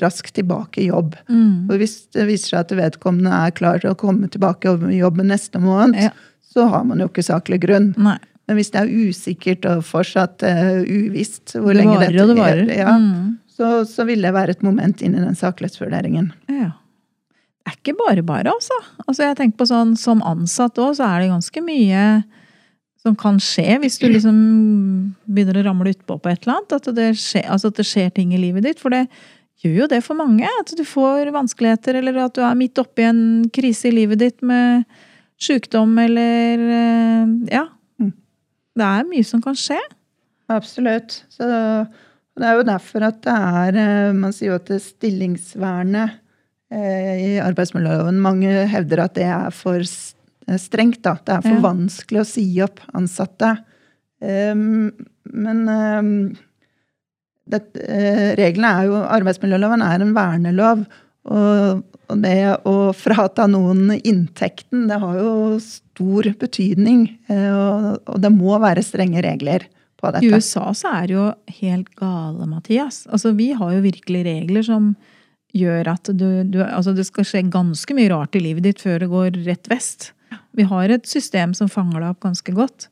raskt 0.03 0.33
tilbake 0.35 0.81
i 0.83 0.89
jobb. 0.89 1.15
Mm. 1.29 1.69
Og 1.71 1.77
hvis 1.79 1.93
det 2.11 2.25
viser 2.27 2.49
seg 2.55 2.59
at 2.65 2.73
vedkommende 2.75 3.31
er 3.47 3.53
klar 3.55 3.79
til 3.79 3.93
å 3.93 3.95
komme 3.99 4.27
tilbake 4.31 4.73
i 4.91 4.97
jobb 4.99 5.21
neste 5.23 5.61
måned, 5.63 5.95
Ja. 5.95 6.09
så 6.43 6.67
har 6.67 6.83
man 6.83 6.99
jo 6.99 7.07
ikke 7.07 7.23
saklig 7.23 7.61
grunn. 7.63 7.93
Nei. 7.97 8.17
Men 8.47 8.57
hvis 8.57 8.71
det 8.73 8.81
er 8.81 8.91
usikkert 8.91 9.65
og 9.69 9.83
fortsatt 9.87 10.43
uh, 10.43 10.81
uvisst 10.83 11.53
hvor 11.55 11.71
Det 11.71 11.85
lenge 11.85 11.99
dette 12.01 12.25
varer, 12.35 12.65
det. 12.67 12.77
Ja, 12.81 12.97
Mm. 12.97 13.37
så, 13.47 13.85
så 13.87 14.03
vil 14.05 14.21
det 14.21 14.33
være 14.33 14.49
et 14.57 14.63
moment 14.63 15.01
inn 15.01 15.15
i 15.15 15.23
den 15.23 15.35
saklighetsvurderingen. 15.39 16.33
Ja. 16.49 16.73
Det 17.61 17.71
er 17.71 17.77
ikke 17.77 17.95
bare 17.95 18.23
bare, 18.25 18.51
altså. 18.51 18.73
altså 19.07 19.23
jeg 19.23 19.37
tenker 19.37 19.57
på 19.61 19.67
sånn, 19.69 19.95
Som 19.95 20.21
ansatt 20.25 20.75
òg, 20.81 20.95
så 20.97 21.05
er 21.07 21.21
det 21.21 21.29
ganske 21.31 21.61
mye 21.63 22.23
som 23.01 23.15
kan 23.15 23.37
skje 23.41 23.79
hvis 23.81 23.99
du 24.01 24.07
liksom 24.09 25.15
begynner 25.29 25.61
å 25.61 25.63
ramle 25.69 25.93
utpå 25.93 26.19
på 26.21 26.29
et 26.29 26.43
eller 26.43 26.57
annet. 26.59 26.73
At 26.75 26.89
det, 26.97 27.07
skjer, 27.17 27.47
altså 27.49 27.71
at 27.71 27.79
det 27.79 27.85
skjer 27.89 28.11
ting 28.13 28.33
i 28.33 28.41
livet 28.41 28.63
ditt. 28.67 28.79
For 28.81 28.89
det 28.93 29.07
gjør 29.61 29.75
jo 29.83 29.87
det 29.91 30.01
for 30.05 30.17
mange. 30.17 30.47
At 30.61 30.73
du 30.77 30.83
får 30.87 31.31
vanskeligheter, 31.35 31.99
eller 32.01 32.17
at 32.25 32.35
du 32.37 32.41
er 32.45 32.57
midt 32.57 32.79
oppi 32.81 33.05
en 33.07 33.23
krise 33.53 33.89
i 33.89 33.95
livet 33.95 34.19
ditt 34.21 34.41
med 34.45 34.85
sykdom 35.41 35.97
eller 36.01 36.63
eh, 36.67 37.35
Ja. 37.53 37.65
Mm. 38.01 38.13
Det 38.77 38.87
er 38.87 39.07
mye 39.09 39.25
som 39.27 39.41
kan 39.43 39.57
skje. 39.57 39.79
Absolutt. 40.51 41.21
Så 41.31 41.47
det 41.47 42.47
er 42.47 42.57
jo 42.59 42.65
derfor 42.67 43.05
at 43.07 43.21
det 43.25 43.33
er 43.35 43.77
eh, 43.79 44.13
Man 44.17 44.33
sier 44.35 44.51
jo 44.53 44.59
at 44.59 44.69
stillingsvernet 44.83 46.17
eh, 46.71 47.13
i 47.19 47.31
arbeidsmiljøloven 47.43 48.19
Mange 48.23 48.51
hevder 48.71 49.05
at 49.05 49.15
det 49.17 49.27
er 49.29 49.49
for 49.55 49.81
strengt. 50.57 51.01
da. 51.05 51.15
Det 51.25 51.37
er 51.37 51.41
for 51.45 51.57
Ja. 51.57 51.65
vanskelig 51.69 52.21
å 52.23 52.27
si 52.27 52.45
opp 52.63 52.81
ansatte. 52.97 53.53
Um, 54.21 54.91
men 55.33 55.61
um, 55.69 56.09
det, 57.51 57.61
eh, 57.83 58.31
reglene 58.39 58.73
er 58.79 58.89
jo 58.89 58.99
Arbeidsmiljøloven 59.19 59.83
er 59.85 60.03
en 60.03 60.13
vernelov. 60.17 60.85
Og, 61.31 61.83
og 62.09 62.21
det 62.23 62.37
å 62.65 62.75
frata 62.97 63.45
noen 63.51 63.91
inntekten, 63.99 64.87
det 64.89 64.97
har 65.03 65.19
jo 65.19 65.59
stor 65.61 66.31
betydning. 66.41 67.05
eh, 67.29 67.51
Og, 67.51 68.01
og 68.07 68.21
det 68.23 68.31
må 68.33 68.57
være 68.63 68.83
strenge 68.85 69.21
regler 69.25 69.67
på 70.01 70.09
dette. 70.15 70.25
I. 70.25 70.33
USA 70.33 70.71
så 70.73 70.95
er 70.97 71.07
det 71.11 71.17
jo 71.19 71.27
helt 71.61 71.91
gale, 71.99 72.47
Mathias. 72.49 73.03
Altså, 73.11 73.35
vi 73.37 73.51
har 73.57 73.75
jo 73.75 73.83
virkelig 73.85 74.25
regler 74.25 74.65
som 74.65 74.95
gjør 75.53 75.91
at 75.93 76.09
du, 76.15 76.43
du 76.47 76.61
Altså, 76.63 76.95
det 76.95 77.05
skal 77.09 77.27
skje 77.27 77.43
ganske 77.51 77.95
mye 77.97 78.09
rart 78.13 78.35
i 78.39 78.43
livet 78.43 78.65
ditt 78.65 78.81
før 78.81 79.03
det 79.03 79.11
går 79.11 79.39
rett 79.45 79.69
vest. 79.71 80.11
Vi 80.55 80.63
har 80.67 80.91
et 80.91 81.07
system 81.07 81.53
som 81.55 81.69
fanger 81.71 81.99
deg 81.99 82.13
opp 82.13 82.23
ganske 82.23 82.55
godt. 82.55 82.87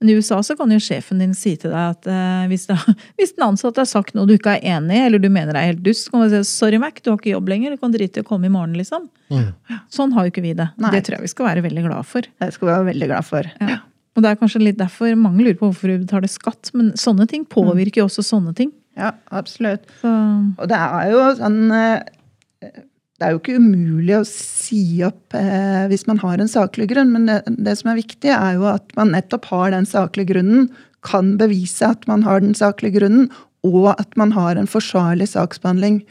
Men 0.00 0.10
i 0.10 0.16
USA 0.18 0.40
så 0.42 0.56
kan 0.58 0.72
jo 0.74 0.80
sjefen 0.82 1.20
din 1.22 1.34
si 1.38 1.54
til 1.60 1.72
deg 1.72 1.94
at 1.94 2.08
eh, 2.10 2.44
hvis, 2.50 2.66
det, 2.68 2.76
hvis 3.20 3.34
den 3.36 3.46
ansatte 3.46 3.80
har 3.80 3.88
sagt 3.88 4.16
noe 4.16 4.28
du 4.28 4.34
ikke 4.36 4.56
er 4.58 4.76
enig 4.76 4.98
i, 4.98 5.06
eller 5.06 5.22
du 5.22 5.30
mener 5.32 5.56
er 5.56 5.70
helt 5.70 5.84
dust, 5.86 6.08
så 6.08 6.14
kan 6.14 6.24
du 6.24 6.34
si 6.34 6.42
'sorry, 6.50 6.80
Mac, 6.82 7.00
du 7.00 7.12
har 7.12 7.18
ikke 7.20 7.34
jobb 7.34 7.48
lenger, 7.54 7.74
du 7.74 7.82
kan 7.82 7.94
drite 7.94 8.20
i 8.20 8.26
å 8.26 8.28
komme 8.28 8.50
i 8.50 8.52
morgen', 8.52 8.76
liksom. 8.78 9.08
Mm. 9.30 9.50
Sånn 9.92 10.14
har 10.16 10.26
jo 10.26 10.34
ikke 10.34 10.44
vi 10.44 10.54
det. 10.58 10.68
Nei. 10.82 10.92
Det 10.96 11.04
tror 11.06 11.18
jeg 11.18 11.28
vi 11.28 11.34
skal 11.34 11.50
være 11.52 11.66
veldig 11.66 11.84
glad 11.88 12.08
for. 12.10 12.26
Det 12.42 12.52
skal 12.54 12.68
vi 12.68 12.72
være 12.74 12.88
veldig 12.92 13.10
glad 13.12 13.28
for. 13.28 13.50
Ja. 13.60 13.80
Og 14.14 14.22
det 14.22 14.30
er 14.30 14.38
kanskje 14.38 14.62
litt 14.62 14.78
derfor 14.78 15.14
mange 15.18 15.42
lurer 15.42 15.58
på 15.58 15.70
hvorfor 15.70 15.90
du 15.90 16.04
betaler 16.04 16.30
skatt, 16.30 16.70
men 16.74 16.92
sånne 16.98 17.26
ting 17.30 17.46
påvirker 17.50 18.02
jo 18.02 18.08
også 18.10 18.22
sånne 18.26 18.54
ting. 18.54 18.70
Ja, 18.98 19.10
absolutt. 19.34 19.88
Så, 20.00 20.10
Og 20.54 20.68
det 20.70 20.78
er 20.78 21.08
jo 21.10 21.22
sånn 21.40 21.62
eh, 21.74 22.76
Det 23.14 23.26
er 23.28 23.34
jo 23.34 23.38
ikke 23.38 23.60
umulig 23.62 24.16
å 24.18 24.24
si 24.26 24.98
opp 25.06 25.36
eh, 25.38 25.84
hvis 25.90 26.06
man 26.08 26.18
har 26.22 26.40
en 26.42 26.50
saklig 26.50 26.88
grunn, 26.90 27.12
men 27.14 27.28
det, 27.30 27.38
det 27.46 27.76
som 27.78 27.92
er 27.92 28.00
viktig, 28.00 28.32
er 28.34 28.56
jo 28.56 28.66
at 28.72 28.90
man 28.98 29.12
nettopp 29.14 29.46
har 29.52 29.70
den 29.74 29.86
saklige 29.86 30.32
grunnen, 30.32 30.66
kan 31.06 31.34
bevise 31.38 31.86
at 31.94 32.08
man 32.10 32.24
har 32.26 32.42
den 32.42 32.56
saklige 32.58 32.98
grunnen, 32.98 33.28
og 33.64 33.92
at 33.94 34.18
man 34.20 34.34
har 34.34 34.58
en 34.58 34.68
forsvarlig 34.68 35.28
saksbehandling 35.30 36.02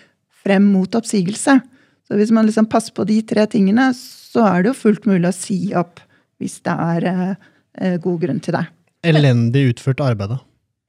frem 0.43 0.69
mot 0.71 0.95
oppsigelse. 0.95 1.59
Så 2.07 2.19
hvis 2.19 2.31
man 2.35 2.47
liksom 2.47 2.69
passer 2.71 2.95
på 2.95 3.05
de 3.09 3.19
tre 3.27 3.45
tingene, 3.51 3.91
så 3.97 4.45
er 4.47 4.63
det 4.63 4.73
jo 4.73 4.79
fullt 4.85 5.07
mulig 5.09 5.29
å 5.29 5.35
si 5.35 5.59
opp 5.77 6.01
hvis 6.41 6.59
det 6.65 6.73
er 6.73 7.09
eh, 7.11 7.97
god 8.03 8.19
grunn 8.23 8.41
til 8.43 8.57
det. 8.57 8.65
Elendig 9.03 9.67
utført 9.73 10.01
arbeid, 10.03 10.37
da. 10.37 10.39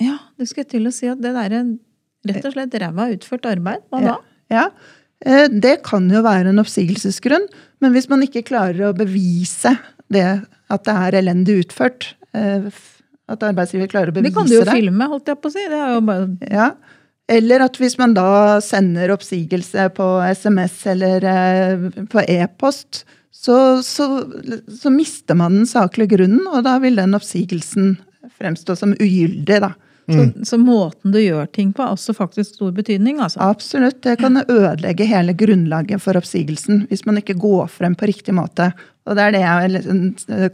ja, 0.02 0.18
du 0.38 0.46
skulle 0.46 0.70
til 0.70 0.86
å 0.86 0.94
si 0.94 1.10
at 1.10 1.18
det 1.22 1.34
der 1.34 1.58
er 1.58 1.72
rett 2.30 2.46
og 2.46 2.54
slett 2.54 2.76
ræva 2.80 3.10
utført 3.14 3.48
arbeid. 3.50 3.82
Hva 3.90 4.02
da? 4.04 4.18
Ja, 4.52 4.68
eh, 4.70 4.92
det 5.22 5.78
kan 5.86 6.08
jo 6.12 6.20
være 6.24 6.50
en 6.50 6.60
oppsigelsesgrunn, 6.60 7.46
men 7.80 7.94
hvis 7.94 8.10
man 8.10 8.24
ikke 8.26 8.44
klarer 8.48 8.90
å 8.90 8.96
bevise 8.96 9.76
det 10.12 10.26
at 10.72 10.84
det 10.88 10.96
er 11.06 11.18
elendig 11.20 11.60
utført, 11.64 12.10
eh, 12.36 12.66
at 13.30 13.46
arbeidsgiver 13.46 13.88
klarer 13.88 14.12
å 14.12 14.16
bevise 14.16 14.28
Det 14.28 14.34
Det 14.34 14.38
kan 14.40 14.50
du 14.50 14.56
jo 14.58 14.64
det, 14.66 14.76
filme, 14.76 15.08
holdt 15.08 15.30
jeg 15.30 15.40
på 15.40 15.50
å 15.50 15.54
si. 15.54 15.64
Det 15.70 15.80
er 15.80 15.94
jo 15.94 16.04
bare 16.04 16.52
ja. 16.52 16.68
Eller 17.34 17.64
at 17.64 17.78
hvis 17.80 17.96
man 17.96 18.12
da 18.16 18.60
sender 18.60 19.14
oppsigelse 19.14 19.88
på 19.96 20.08
SMS 20.36 20.74
eller 20.92 21.24
eh, 21.30 21.86
på 22.12 22.24
e-post, 22.28 23.04
så, 23.32 23.80
så, 23.84 24.08
så 24.68 24.92
mister 24.92 25.36
man 25.36 25.60
den 25.60 25.68
saklige 25.68 26.18
grunnen, 26.18 26.44
og 26.52 26.66
da 26.66 26.76
vil 26.82 27.00
den 27.00 27.16
oppsigelsen 27.16 27.96
fremstå 28.38 28.76
som 28.76 28.92
ugyldig, 28.96 29.60
da. 29.64 29.72
Så, 30.04 30.24
så 30.44 30.58
måten 30.60 31.14
du 31.14 31.18
gjør 31.20 31.46
ting 31.54 31.70
på, 31.72 31.82
har 31.82 31.94
også 31.96 32.12
faktisk 32.16 32.58
stor 32.58 32.72
betydning, 32.76 33.20
altså. 33.24 33.40
Absolutt. 33.46 34.02
Det 34.04 34.18
kan 34.20 34.42
ødelegge 34.42 35.06
hele 35.08 35.32
grunnlaget 35.38 36.02
for 36.04 36.18
oppsigelsen 36.20 36.84
hvis 36.90 37.06
man 37.08 37.20
ikke 37.20 37.38
går 37.40 37.70
frem 37.72 37.96
på 37.96 38.10
riktig 38.10 38.34
måte. 38.36 38.70
Og 39.08 39.16
det 39.16 39.24
er 39.24 39.34
det 39.34 39.42
jeg 39.44 39.70
liksom 39.74 40.02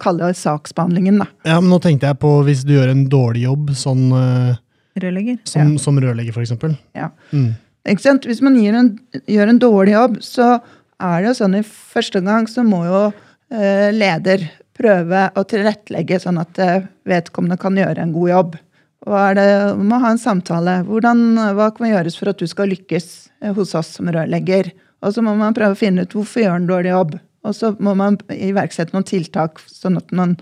kaller 0.02 0.34
saksbehandlingen, 0.36 1.22
da. 1.22 1.26
Ja, 1.46 1.58
men 1.62 1.70
nå 1.72 1.80
tenkte 1.82 2.10
jeg 2.10 2.20
på 2.22 2.32
hvis 2.46 2.62
du 2.66 2.74
gjør 2.76 2.92
en 2.94 3.06
dårlig 3.10 3.44
jobb, 3.46 3.74
sånn 3.78 4.06
eh, 4.16 4.60
Rørlegger. 5.00 5.42
som, 5.48 5.74
som 5.82 5.98
rørlegger, 6.02 6.38
eksempel. 6.42 6.78
Ja. 6.98 7.10
Mm. 7.34 7.52
Ikke 7.90 8.04
sant? 8.04 8.26
Hvis 8.28 8.42
man 8.44 8.58
gir 8.58 8.76
en, 8.76 8.94
gjør 9.30 9.52
en 9.52 9.60
dårlig 9.62 9.94
jobb, 9.96 10.18
så 10.24 10.52
er 11.00 11.20
det 11.20 11.30
jo 11.30 11.36
sånn 11.42 11.58
i 11.58 11.66
første 11.66 12.22
gang 12.26 12.48
så 12.50 12.64
må 12.66 12.82
jo 12.86 13.04
eh, 13.08 13.90
leder 13.94 14.48
prøve 14.80 15.28
å 15.36 15.44
tilrettelegge 15.48 16.20
sånn 16.22 16.40
at 16.40 16.60
eh, 16.60 16.82
vedkommende 17.08 17.58
kan 17.60 17.78
gjøre 17.78 18.04
en 18.04 18.14
god 18.16 18.32
jobb. 18.34 18.58
Det, 19.00 19.48
må 19.80 19.96
ha 20.02 20.12
en 20.12 20.20
samtale. 20.20 20.82
Hvordan, 20.84 21.38
hva 21.56 21.70
kan 21.72 21.88
gjøres 21.88 22.18
for 22.20 22.32
at 22.32 22.40
du 22.40 22.46
skal 22.50 22.68
lykkes 22.72 23.08
eh, 23.40 23.52
hos 23.56 23.74
oss 23.78 23.94
som 23.96 24.10
rørlegger? 24.12 24.72
Og 25.00 25.14
så 25.16 25.24
må 25.24 25.32
man 25.38 25.56
prøve 25.56 25.72
å 25.72 25.80
finne 25.80 26.04
ut 26.04 26.14
hvorfor 26.14 26.44
gjør 26.44 26.58
en 26.58 26.68
dårlig 26.68 26.92
jobb. 26.92 27.14
Og 27.48 27.56
så 27.56 27.72
må 27.80 27.94
man 27.96 28.18
iverksette 28.34 28.92
noen 28.92 29.06
tiltak, 29.08 29.62
sånn 29.64 29.96
at 29.96 30.12
man 30.12 30.36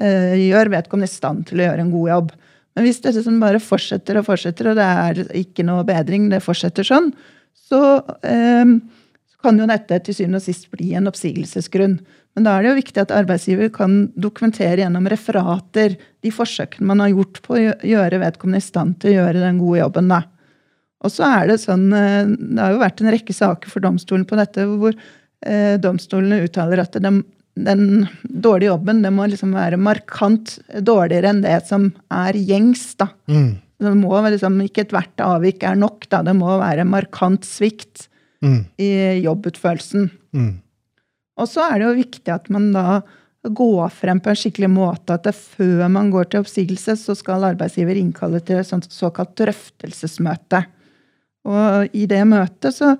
eh, 0.00 0.34
gjør 0.48 0.72
vedkommende 0.74 1.06
i 1.06 1.12
stand 1.12 1.46
til 1.46 1.62
å 1.62 1.68
gjøre 1.68 1.84
en 1.86 1.92
god 1.94 2.10
jobb. 2.14 2.32
Men 2.74 2.86
hvis 2.86 2.98
dette 3.02 3.20
liksom 3.20 3.38
bare 3.42 3.62
fortsetter 3.62 4.18
og 4.18 4.26
fortsetter, 4.26 4.72
og 4.72 4.78
det 4.78 4.88
er 4.88 5.22
ikke 5.38 5.66
noe 5.66 5.86
bedring, 5.86 6.28
det 6.32 6.42
fortsetter 6.42 6.86
sånn, 6.86 7.12
så 7.70 7.80
eh, 8.26 8.74
kan 9.40 9.62
jo 9.62 9.68
dette 9.70 10.00
til 10.04 10.16
syvende 10.16 10.40
og 10.40 10.46
sist 10.46 10.66
bli 10.74 10.92
en 10.98 11.10
oppsigelsesgrunn. 11.10 12.00
Men 12.36 12.46
da 12.46 12.52
er 12.56 12.62
det 12.62 12.70
jo 12.70 12.78
viktig 12.78 13.00
at 13.02 13.14
arbeidsgiver 13.14 13.70
kan 13.74 13.94
dokumentere 14.14 14.84
gjennom 14.84 15.08
referater 15.10 15.96
de 16.22 16.30
forsøkene 16.32 16.86
man 16.86 17.02
har 17.02 17.10
gjort 17.12 17.40
på 17.42 17.56
å 17.56 17.62
gjøre 17.86 18.20
vedkommende 18.22 18.60
i 18.62 18.66
stand 18.68 19.00
til 19.02 19.10
å 19.10 19.16
gjøre 19.16 19.42
den 19.42 19.58
gode 19.58 19.80
jobben. 19.82 20.08
da. 20.12 20.20
Og 21.02 21.10
så 21.10 21.26
er 21.26 21.48
det 21.50 21.58
sånn, 21.62 21.88
eh, 21.96 22.28
det 22.28 22.60
har 22.60 22.72
jo 22.76 22.84
vært 22.84 23.00
en 23.02 23.10
rekke 23.14 23.34
saker 23.34 23.72
for 23.72 23.80
domstolen 23.80 24.26
på 24.28 24.38
dette, 24.38 24.66
hvor 24.68 24.94
eh, 25.46 25.76
domstolene 25.80 26.42
uttaler 26.46 26.84
at 26.84 26.92
den, 27.02 27.22
den 27.56 28.06
dårlige 28.24 28.70
jobben 28.74 29.02
den 29.02 29.16
må 29.16 29.26
liksom 29.26 29.56
være 29.56 29.80
markant 29.80 30.58
dårligere 30.78 31.32
enn 31.32 31.42
det 31.42 31.58
som 31.66 31.90
er 32.12 32.38
gjengs. 32.38 32.94
da. 33.00 33.08
Mm. 33.26 33.56
Det 33.80 33.94
må 33.96 34.12
liksom, 34.28 34.60
Ikke 34.62 34.84
ethvert 34.84 35.24
avvik 35.24 35.64
er 35.64 35.74
nok, 35.80 36.06
da. 36.12 36.22
det 36.22 36.36
må 36.36 36.58
være 36.60 36.84
markant 36.86 37.42
svikt 37.48 38.06
Mm. 38.40 38.64
i 38.80 39.20
jobbutførelsen. 39.20 40.10
Mm. 40.32 40.62
Og 41.40 41.48
så 41.48 41.64
er 41.66 41.80
det 41.80 41.88
jo 41.88 41.98
viktig 42.02 42.32
at 42.34 42.50
man 42.52 42.70
da 42.74 43.00
går 43.48 43.88
frem 43.94 44.20
på 44.20 44.32
en 44.32 44.38
skikkelig 44.38 44.68
måte. 44.72 45.16
At 45.16 45.28
før 45.34 45.86
man 45.92 46.10
går 46.12 46.28
til 46.28 46.44
oppsigelse, 46.44 46.96
så 47.00 47.16
skal 47.16 47.48
arbeidsgiver 47.52 47.96
innkalle 47.96 48.42
til 48.44 48.60
et 48.60 48.92
såkalt 48.92 49.32
drøftelsesmøte. 49.40 50.64
Og 51.48 51.96
i 51.96 52.04
det 52.10 52.20
møtet 52.28 52.76
så 52.76 52.94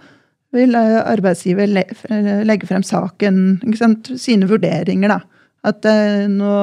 vil 0.57 0.75
eh, 0.75 0.97
arbeidsgiver 1.05 1.69
legge 1.69 2.67
frem 2.67 2.83
saken, 2.87 3.61
ikke 3.67 3.83
sant? 3.83 4.11
sine 4.19 4.49
vurderinger, 4.51 5.13
da. 5.13 5.45
At 5.69 5.85
eh, 5.87 6.25
nå 6.31 6.55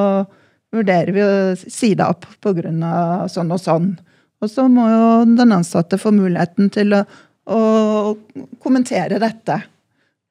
vurderer 0.74 1.14
vi 1.16 1.24
å 1.24 1.32
si 1.62 1.93
det 1.95 2.08
opp 2.08 2.26
pga. 2.43 3.28
sånn 3.32 3.54
og 3.54 3.62
sånn. 3.62 3.93
Og 4.41 4.51
så 4.51 4.68
må 4.70 4.89
jo 4.89 5.06
den 5.38 5.54
ansatte 5.54 5.97
få 6.01 6.12
muligheten 6.14 6.70
til 6.74 6.93
å, 6.97 7.06
å 7.45 7.62
kommentere 8.62 9.22
dette. 9.22 9.62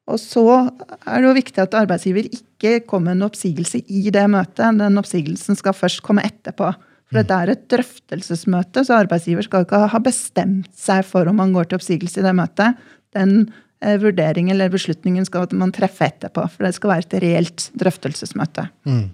Og 0.07 0.19
så 0.21 0.43
er 0.47 1.19
det 1.19 1.27
jo 1.27 1.35
viktig 1.35 1.61
at 1.63 1.75
arbeidsgiver 1.75 2.29
ikke 2.29 2.79
kommer 2.87 3.11
med 3.11 3.19
en 3.19 3.27
oppsigelse 3.27 3.81
i 3.91 4.07
det 4.13 4.23
møtet. 4.31 4.79
Den 4.79 4.99
oppsigelsen 4.99 5.59
skal 5.59 5.75
først 5.75 6.03
komme 6.05 6.23
etterpå. 6.23 6.71
For 7.07 7.23
det 7.23 7.31
er 7.31 7.51
et 7.53 7.67
drøftelsesmøte, 7.71 8.83
så 8.83 8.97
arbeidsgiver 8.99 9.45
skal 9.45 9.63
ikke 9.63 9.85
ha 9.93 9.99
bestemt 10.03 10.73
seg 10.75 11.05
for 11.07 11.29
om 11.29 11.37
man 11.39 11.53
går 11.55 11.69
til 11.69 11.79
oppsigelse 11.79 12.19
i 12.19 12.25
det 12.25 12.33
møtet. 12.35 12.79
Den 13.15 13.35
eh, 13.79 13.95
vurderingen 14.01 14.55
eller 14.55 14.71
beslutningen 14.73 15.27
skal 15.27 15.47
man 15.55 15.71
treffe 15.75 16.09
etterpå. 16.09 16.43
For 16.51 16.67
det 16.67 16.73
skal 16.75 16.93
være 16.93 17.07
et 17.07 17.17
reelt 17.23 17.69
drøftelsesmøte. 17.79 18.67
Mm. 18.87 19.05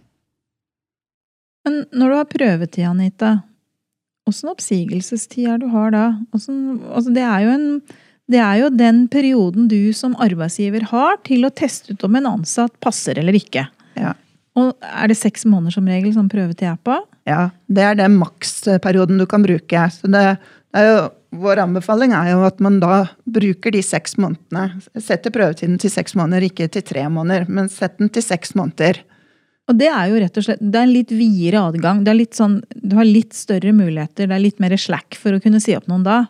Men 1.64 1.84
når 1.94 2.10
du 2.10 2.18
har 2.18 2.32
prøvetid, 2.32 2.88
Anita, 2.89 3.36
åssen 4.30 4.52
oppsigelsestid 4.52 5.52
er 5.54 5.62
du 5.62 5.70
har 5.74 5.94
da? 5.94 6.08
Hvordan, 6.34 6.82
altså 6.89 7.14
det, 7.14 7.24
er 7.24 7.46
jo 7.46 7.54
en, 7.54 7.70
det 8.32 8.39
er 8.39 8.59
jo 8.61 8.69
den 8.71 9.05
perioden 9.11 9.67
du 9.71 9.91
som 9.95 10.15
arbeidsgiver 10.21 10.86
har 10.93 11.17
til 11.28 11.43
å 11.47 11.51
teste 11.51 11.93
ut 11.93 12.05
om 12.07 12.15
en 12.19 12.30
ansatt 12.38 12.76
passer 12.84 13.19
eller 13.19 13.36
ikke. 13.36 13.65
Ja. 13.99 14.13
Og 14.59 14.71
er 14.86 15.09
det 15.09 15.17
seks 15.19 15.47
måneder 15.49 15.76
som 15.76 15.89
regel 15.89 16.13
som 16.15 16.30
prøvetid 16.32 16.69
er 16.69 16.80
på? 16.86 16.95
Ja, 17.28 17.49
det 17.67 17.84
er 17.84 17.97
den 17.99 18.15
maksperioden 18.19 19.19
du 19.19 19.26
kan 19.30 19.43
bruke. 19.43 19.88
Så 19.91 20.09
det, 20.11 20.24
det 20.71 20.84
er 20.84 20.89
jo, 20.89 20.99
vår 21.43 21.63
anbefaling 21.65 22.13
er 22.15 22.34
jo 22.34 22.43
at 22.47 22.61
man 22.63 22.78
da 22.84 23.05
bruker 23.26 23.74
de 23.74 23.82
seks 23.84 24.15
månedene. 24.21 24.84
Setter 25.01 25.34
prøvetiden 25.34 25.80
til 25.82 25.91
seks 25.91 26.15
måneder, 26.19 26.45
ikke 26.47 26.69
til 26.71 26.86
tre 26.86 27.07
måneder, 27.09 27.49
men 27.49 27.71
sett 27.74 27.97
den 27.99 28.13
til 28.13 28.26
seks 28.26 28.53
måneder. 28.59 29.01
Og 29.71 29.80
det 29.80 29.88
er 29.88 30.11
jo 30.11 30.19
rett 30.19 30.38
og 30.38 30.45
slett, 30.45 30.61
det 30.61 30.80
er 30.80 30.86
en 30.86 30.93
litt 30.93 31.11
videre 31.15 31.63
adgang. 31.69 32.03
Det 32.03 32.11
er 32.11 32.19
litt 32.19 32.38
sånn, 32.38 32.59
du 32.76 32.97
har 32.99 33.07
litt 33.07 33.36
større 33.36 33.71
muligheter, 33.76 34.28
det 34.28 34.36
er 34.36 34.43
litt 34.43 34.59
mer 34.63 34.76
slack 34.80 35.15
for 35.19 35.36
å 35.36 35.43
kunne 35.43 35.63
si 35.63 35.76
opp 35.78 35.88
noen 35.91 36.03
da. 36.05 36.26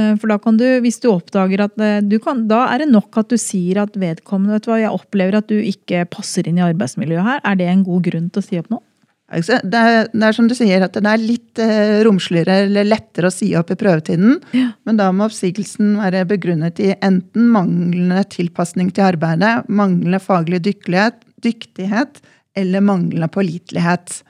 Eh, 0.00 0.12
For 0.20 0.32
da 0.32 0.38
kan 0.42 0.58
du, 0.60 0.66
hvis 0.84 1.00
du 1.02 1.10
oppdager 1.12 1.66
at 1.66 1.80
eh, 1.82 2.00
du 2.04 2.18
kan, 2.22 2.46
Da 2.50 2.66
er 2.72 2.84
det 2.84 2.90
nok 2.92 3.20
at 3.20 3.32
du 3.32 3.38
sier 3.40 3.82
at 3.84 3.96
vedkommende 4.00 4.56
vet 4.56 4.66
du 4.66 4.72
hva, 4.72 4.78
jeg 4.82 4.94
opplever 4.94 5.40
at 5.40 5.50
du 5.50 5.58
ikke 5.60 6.06
passer 6.12 6.48
inn 6.48 6.60
i 6.60 6.66
arbeidsmiljøet 6.66 7.26
her. 7.26 7.42
Er 7.44 7.60
det 7.60 7.68
en 7.70 7.84
god 7.86 8.06
grunn 8.08 8.30
til 8.32 8.42
å 8.42 8.46
si 8.46 8.60
opp? 8.60 8.72
Altså, 9.30 9.60
Det 9.62 9.78
er, 9.78 10.08
det 10.10 10.26
er 10.26 10.34
som 10.34 10.48
du 10.50 10.56
sier, 10.58 10.82
at 10.82 10.96
det 10.96 11.06
er 11.06 11.22
litt 11.22 11.60
eh, 11.62 12.00
romsligere 12.06 12.64
eller 12.64 12.88
lettere 12.88 13.30
å 13.30 13.34
si 13.34 13.52
opp 13.58 13.70
i 13.70 13.78
prøvetiden. 13.78 14.40
Ja. 14.56 14.72
Men 14.88 14.98
da 14.98 15.10
må 15.14 15.28
oppsigelsen 15.28 15.94
være 16.00 16.24
begrunnet 16.32 16.82
i 16.82 16.90
enten 16.98 17.46
manglende 17.54 18.24
tilpasning 18.32 18.90
til 18.96 19.06
arbeidet, 19.12 19.68
manglende 19.70 20.18
faglig 20.22 20.64
dyktighet, 20.66 21.22
dyktighet 21.46 22.18
eller 22.58 22.82
manglende 22.82 23.30
pålitelighet. 23.30 24.22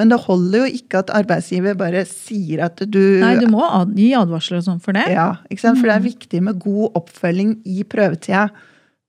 Men 0.00 0.08
det 0.12 0.22
holder 0.24 0.62
jo 0.62 0.80
ikke 0.80 1.02
at 1.02 1.12
arbeidsgiver 1.12 1.76
bare 1.76 2.06
sier 2.08 2.64
at 2.70 2.80
du 2.88 3.00
Nei, 3.20 3.34
du 3.36 3.50
må 3.52 3.60
ad, 3.66 3.92
gi 3.98 4.10
advarsler 4.16 4.62
og 4.62 4.66
sånn 4.70 4.80
for 4.80 4.96
det. 4.96 5.04
Ja, 5.12 5.34
ikke 5.52 5.66
sant? 5.66 5.80
for 5.80 5.90
det 5.90 5.96
er 5.98 6.06
viktig 6.08 6.42
med 6.46 6.60
god 6.62 6.96
oppfølging 7.02 7.58
i 7.68 7.84
prøvetida. 7.84 8.48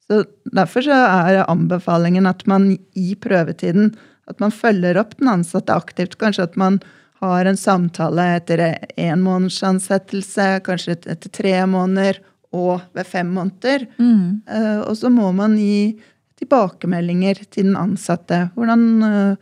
Så 0.03 0.25
Derfor 0.51 0.83
så 0.83 0.97
er 1.07 1.45
anbefalingen 1.45 2.27
at 2.27 2.43
man 2.49 2.73
i 2.99 3.13
prøvetiden 3.15 3.93
at 4.29 4.43
man 4.43 4.51
følger 4.51 4.99
opp 4.99 5.15
den 5.19 5.31
ansatte 5.31 5.75
aktivt. 5.75 6.17
Kanskje 6.19 6.49
at 6.49 6.59
man 6.59 6.81
har 7.21 7.47
en 7.47 7.59
samtale 7.59 8.25
etter 8.35 8.61
én 8.99 9.23
måneds 9.23 9.61
ansettelse, 9.63 10.59
kanskje 10.65 10.97
etter 10.99 11.31
tre 11.31 11.55
måneder 11.69 12.19
og 12.51 12.81
ved 12.97 13.07
fem 13.07 13.29
måneder. 13.31 13.85
Mm. 14.01 14.41
Uh, 14.49 14.81
Og 14.89 14.97
så 14.99 15.11
må 15.13 15.31
man 15.35 15.55
gi 15.59 15.95
tilbakemeldinger 16.41 17.43
til 17.53 17.69
den 17.69 17.77
ansatte. 17.77 18.49
Hvordan, 18.55 19.03
eh, 19.05 19.35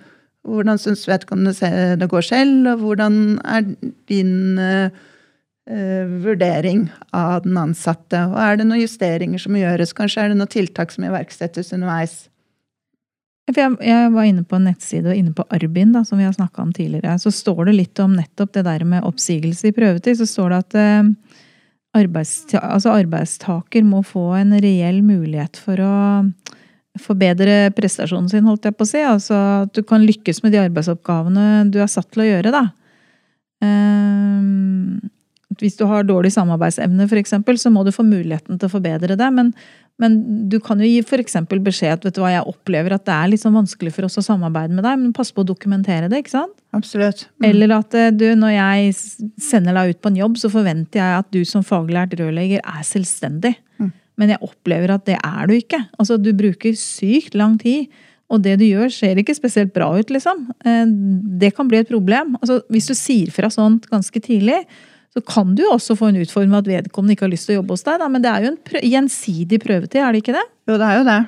hvordan 0.49 0.81
syns 0.81 1.05
vedkommende 1.09 1.53
det 1.99 2.09
går 2.11 2.25
selv, 2.25 2.67
og 2.73 2.83
hvordan 2.83 3.37
er 3.45 3.67
din 4.09 4.59
eh, 4.59 4.89
vurdering 6.25 6.87
av 7.15 7.45
den 7.45 7.57
ansatte? 7.61 8.25
Og 8.31 8.37
er 8.41 8.59
det 8.59 8.67
noen 8.69 8.83
justeringer 8.83 9.41
som 9.41 9.55
må 9.55 9.63
gjøres? 9.63 9.95
Kanskje 9.97 10.25
er 10.25 10.33
det 10.33 10.39
noen 10.41 10.51
tiltak 10.51 10.93
som 10.95 11.07
iverksettes 11.07 11.73
underveis? 11.75 12.25
Jeg, 13.49 14.11
var 14.13 14.27
inne 14.27 14.43
på 14.45 14.57
en 14.59 14.67
nettside 14.69 15.09
og 15.09 15.17
inne 15.17 15.33
på 15.33 15.45
Arbin, 15.53 15.93
da, 15.95 16.03
som 16.05 16.19
vi 16.19 16.27
har 16.27 16.35
snakka 16.35 16.61
om 16.61 16.73
tidligere. 16.75 17.15
Så 17.21 17.31
står 17.33 17.69
det 17.69 17.77
litt 17.79 18.01
om 18.03 18.13
nettopp 18.17 18.53
det 18.53 18.65
der 18.67 18.85
med 18.85 19.05
oppsigelse 19.07 19.71
i 19.71 19.75
prøvetid. 19.75 20.19
Så 20.19 20.27
står 20.29 20.53
det 20.53 20.59
at 20.59 20.77
eh, 20.77 22.59
altså 22.61 22.93
arbeidstaker 22.93 23.85
må 23.87 24.03
få 24.05 24.27
en 24.37 24.53
reell 24.61 25.01
mulighet 25.05 25.57
for 25.57 25.81
å 25.81 25.95
forbedre 27.01 27.69
prestasjonen 27.77 28.29
sin, 28.31 28.47
holdt 28.47 28.67
jeg 28.67 28.77
på 28.77 28.85
å 28.85 28.89
si. 28.89 29.03
Altså 29.05 29.37
at 29.63 29.73
du 29.75 29.83
kan 29.87 30.03
lykkes 30.05 30.43
med 30.45 30.55
de 30.55 30.61
arbeidsoppgavene 30.63 31.69
du 31.71 31.79
er 31.83 31.91
satt 31.91 32.09
til 32.13 32.25
å 32.25 32.29
gjøre, 32.29 32.53
da. 32.55 32.65
Ehm, 33.65 34.99
hvis 35.59 35.75
du 35.79 35.85
har 35.89 36.07
dårlig 36.07 36.31
samarbeidsevne, 36.35 37.07
f.eks., 37.09 37.35
så 37.59 37.71
må 37.73 37.83
du 37.83 37.91
få 37.91 38.05
muligheten 38.07 38.59
til 38.59 38.69
å 38.69 38.71
forbedre 38.71 39.17
det. 39.19 39.29
Men, 39.35 39.51
men 39.99 40.17
du 40.51 40.59
kan 40.63 40.79
jo 40.79 40.87
gi 40.87 41.01
f.eks. 41.03 41.35
beskjed 41.49 41.97
at 41.97 42.07
vet 42.07 42.15
du 42.15 42.21
hva, 42.23 42.31
jeg 42.31 42.47
opplever 42.47 42.95
at 42.95 43.05
det 43.07 43.15
er 43.15 43.31
litt 43.33 43.43
sånn 43.43 43.57
vanskelig 43.57 43.93
for 43.95 44.07
oss 44.07 44.19
å 44.21 44.25
samarbeide 44.25 44.77
med 44.77 44.85
deg, 44.87 44.99
men 45.01 45.15
pass 45.15 45.33
på 45.35 45.43
å 45.43 45.49
dokumentere 45.49 46.11
det. 46.11 46.21
ikke 46.23 46.37
sant? 46.37 46.55
Absolutt. 46.75 47.27
Mm. 47.39 47.49
Eller 47.49 47.75
at 47.79 47.97
eh, 47.97 48.11
du, 48.15 48.27
når 48.39 48.55
jeg 48.55 48.93
sender 49.41 49.75
deg 49.75 49.95
ut 49.95 50.03
på 50.03 50.13
en 50.13 50.21
jobb, 50.21 50.37
så 50.39 50.53
forventer 50.53 51.01
jeg 51.01 51.23
at 51.23 51.33
du 51.33 51.41
som 51.47 51.65
faglært 51.65 52.15
rørlegger 52.19 52.63
er 52.63 52.85
selvstendig. 52.87 53.55
Mm. 53.81 53.91
Men 54.19 54.33
jeg 54.33 54.43
opplever 54.45 54.91
at 54.93 55.07
det 55.07 55.17
er 55.17 55.49
du 55.49 55.55
ikke. 55.55 55.79
Altså, 55.97 56.17
du 56.19 56.33
bruker 56.37 56.75
sykt 56.77 57.37
lang 57.39 57.57
tid. 57.61 57.87
Og 58.29 58.43
det 58.45 58.59
du 58.61 58.65
gjør, 58.67 58.91
ser 58.93 59.17
ikke 59.17 59.33
spesielt 59.33 59.71
bra 59.73 59.87
ut, 59.97 60.11
liksom. 60.13 60.43
Eh, 60.61 60.85
Det 61.41 61.53
kan 61.57 61.67
bli 61.71 61.79
et 61.79 61.89
problem. 61.89 62.35
Altså, 62.43 62.59
hvis 62.69 62.89
du 62.91 62.93
sier 62.93 63.31
fra 63.33 63.49
sånt 63.49 63.87
ganske 63.89 64.21
tidlig, 64.21 64.59
så 65.15 65.23
kan 65.25 65.55
du 65.57 65.63
også 65.65 65.95
få 65.97 66.11
en 66.11 66.19
utfordring 66.21 66.51
med 66.51 66.61
at 66.67 66.69
vedkommende 66.83 67.15
ikke 67.15 67.25
har 67.25 67.33
lyst 67.33 67.49
til 67.49 67.55
å 67.55 67.61
jobbe 67.63 67.73
hos 67.73 67.85
deg. 67.87 67.97
Da. 68.03 68.09
Men 68.13 68.21
det 68.21 68.29
er 68.29 68.45
jo 68.45 68.51
en 68.53 68.59
prø 68.69 68.83
gjensidig 68.85 69.59
prøvetid, 69.63 70.01
er 70.03 70.13
det 70.13 70.21
ikke 70.21 70.35
det? 70.37 70.45
Jo, 70.69 70.75
det 70.77 70.89
er 70.91 70.99
jo 70.99 71.07
det. 71.07 71.19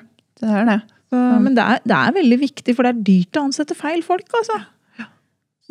Det 0.42 0.52
er 0.60 0.70
det. 0.70 0.78
Så, 1.12 1.22
Men 1.42 1.56
det 1.58 1.64
er, 1.66 1.82
det 1.89 1.98
er 1.98 2.14
veldig 2.20 2.39
viktig, 2.39 2.76
for 2.78 2.86
det 2.88 2.92
er 2.94 3.02
dyrt 3.10 3.39
å 3.39 3.48
ansette 3.50 3.76
feil 3.76 4.06
folk, 4.06 4.30
altså. 4.38 4.60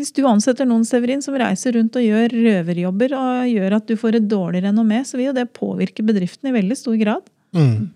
Hvis 0.01 0.15
du 0.17 0.23
ansetter 0.25 0.65
noen, 0.65 0.87
Severin, 0.89 1.21
som 1.21 1.37
reiser 1.37 1.75
rundt 1.77 1.99
og 2.01 2.05
gjør 2.07 2.33
røverjobber, 2.33 3.13
og 3.19 3.51
gjør 3.51 3.75
at 3.77 3.91
du 3.91 3.99
får 4.01 4.17
et 4.17 4.29
dårlig 4.31 4.63
renommé, 4.65 5.03
så 5.05 5.19
vil 5.19 5.29
jo 5.29 5.35
det 5.37 5.51
påvirke 5.53 6.05
bedriften 6.07 6.49
i 6.49 6.55
veldig 6.55 6.79
stor 6.79 6.97
grad. 6.97 7.27
Mm. 7.53 7.91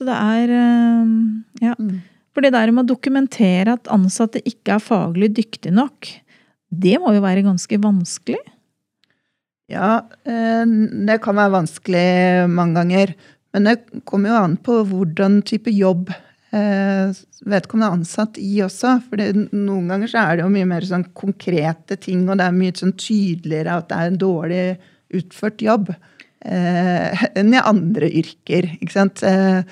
Så 0.00 0.08
det 0.08 0.16
er 0.16 0.54
eh, 0.56 1.12
Ja. 1.68 1.76
Mm. 1.76 2.00
For 2.32 2.40
det 2.40 2.54
der 2.54 2.70
med 2.72 2.86
å 2.86 2.94
dokumentere 2.94 3.74
at 3.76 3.90
ansatte 3.92 4.40
ikke 4.48 4.78
er 4.78 4.80
faglig 4.80 5.28
dyktige 5.36 5.74
nok, 5.76 6.08
det 6.72 6.94
må 7.02 7.12
jo 7.12 7.20
være 7.20 7.44
ganske 7.44 7.76
vanskelig. 7.76 8.40
Ja, 9.68 10.08
eh, 10.24 10.64
det 10.64 11.18
kan 11.20 11.36
være 11.36 11.58
vanskelig 11.58 12.48
mange 12.48 12.80
ganger. 12.80 13.12
Men 13.52 13.68
det 13.68 13.76
kommer 14.08 14.32
jo 14.32 14.40
an 14.40 14.56
på 14.56 14.78
hvordan 14.88 15.42
type 15.44 15.72
jobb 15.76 16.08
vedkommende 16.52 17.86
er 17.88 17.96
ansatt 17.96 18.36
i 18.40 18.58
også. 18.64 18.98
For 19.08 19.20
noen 19.56 19.86
ganger 19.88 20.10
så 20.12 20.24
er 20.24 20.36
det 20.36 20.44
jo 20.44 20.52
mye 20.52 20.68
mer 20.68 20.84
sånn 20.84 21.06
konkrete 21.16 21.96
ting, 21.96 22.26
og 22.28 22.36
det 22.40 22.48
er 22.48 22.56
mye 22.56 22.74
sånn 22.76 22.92
tydeligere 23.00 23.78
at 23.80 23.88
det 23.88 24.00
er 24.00 24.10
en 24.10 24.18
dårlig 24.20 24.64
utført 25.16 25.64
jobb 25.64 25.92
eh, 25.92 27.24
enn 27.38 27.54
i 27.54 27.62
andre 27.62 28.10
yrker. 28.22 28.68
ikke 28.80 28.94
sant? 28.94 29.24
Eh, 29.26 29.62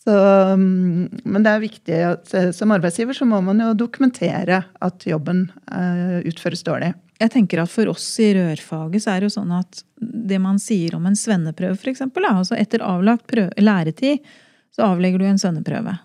så, 0.00 0.16
mm, 0.56 1.22
men 1.28 1.44
det 1.44 1.52
er 1.52 1.62
viktig 1.62 2.00
at 2.08 2.34
eh, 2.36 2.50
som 2.56 2.72
arbeidsgiver 2.72 3.16
så 3.16 3.28
må 3.28 3.42
man 3.44 3.60
jo 3.60 3.74
dokumentere 3.76 4.62
at 4.80 5.06
jobben 5.06 5.48
eh, 5.68 6.20
utføres 6.30 6.64
dårlig. 6.64 6.94
Jeg 7.20 7.34
tenker 7.34 7.60
at 7.60 7.68
For 7.68 7.90
oss 7.92 8.06
i 8.24 8.30
rørfaget 8.32 9.04
så 9.04 9.12
er 9.12 9.20
det 9.20 9.28
jo 9.28 9.34
sånn 9.34 9.52
at 9.52 9.82
det 10.00 10.38
man 10.40 10.56
sier 10.62 10.96
om 10.96 11.04
en 11.04 11.18
svenneprøve, 11.18 11.76
er, 11.76 12.30
altså 12.30 12.56
etter 12.56 12.80
avlagt 12.80 13.36
læretid, 13.60 14.24
så 14.72 14.86
avlegger 14.94 15.20
du 15.20 15.26
en 15.28 15.40
svenneprøve. 15.40 15.98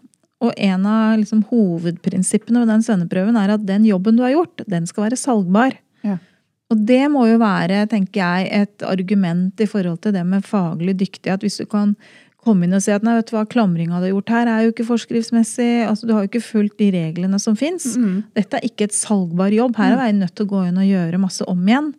Og 0.43 0.51
en 0.57 0.86
av 0.89 1.15
liksom, 1.21 1.45
hovedprinsippene 1.49 2.63
ved 2.63 2.73
den 2.73 2.83
svenneprøven 2.86 3.38
er 3.39 3.55
at 3.55 3.65
den 3.67 3.86
jobben 3.88 4.17
du 4.17 4.25
har 4.25 4.36
gjort, 4.36 4.65
den 4.69 4.88
skal 4.89 5.07
være 5.07 5.19
salgbar. 5.19 5.77
Ja. 6.05 6.17
Og 6.73 6.81
det 6.89 7.03
må 7.13 7.27
jo 7.29 7.38
være, 7.41 7.86
tenker 7.91 8.19
jeg, 8.21 8.49
et 8.63 8.86
argument 8.86 9.61
i 9.61 9.67
forhold 9.69 10.01
til 10.03 10.15
det 10.15 10.25
med 10.27 10.45
faglig 10.47 10.97
dyktighet. 10.99 11.45
Hvis 11.45 11.61
du 11.61 11.69
kan 11.69 11.93
komme 12.45 12.65
inn 12.65 12.75
og 12.77 12.83
si 12.83 12.93
at 12.93 13.05
nei, 13.05 13.15
vet 13.17 13.29
du 13.29 13.36
hva, 13.38 13.45
klamringa 13.49 13.99
du 13.99 14.07
har 14.07 14.13
gjort 14.13 14.33
her, 14.33 14.51
er 14.51 14.65
jo 14.65 14.73
ikke 14.73 14.88
forskriftsmessig. 14.89 15.86
altså 15.88 16.09
Du 16.09 16.13
har 16.13 16.25
jo 16.25 16.31
ikke 16.31 16.43
fulgt 16.45 16.77
de 16.81 16.91
reglene 16.93 17.39
som 17.41 17.57
fins. 17.57 17.93
Mm. 17.97 18.19
Dette 18.38 18.59
er 18.59 18.67
ikke 18.67 18.89
et 18.89 18.97
salgbar 18.97 19.53
jobb. 19.55 19.77
Her 19.79 19.95
er 19.95 20.03
vi 20.03 20.19
nødt 20.19 20.36
til 20.38 20.47
å 20.47 20.53
gå 20.53 20.67
inn 20.67 20.81
og 20.81 20.89
gjøre 20.89 21.21
masse 21.21 21.47
om 21.49 21.65
igjen. 21.65 21.91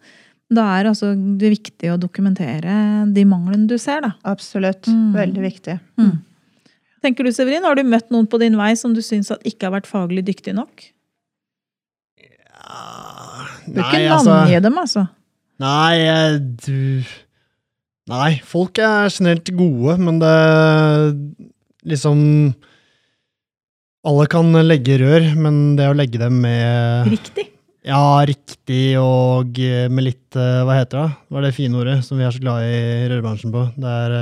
Da 0.56 0.68
er 0.76 0.90
altså 0.92 1.10
det 1.14 1.50
viktig 1.56 1.90
å 1.90 1.98
dokumentere 1.98 2.76
de 3.10 3.26
manglene 3.26 3.66
du 3.70 3.74
ser, 3.82 4.04
da. 4.04 4.12
Absolutt. 4.28 4.86
Mm. 4.86 5.08
Veldig 5.16 5.46
viktig. 5.46 5.78
Tenker 7.04 7.26
du, 7.26 7.32
Severin, 7.34 7.64
har 7.66 7.76
du 7.76 7.84
møtt 7.86 8.08
noen 8.14 8.28
på 8.30 8.40
din 8.40 8.56
vei 8.58 8.72
som 8.78 8.94
du 8.96 9.02
syns 9.04 9.32
ikke 9.44 9.68
har 9.68 9.76
vært 9.76 9.90
faglig 9.90 10.24
dyktig 10.26 10.54
nok? 10.56 10.88
Ja, 12.16 13.46
nei, 13.68 13.84
ikke 13.84 14.00
navngi 14.08 14.60
dem, 14.64 14.80
altså. 14.80 15.06
Nei, 15.62 15.94
eh, 16.04 16.38
du 16.40 17.06
Nei, 18.06 18.36
folk 18.46 18.78
er 18.78 19.10
generelt 19.10 19.48
gode, 19.58 19.96
men 19.98 20.20
det 20.22 20.34
liksom 21.90 22.20
Alle 24.06 24.26
kan 24.30 24.52
legge 24.62 25.00
rør, 25.02 25.32
men 25.34 25.74
det 25.78 25.88
å 25.90 25.96
legge 25.98 26.20
dem 26.22 26.38
med 26.44 27.10
Riktig. 27.10 27.48
Ja, 27.86 28.18
riktig, 28.26 28.96
og 28.98 29.58
eh, 29.62 29.86
med 29.86 30.08
litt 30.08 30.38
eh, 30.38 30.62
Hva 30.66 30.78
heter 30.80 31.02
det? 31.02 31.10
Hva 31.30 31.40
er 31.40 31.48
det 31.48 31.56
fine 31.58 31.78
ordet 31.78 32.00
som 32.06 32.18
vi 32.18 32.26
er 32.26 32.34
så 32.34 32.42
glad 32.42 32.66
i 32.66 32.78
rørbransjen 33.12 33.54
på? 33.54 33.66
Det 33.78 33.92
er 34.06 34.16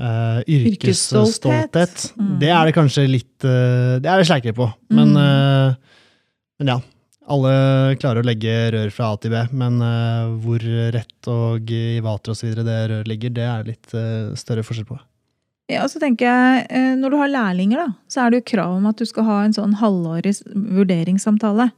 eh, 0.00 0.38
Yrkesstolthet. 0.56 2.06
Mm. 2.16 2.38
Det 2.40 2.48
er 2.50 2.64
det 2.68 2.74
kanskje 2.76 3.04
litt 3.08 3.44
uh, 3.44 3.98
Det 4.00 4.08
er 4.10 4.22
vi 4.22 4.28
sleikere 4.30 4.56
på. 4.56 4.70
Men, 4.90 5.12
Mm. 5.14 5.20
eh, 5.20 5.74
men 6.60 6.72
ja. 6.74 6.80
Alle 7.30 7.94
klarer 8.00 8.24
å 8.24 8.26
legge 8.26 8.54
rør 8.74 8.90
fra 8.90 9.12
A 9.12 9.16
til 9.22 9.30
B, 9.30 9.40
men 9.54 9.76
hvor 10.42 10.58
rett 10.90 11.28
og 11.30 11.68
i 11.70 12.00
vater 12.02 12.32
osv. 12.32 12.56
det 12.66 12.78
røret 12.90 13.06
ligger, 13.06 13.30
det 13.30 13.44
er 13.46 13.68
litt 13.68 13.92
større 14.34 14.64
forskjell 14.66 14.88
på. 14.88 14.96
Ja, 15.70 15.84
så 15.86 16.00
tenker 16.02 16.26
jeg, 16.26 16.96
Når 16.98 17.10
du 17.10 17.16
har 17.20 17.30
lærlinger, 17.30 17.84
da, 17.84 17.94
så 18.10 18.24
er 18.24 18.30
det 18.30 18.40
jo 18.40 18.48
krav 18.56 18.74
om 18.80 18.88
at 18.90 18.98
du 18.98 19.06
skal 19.06 19.28
ha 19.28 19.36
en 19.44 19.54
sånn 19.54 19.76
halvårig 19.78 20.34
vurderingssamtale. 20.74 21.70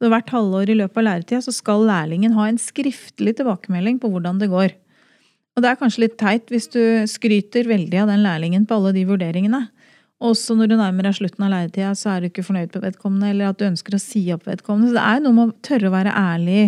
Så 0.00 0.08
hvert 0.10 0.32
halvår 0.32 0.72
i 0.72 0.78
løpet 0.78 1.02
av 1.02 1.06
læretida 1.06 1.42
så 1.44 1.52
skal 1.54 1.84
lærlingen 1.84 2.32
ha 2.38 2.48
en 2.48 2.58
skriftlig 2.58 3.36
tilbakemelding 3.38 4.00
på 4.00 4.08
hvordan 4.10 4.40
det 4.40 4.48
går. 4.52 4.72
Og 5.54 5.62
det 5.62 5.70
er 5.70 5.78
kanskje 5.78 6.02
litt 6.06 6.16
teit 6.18 6.50
hvis 6.50 6.66
du 6.72 6.80
skryter 7.10 7.68
veldig 7.70 8.00
av 8.02 8.10
den 8.10 8.24
lærlingen 8.26 8.64
på 8.66 8.74
alle 8.78 8.92
de 8.96 9.04
vurderingene. 9.06 9.60
Også 10.24 10.56
når 10.56 10.70
du 10.72 10.76
nærmer 10.78 11.06
deg 11.06 11.14
slutten 11.18 11.44
av 11.46 11.52
leietida, 11.52 11.92
så 11.98 12.14
er 12.14 12.22
du 12.24 12.28
ikke 12.30 12.44
fornøyd 12.46 12.72
på 12.74 12.82
vedkommende, 12.82 13.30
eller 13.30 13.50
at 13.52 13.60
du 13.60 13.66
ønsker 13.68 13.94
å 13.96 14.02
si 14.02 14.24
opp 14.34 14.46
vedkommende. 14.48 14.90
Så 14.90 14.96
det 14.98 15.04
er 15.04 15.18
jo 15.18 15.24
noe 15.26 15.36
med 15.38 15.52
å 15.52 15.56
tørre 15.68 15.90
å 15.90 15.94
være 15.94 16.14
ærlig. 16.18 16.62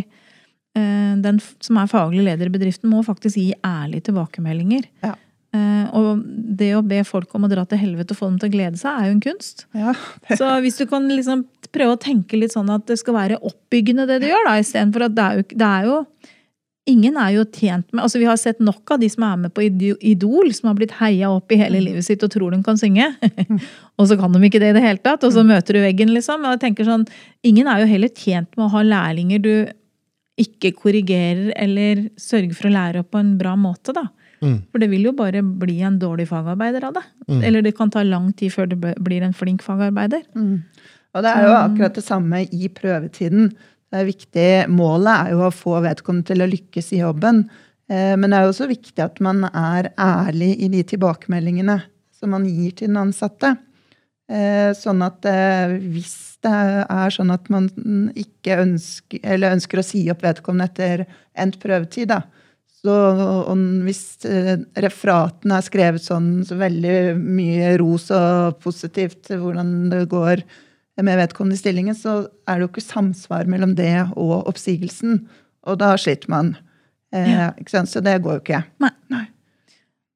Eh, 0.76 1.14
Den 1.24 1.38
som 1.64 1.78
er 1.80 1.90
faglig 1.90 2.26
leder 2.26 2.50
i 2.50 2.52
bedriften, 2.52 2.90
må 2.92 3.02
faktisk 3.06 3.38
gi 3.40 3.54
ærlige 3.64 4.10
tilbakemeldinger. 4.10 4.86
Ja. 5.06 5.14
Eh, 5.56 5.86
Og 5.96 6.22
det 6.58 6.72
å 6.76 6.84
be 6.86 7.00
folk 7.06 7.32
om 7.34 7.46
å 7.46 7.50
dra 7.50 7.64
til 7.64 7.78
helvete 7.80 8.12
og 8.12 8.18
få 8.20 8.28
dem 8.30 8.38
til 8.42 8.50
å 8.50 8.54
glede 8.54 8.78
seg, 8.78 8.92
er 8.92 9.08
jo 9.08 9.16
en 9.16 9.24
kunst. 9.24 9.66
Ja. 9.74 9.94
Så 10.36 10.52
hvis 10.60 10.78
du 10.78 10.86
kan 10.90 11.08
liksom 11.08 11.46
prøve 11.72 11.96
å 11.96 12.02
tenke 12.02 12.38
litt 12.38 12.52
sånn 12.54 12.70
at 12.70 12.86
det 12.86 12.98
skal 13.00 13.14
være 13.14 13.40
oppbyggende 13.40 14.06
det 14.06 14.20
du 14.22 14.28
gjør, 14.28 14.46
da, 14.50 14.58
istedenfor 14.60 15.06
at 15.08 15.16
det 15.16 15.24
er 15.24 15.36
jo, 15.40 15.46
det 15.56 15.70
er 15.70 15.88
jo 15.90 15.98
Ingen 16.86 17.16
er 17.18 17.32
jo 17.34 17.42
tjent 17.50 17.88
med 17.90 18.04
altså 18.04 18.20
Vi 18.20 18.28
har 18.28 18.36
sett 18.38 18.60
nok 18.62 18.92
av 18.94 19.00
de 19.02 19.08
som 19.10 19.24
er 19.26 19.40
med 19.42 19.54
på 19.54 19.64
Idol, 19.66 20.52
som 20.54 20.70
har 20.70 20.76
blitt 20.78 20.94
heia 21.00 21.32
opp 21.34 21.50
i 21.50 21.58
hele 21.58 21.80
livet 21.82 22.06
sitt 22.06 22.22
og 22.22 22.30
tror 22.30 22.54
de 22.54 22.60
kan 22.66 22.78
synge. 22.78 23.08
og 23.98 24.06
så 24.06 24.18
kan 24.20 24.34
de 24.34 24.42
ikke 24.46 24.60
det 24.62 24.70
i 24.70 24.76
det 24.76 24.84
hele 24.84 25.02
tatt, 25.02 25.26
og 25.26 25.34
så 25.34 25.42
møter 25.46 25.74
du 25.74 25.82
veggen, 25.82 26.12
liksom. 26.14 26.46
Og 26.46 26.54
jeg 26.54 26.62
tenker 26.68 26.86
sånn, 26.86 27.08
Ingen 27.46 27.66
er 27.70 27.82
jo 27.82 27.90
heller 27.90 28.12
tjent 28.14 28.52
med 28.54 28.68
å 28.68 28.72
ha 28.76 28.84
lærlinger 28.86 29.42
du 29.42 29.52
ikke 30.40 30.74
korrigerer 30.76 31.50
eller 31.56 32.06
sørger 32.20 32.54
for 32.54 32.68
å 32.68 32.74
lære 32.74 33.02
opp 33.02 33.14
på 33.14 33.22
en 33.22 33.34
bra 33.40 33.54
måte, 33.58 33.94
da. 33.96 34.06
Mm. 34.44 34.58
For 34.70 34.82
det 34.82 34.90
vil 34.92 35.08
jo 35.08 35.14
bare 35.16 35.40
bli 35.42 35.78
en 35.86 35.96
dårlig 35.98 36.28
fagarbeider 36.30 36.84
av 36.86 36.98
det. 36.98 37.04
Mm. 37.26 37.40
Eller 37.40 37.64
det 37.64 37.74
kan 37.78 37.90
ta 37.90 38.04
lang 38.06 38.28
tid 38.36 38.52
før 38.54 38.68
det 38.70 38.94
blir 39.02 39.24
en 39.24 39.34
flink 39.36 39.64
fagarbeider. 39.64 40.26
Mm. 40.36 40.60
Og 41.16 41.24
det 41.24 41.32
er 41.32 41.46
jo 41.46 41.54
akkurat 41.56 41.96
det 41.96 42.04
samme 42.04 42.42
i 42.52 42.68
prøvetiden. 42.68 43.48
Det 43.92 44.00
er 44.00 44.08
viktig, 44.08 44.48
Målet 44.74 45.12
er 45.14 45.34
jo 45.36 45.44
å 45.46 45.54
få 45.54 45.78
vedkommende 45.84 46.32
til 46.32 46.42
å 46.42 46.50
lykkes 46.50 46.92
i 46.96 47.02
jobben. 47.04 47.44
Eh, 47.88 48.16
Men 48.18 48.30
det 48.30 48.38
er 48.38 48.46
jo 48.46 48.54
også 48.54 48.70
viktig 48.70 49.02
at 49.02 49.20
man 49.22 49.44
er 49.46 49.92
ærlig 49.94 50.56
i 50.58 50.68
de 50.72 50.82
tilbakemeldingene 50.82 51.78
som 52.16 52.32
man 52.34 52.46
gir 52.48 52.74
til 52.74 52.90
den 52.90 53.02
ansatte. 53.04 53.56
Eh, 54.28 54.72
Sånn 54.74 55.04
at 55.06 55.24
eh, 55.30 55.76
hvis 55.78 56.38
det 56.42 56.52
er 56.52 57.14
sånn 57.14 57.30
at 57.34 57.46
man 57.50 57.70
ikke 58.14 58.58
ønsker, 58.62 59.22
eller 59.22 59.54
ønsker 59.56 59.80
å 59.80 59.86
si 59.86 60.02
opp 60.10 60.22
vedkommende 60.26 60.66
etter 60.70 61.06
endt 61.38 61.58
prøvetid, 61.62 62.10
da, 62.10 62.20
så 62.86 63.54
hvis 63.82 64.20
referatene 64.78 65.56
er 65.56 65.64
skrevet 65.64 66.04
sånn 66.04 66.44
så 66.46 66.58
veldig 66.60 67.16
mye 67.18 67.72
ros 67.80 68.12
og 68.14 68.60
positivt 68.62 69.32
hvordan 69.32 69.72
det 69.90 70.04
går 70.12 70.44
med 71.04 71.18
vedkommende 71.20 71.54
i 71.58 71.60
stillingen, 71.60 71.94
så 71.94 72.28
er 72.48 72.56
det 72.58 72.66
jo 72.66 72.68
ikke 72.72 72.84
samsvar 72.86 73.48
mellom 73.50 73.74
det 73.76 74.08
og 74.16 74.46
oppsigelsen. 74.48 75.26
Og 75.66 75.78
da 75.78 75.94
sliter 76.00 76.28
man. 76.32 76.54
Eh, 77.12 77.28
Ja. 77.30 77.50
ikke 77.58 77.70
sant? 77.70 77.88
Så 77.88 78.00
det 78.02 78.22
går 78.22 78.38
jo 78.38 78.40
ikke. 78.44 78.64
Nei. 78.80 78.90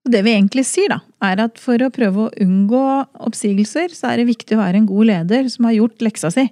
Og 0.07 0.13
Det 0.13 0.23
vi 0.25 0.33
egentlig 0.33 0.65
sier, 0.65 0.89
da, 0.89 1.01
er 1.23 1.41
at 1.45 1.59
for 1.59 1.77
å 1.77 1.91
prøve 1.93 2.17
å 2.31 2.33
unngå 2.41 3.07
oppsigelser, 3.21 3.93
så 3.93 4.09
er 4.11 4.17
det 4.23 4.31
viktig 4.31 4.57
å 4.57 4.63
være 4.63 4.77
en 4.81 4.87
god 4.87 5.07
leder 5.07 5.49
som 5.51 5.67
har 5.67 5.75
gjort 5.77 5.99
leksa 6.01 6.31
si. 6.33 6.47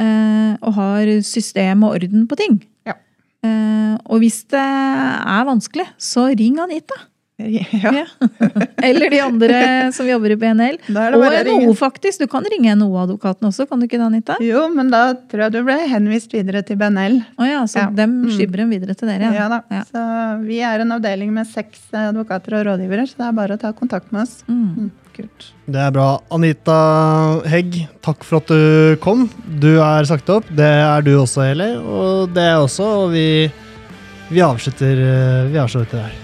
Eh, 0.00 0.56
og 0.60 0.74
har 0.74 1.06
system 1.22 1.84
og 1.84 1.94
orden 1.94 2.26
på 2.26 2.36
ting. 2.36 2.56
Ja. 2.84 2.94
Eh, 3.44 3.94
og 4.10 4.18
hvis 4.18 4.42
det 4.50 4.58
er 4.58 5.44
vanskelig, 5.46 5.86
så 5.96 6.26
ring 6.36 6.58
Anita. 6.58 6.94
Ja, 7.42 7.90
Ja. 7.92 8.04
Eller 8.82 9.10
de 9.10 9.18
andre 9.20 9.56
som 9.92 10.06
jobber 10.06 10.30
i 10.30 10.36
BNL. 10.38 10.76
Og. 10.86 11.24
NHO, 11.48 11.72
faktisk. 11.74 12.20
Du 12.22 12.28
kan 12.30 12.44
ringe 12.46 12.76
NHO-advokaten 12.78 13.48
også, 13.48 13.66
kan 13.66 13.80
du 13.82 13.88
ikke 13.88 13.98
det, 13.98 14.06
Anita? 14.06 14.36
Jo, 14.44 14.68
men 14.70 14.92
da 14.92 15.00
tror 15.30 15.46
jeg 15.48 15.54
du 15.56 15.60
ble 15.66 15.76
henvist 15.90 16.34
videre 16.34 16.62
til 16.66 16.78
BNL. 16.78 17.18
Å 17.34 17.48
ja, 17.48 17.64
så 17.66 17.84
Ja. 17.84 17.90
dem 17.90 18.20
skyver 18.30 18.62
dem 18.62 18.70
videre 18.70 18.94
til 18.94 19.10
dere? 19.10 19.32
Ja 19.34 19.48
da. 19.50 19.62
Ja. 19.70 19.82
Så 19.90 20.04
vi 20.46 20.60
er 20.62 20.84
en 20.84 20.94
avdeling 20.94 21.32
med 21.34 21.50
seks 21.50 21.88
advokater 21.92 22.54
og 22.60 22.66
rådgivere, 22.70 23.08
så 23.10 23.18
det 23.18 23.26
er 23.26 23.32
bare 23.42 23.58
å 23.58 23.60
ta 23.60 23.72
kontakt 23.72 24.12
med 24.14 24.22
oss. 24.22 24.44
Mm. 24.46 24.92
Kult. 25.14 25.50
Det 25.70 25.78
er 25.78 25.90
bra. 25.94 26.08
Anita 26.34 26.78
Hegg, 27.50 27.88
takk 28.02 28.22
for 28.26 28.38
at 28.42 28.46
du 28.50 28.96
kom. 29.02 29.28
Du 29.62 29.80
er 29.82 30.06
sagt 30.06 30.30
opp. 30.30 30.46
Det 30.54 30.66
er 30.70 31.02
du 31.06 31.16
også, 31.18 31.50
Eli. 31.50 31.72
Og 31.78 32.30
det 32.34 32.42
er 32.46 32.54
jeg 32.54 32.66
også. 32.66 32.88
Og 33.04 33.10
vi, 33.14 33.26
vi 34.30 34.42
avslutter 34.42 35.02
eh, 35.06 35.48
vi 35.50 35.58
avslutter 35.62 36.02
her. 36.06 36.23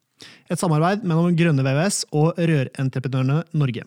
Et 0.51 0.59
samarbeid 0.59 1.05
mellom 1.07 1.35
Grønne 1.37 1.65
VVS 1.65 2.03
og 2.11 2.37
Rørentreprenørene 2.37 3.41
Norge. 3.57 3.85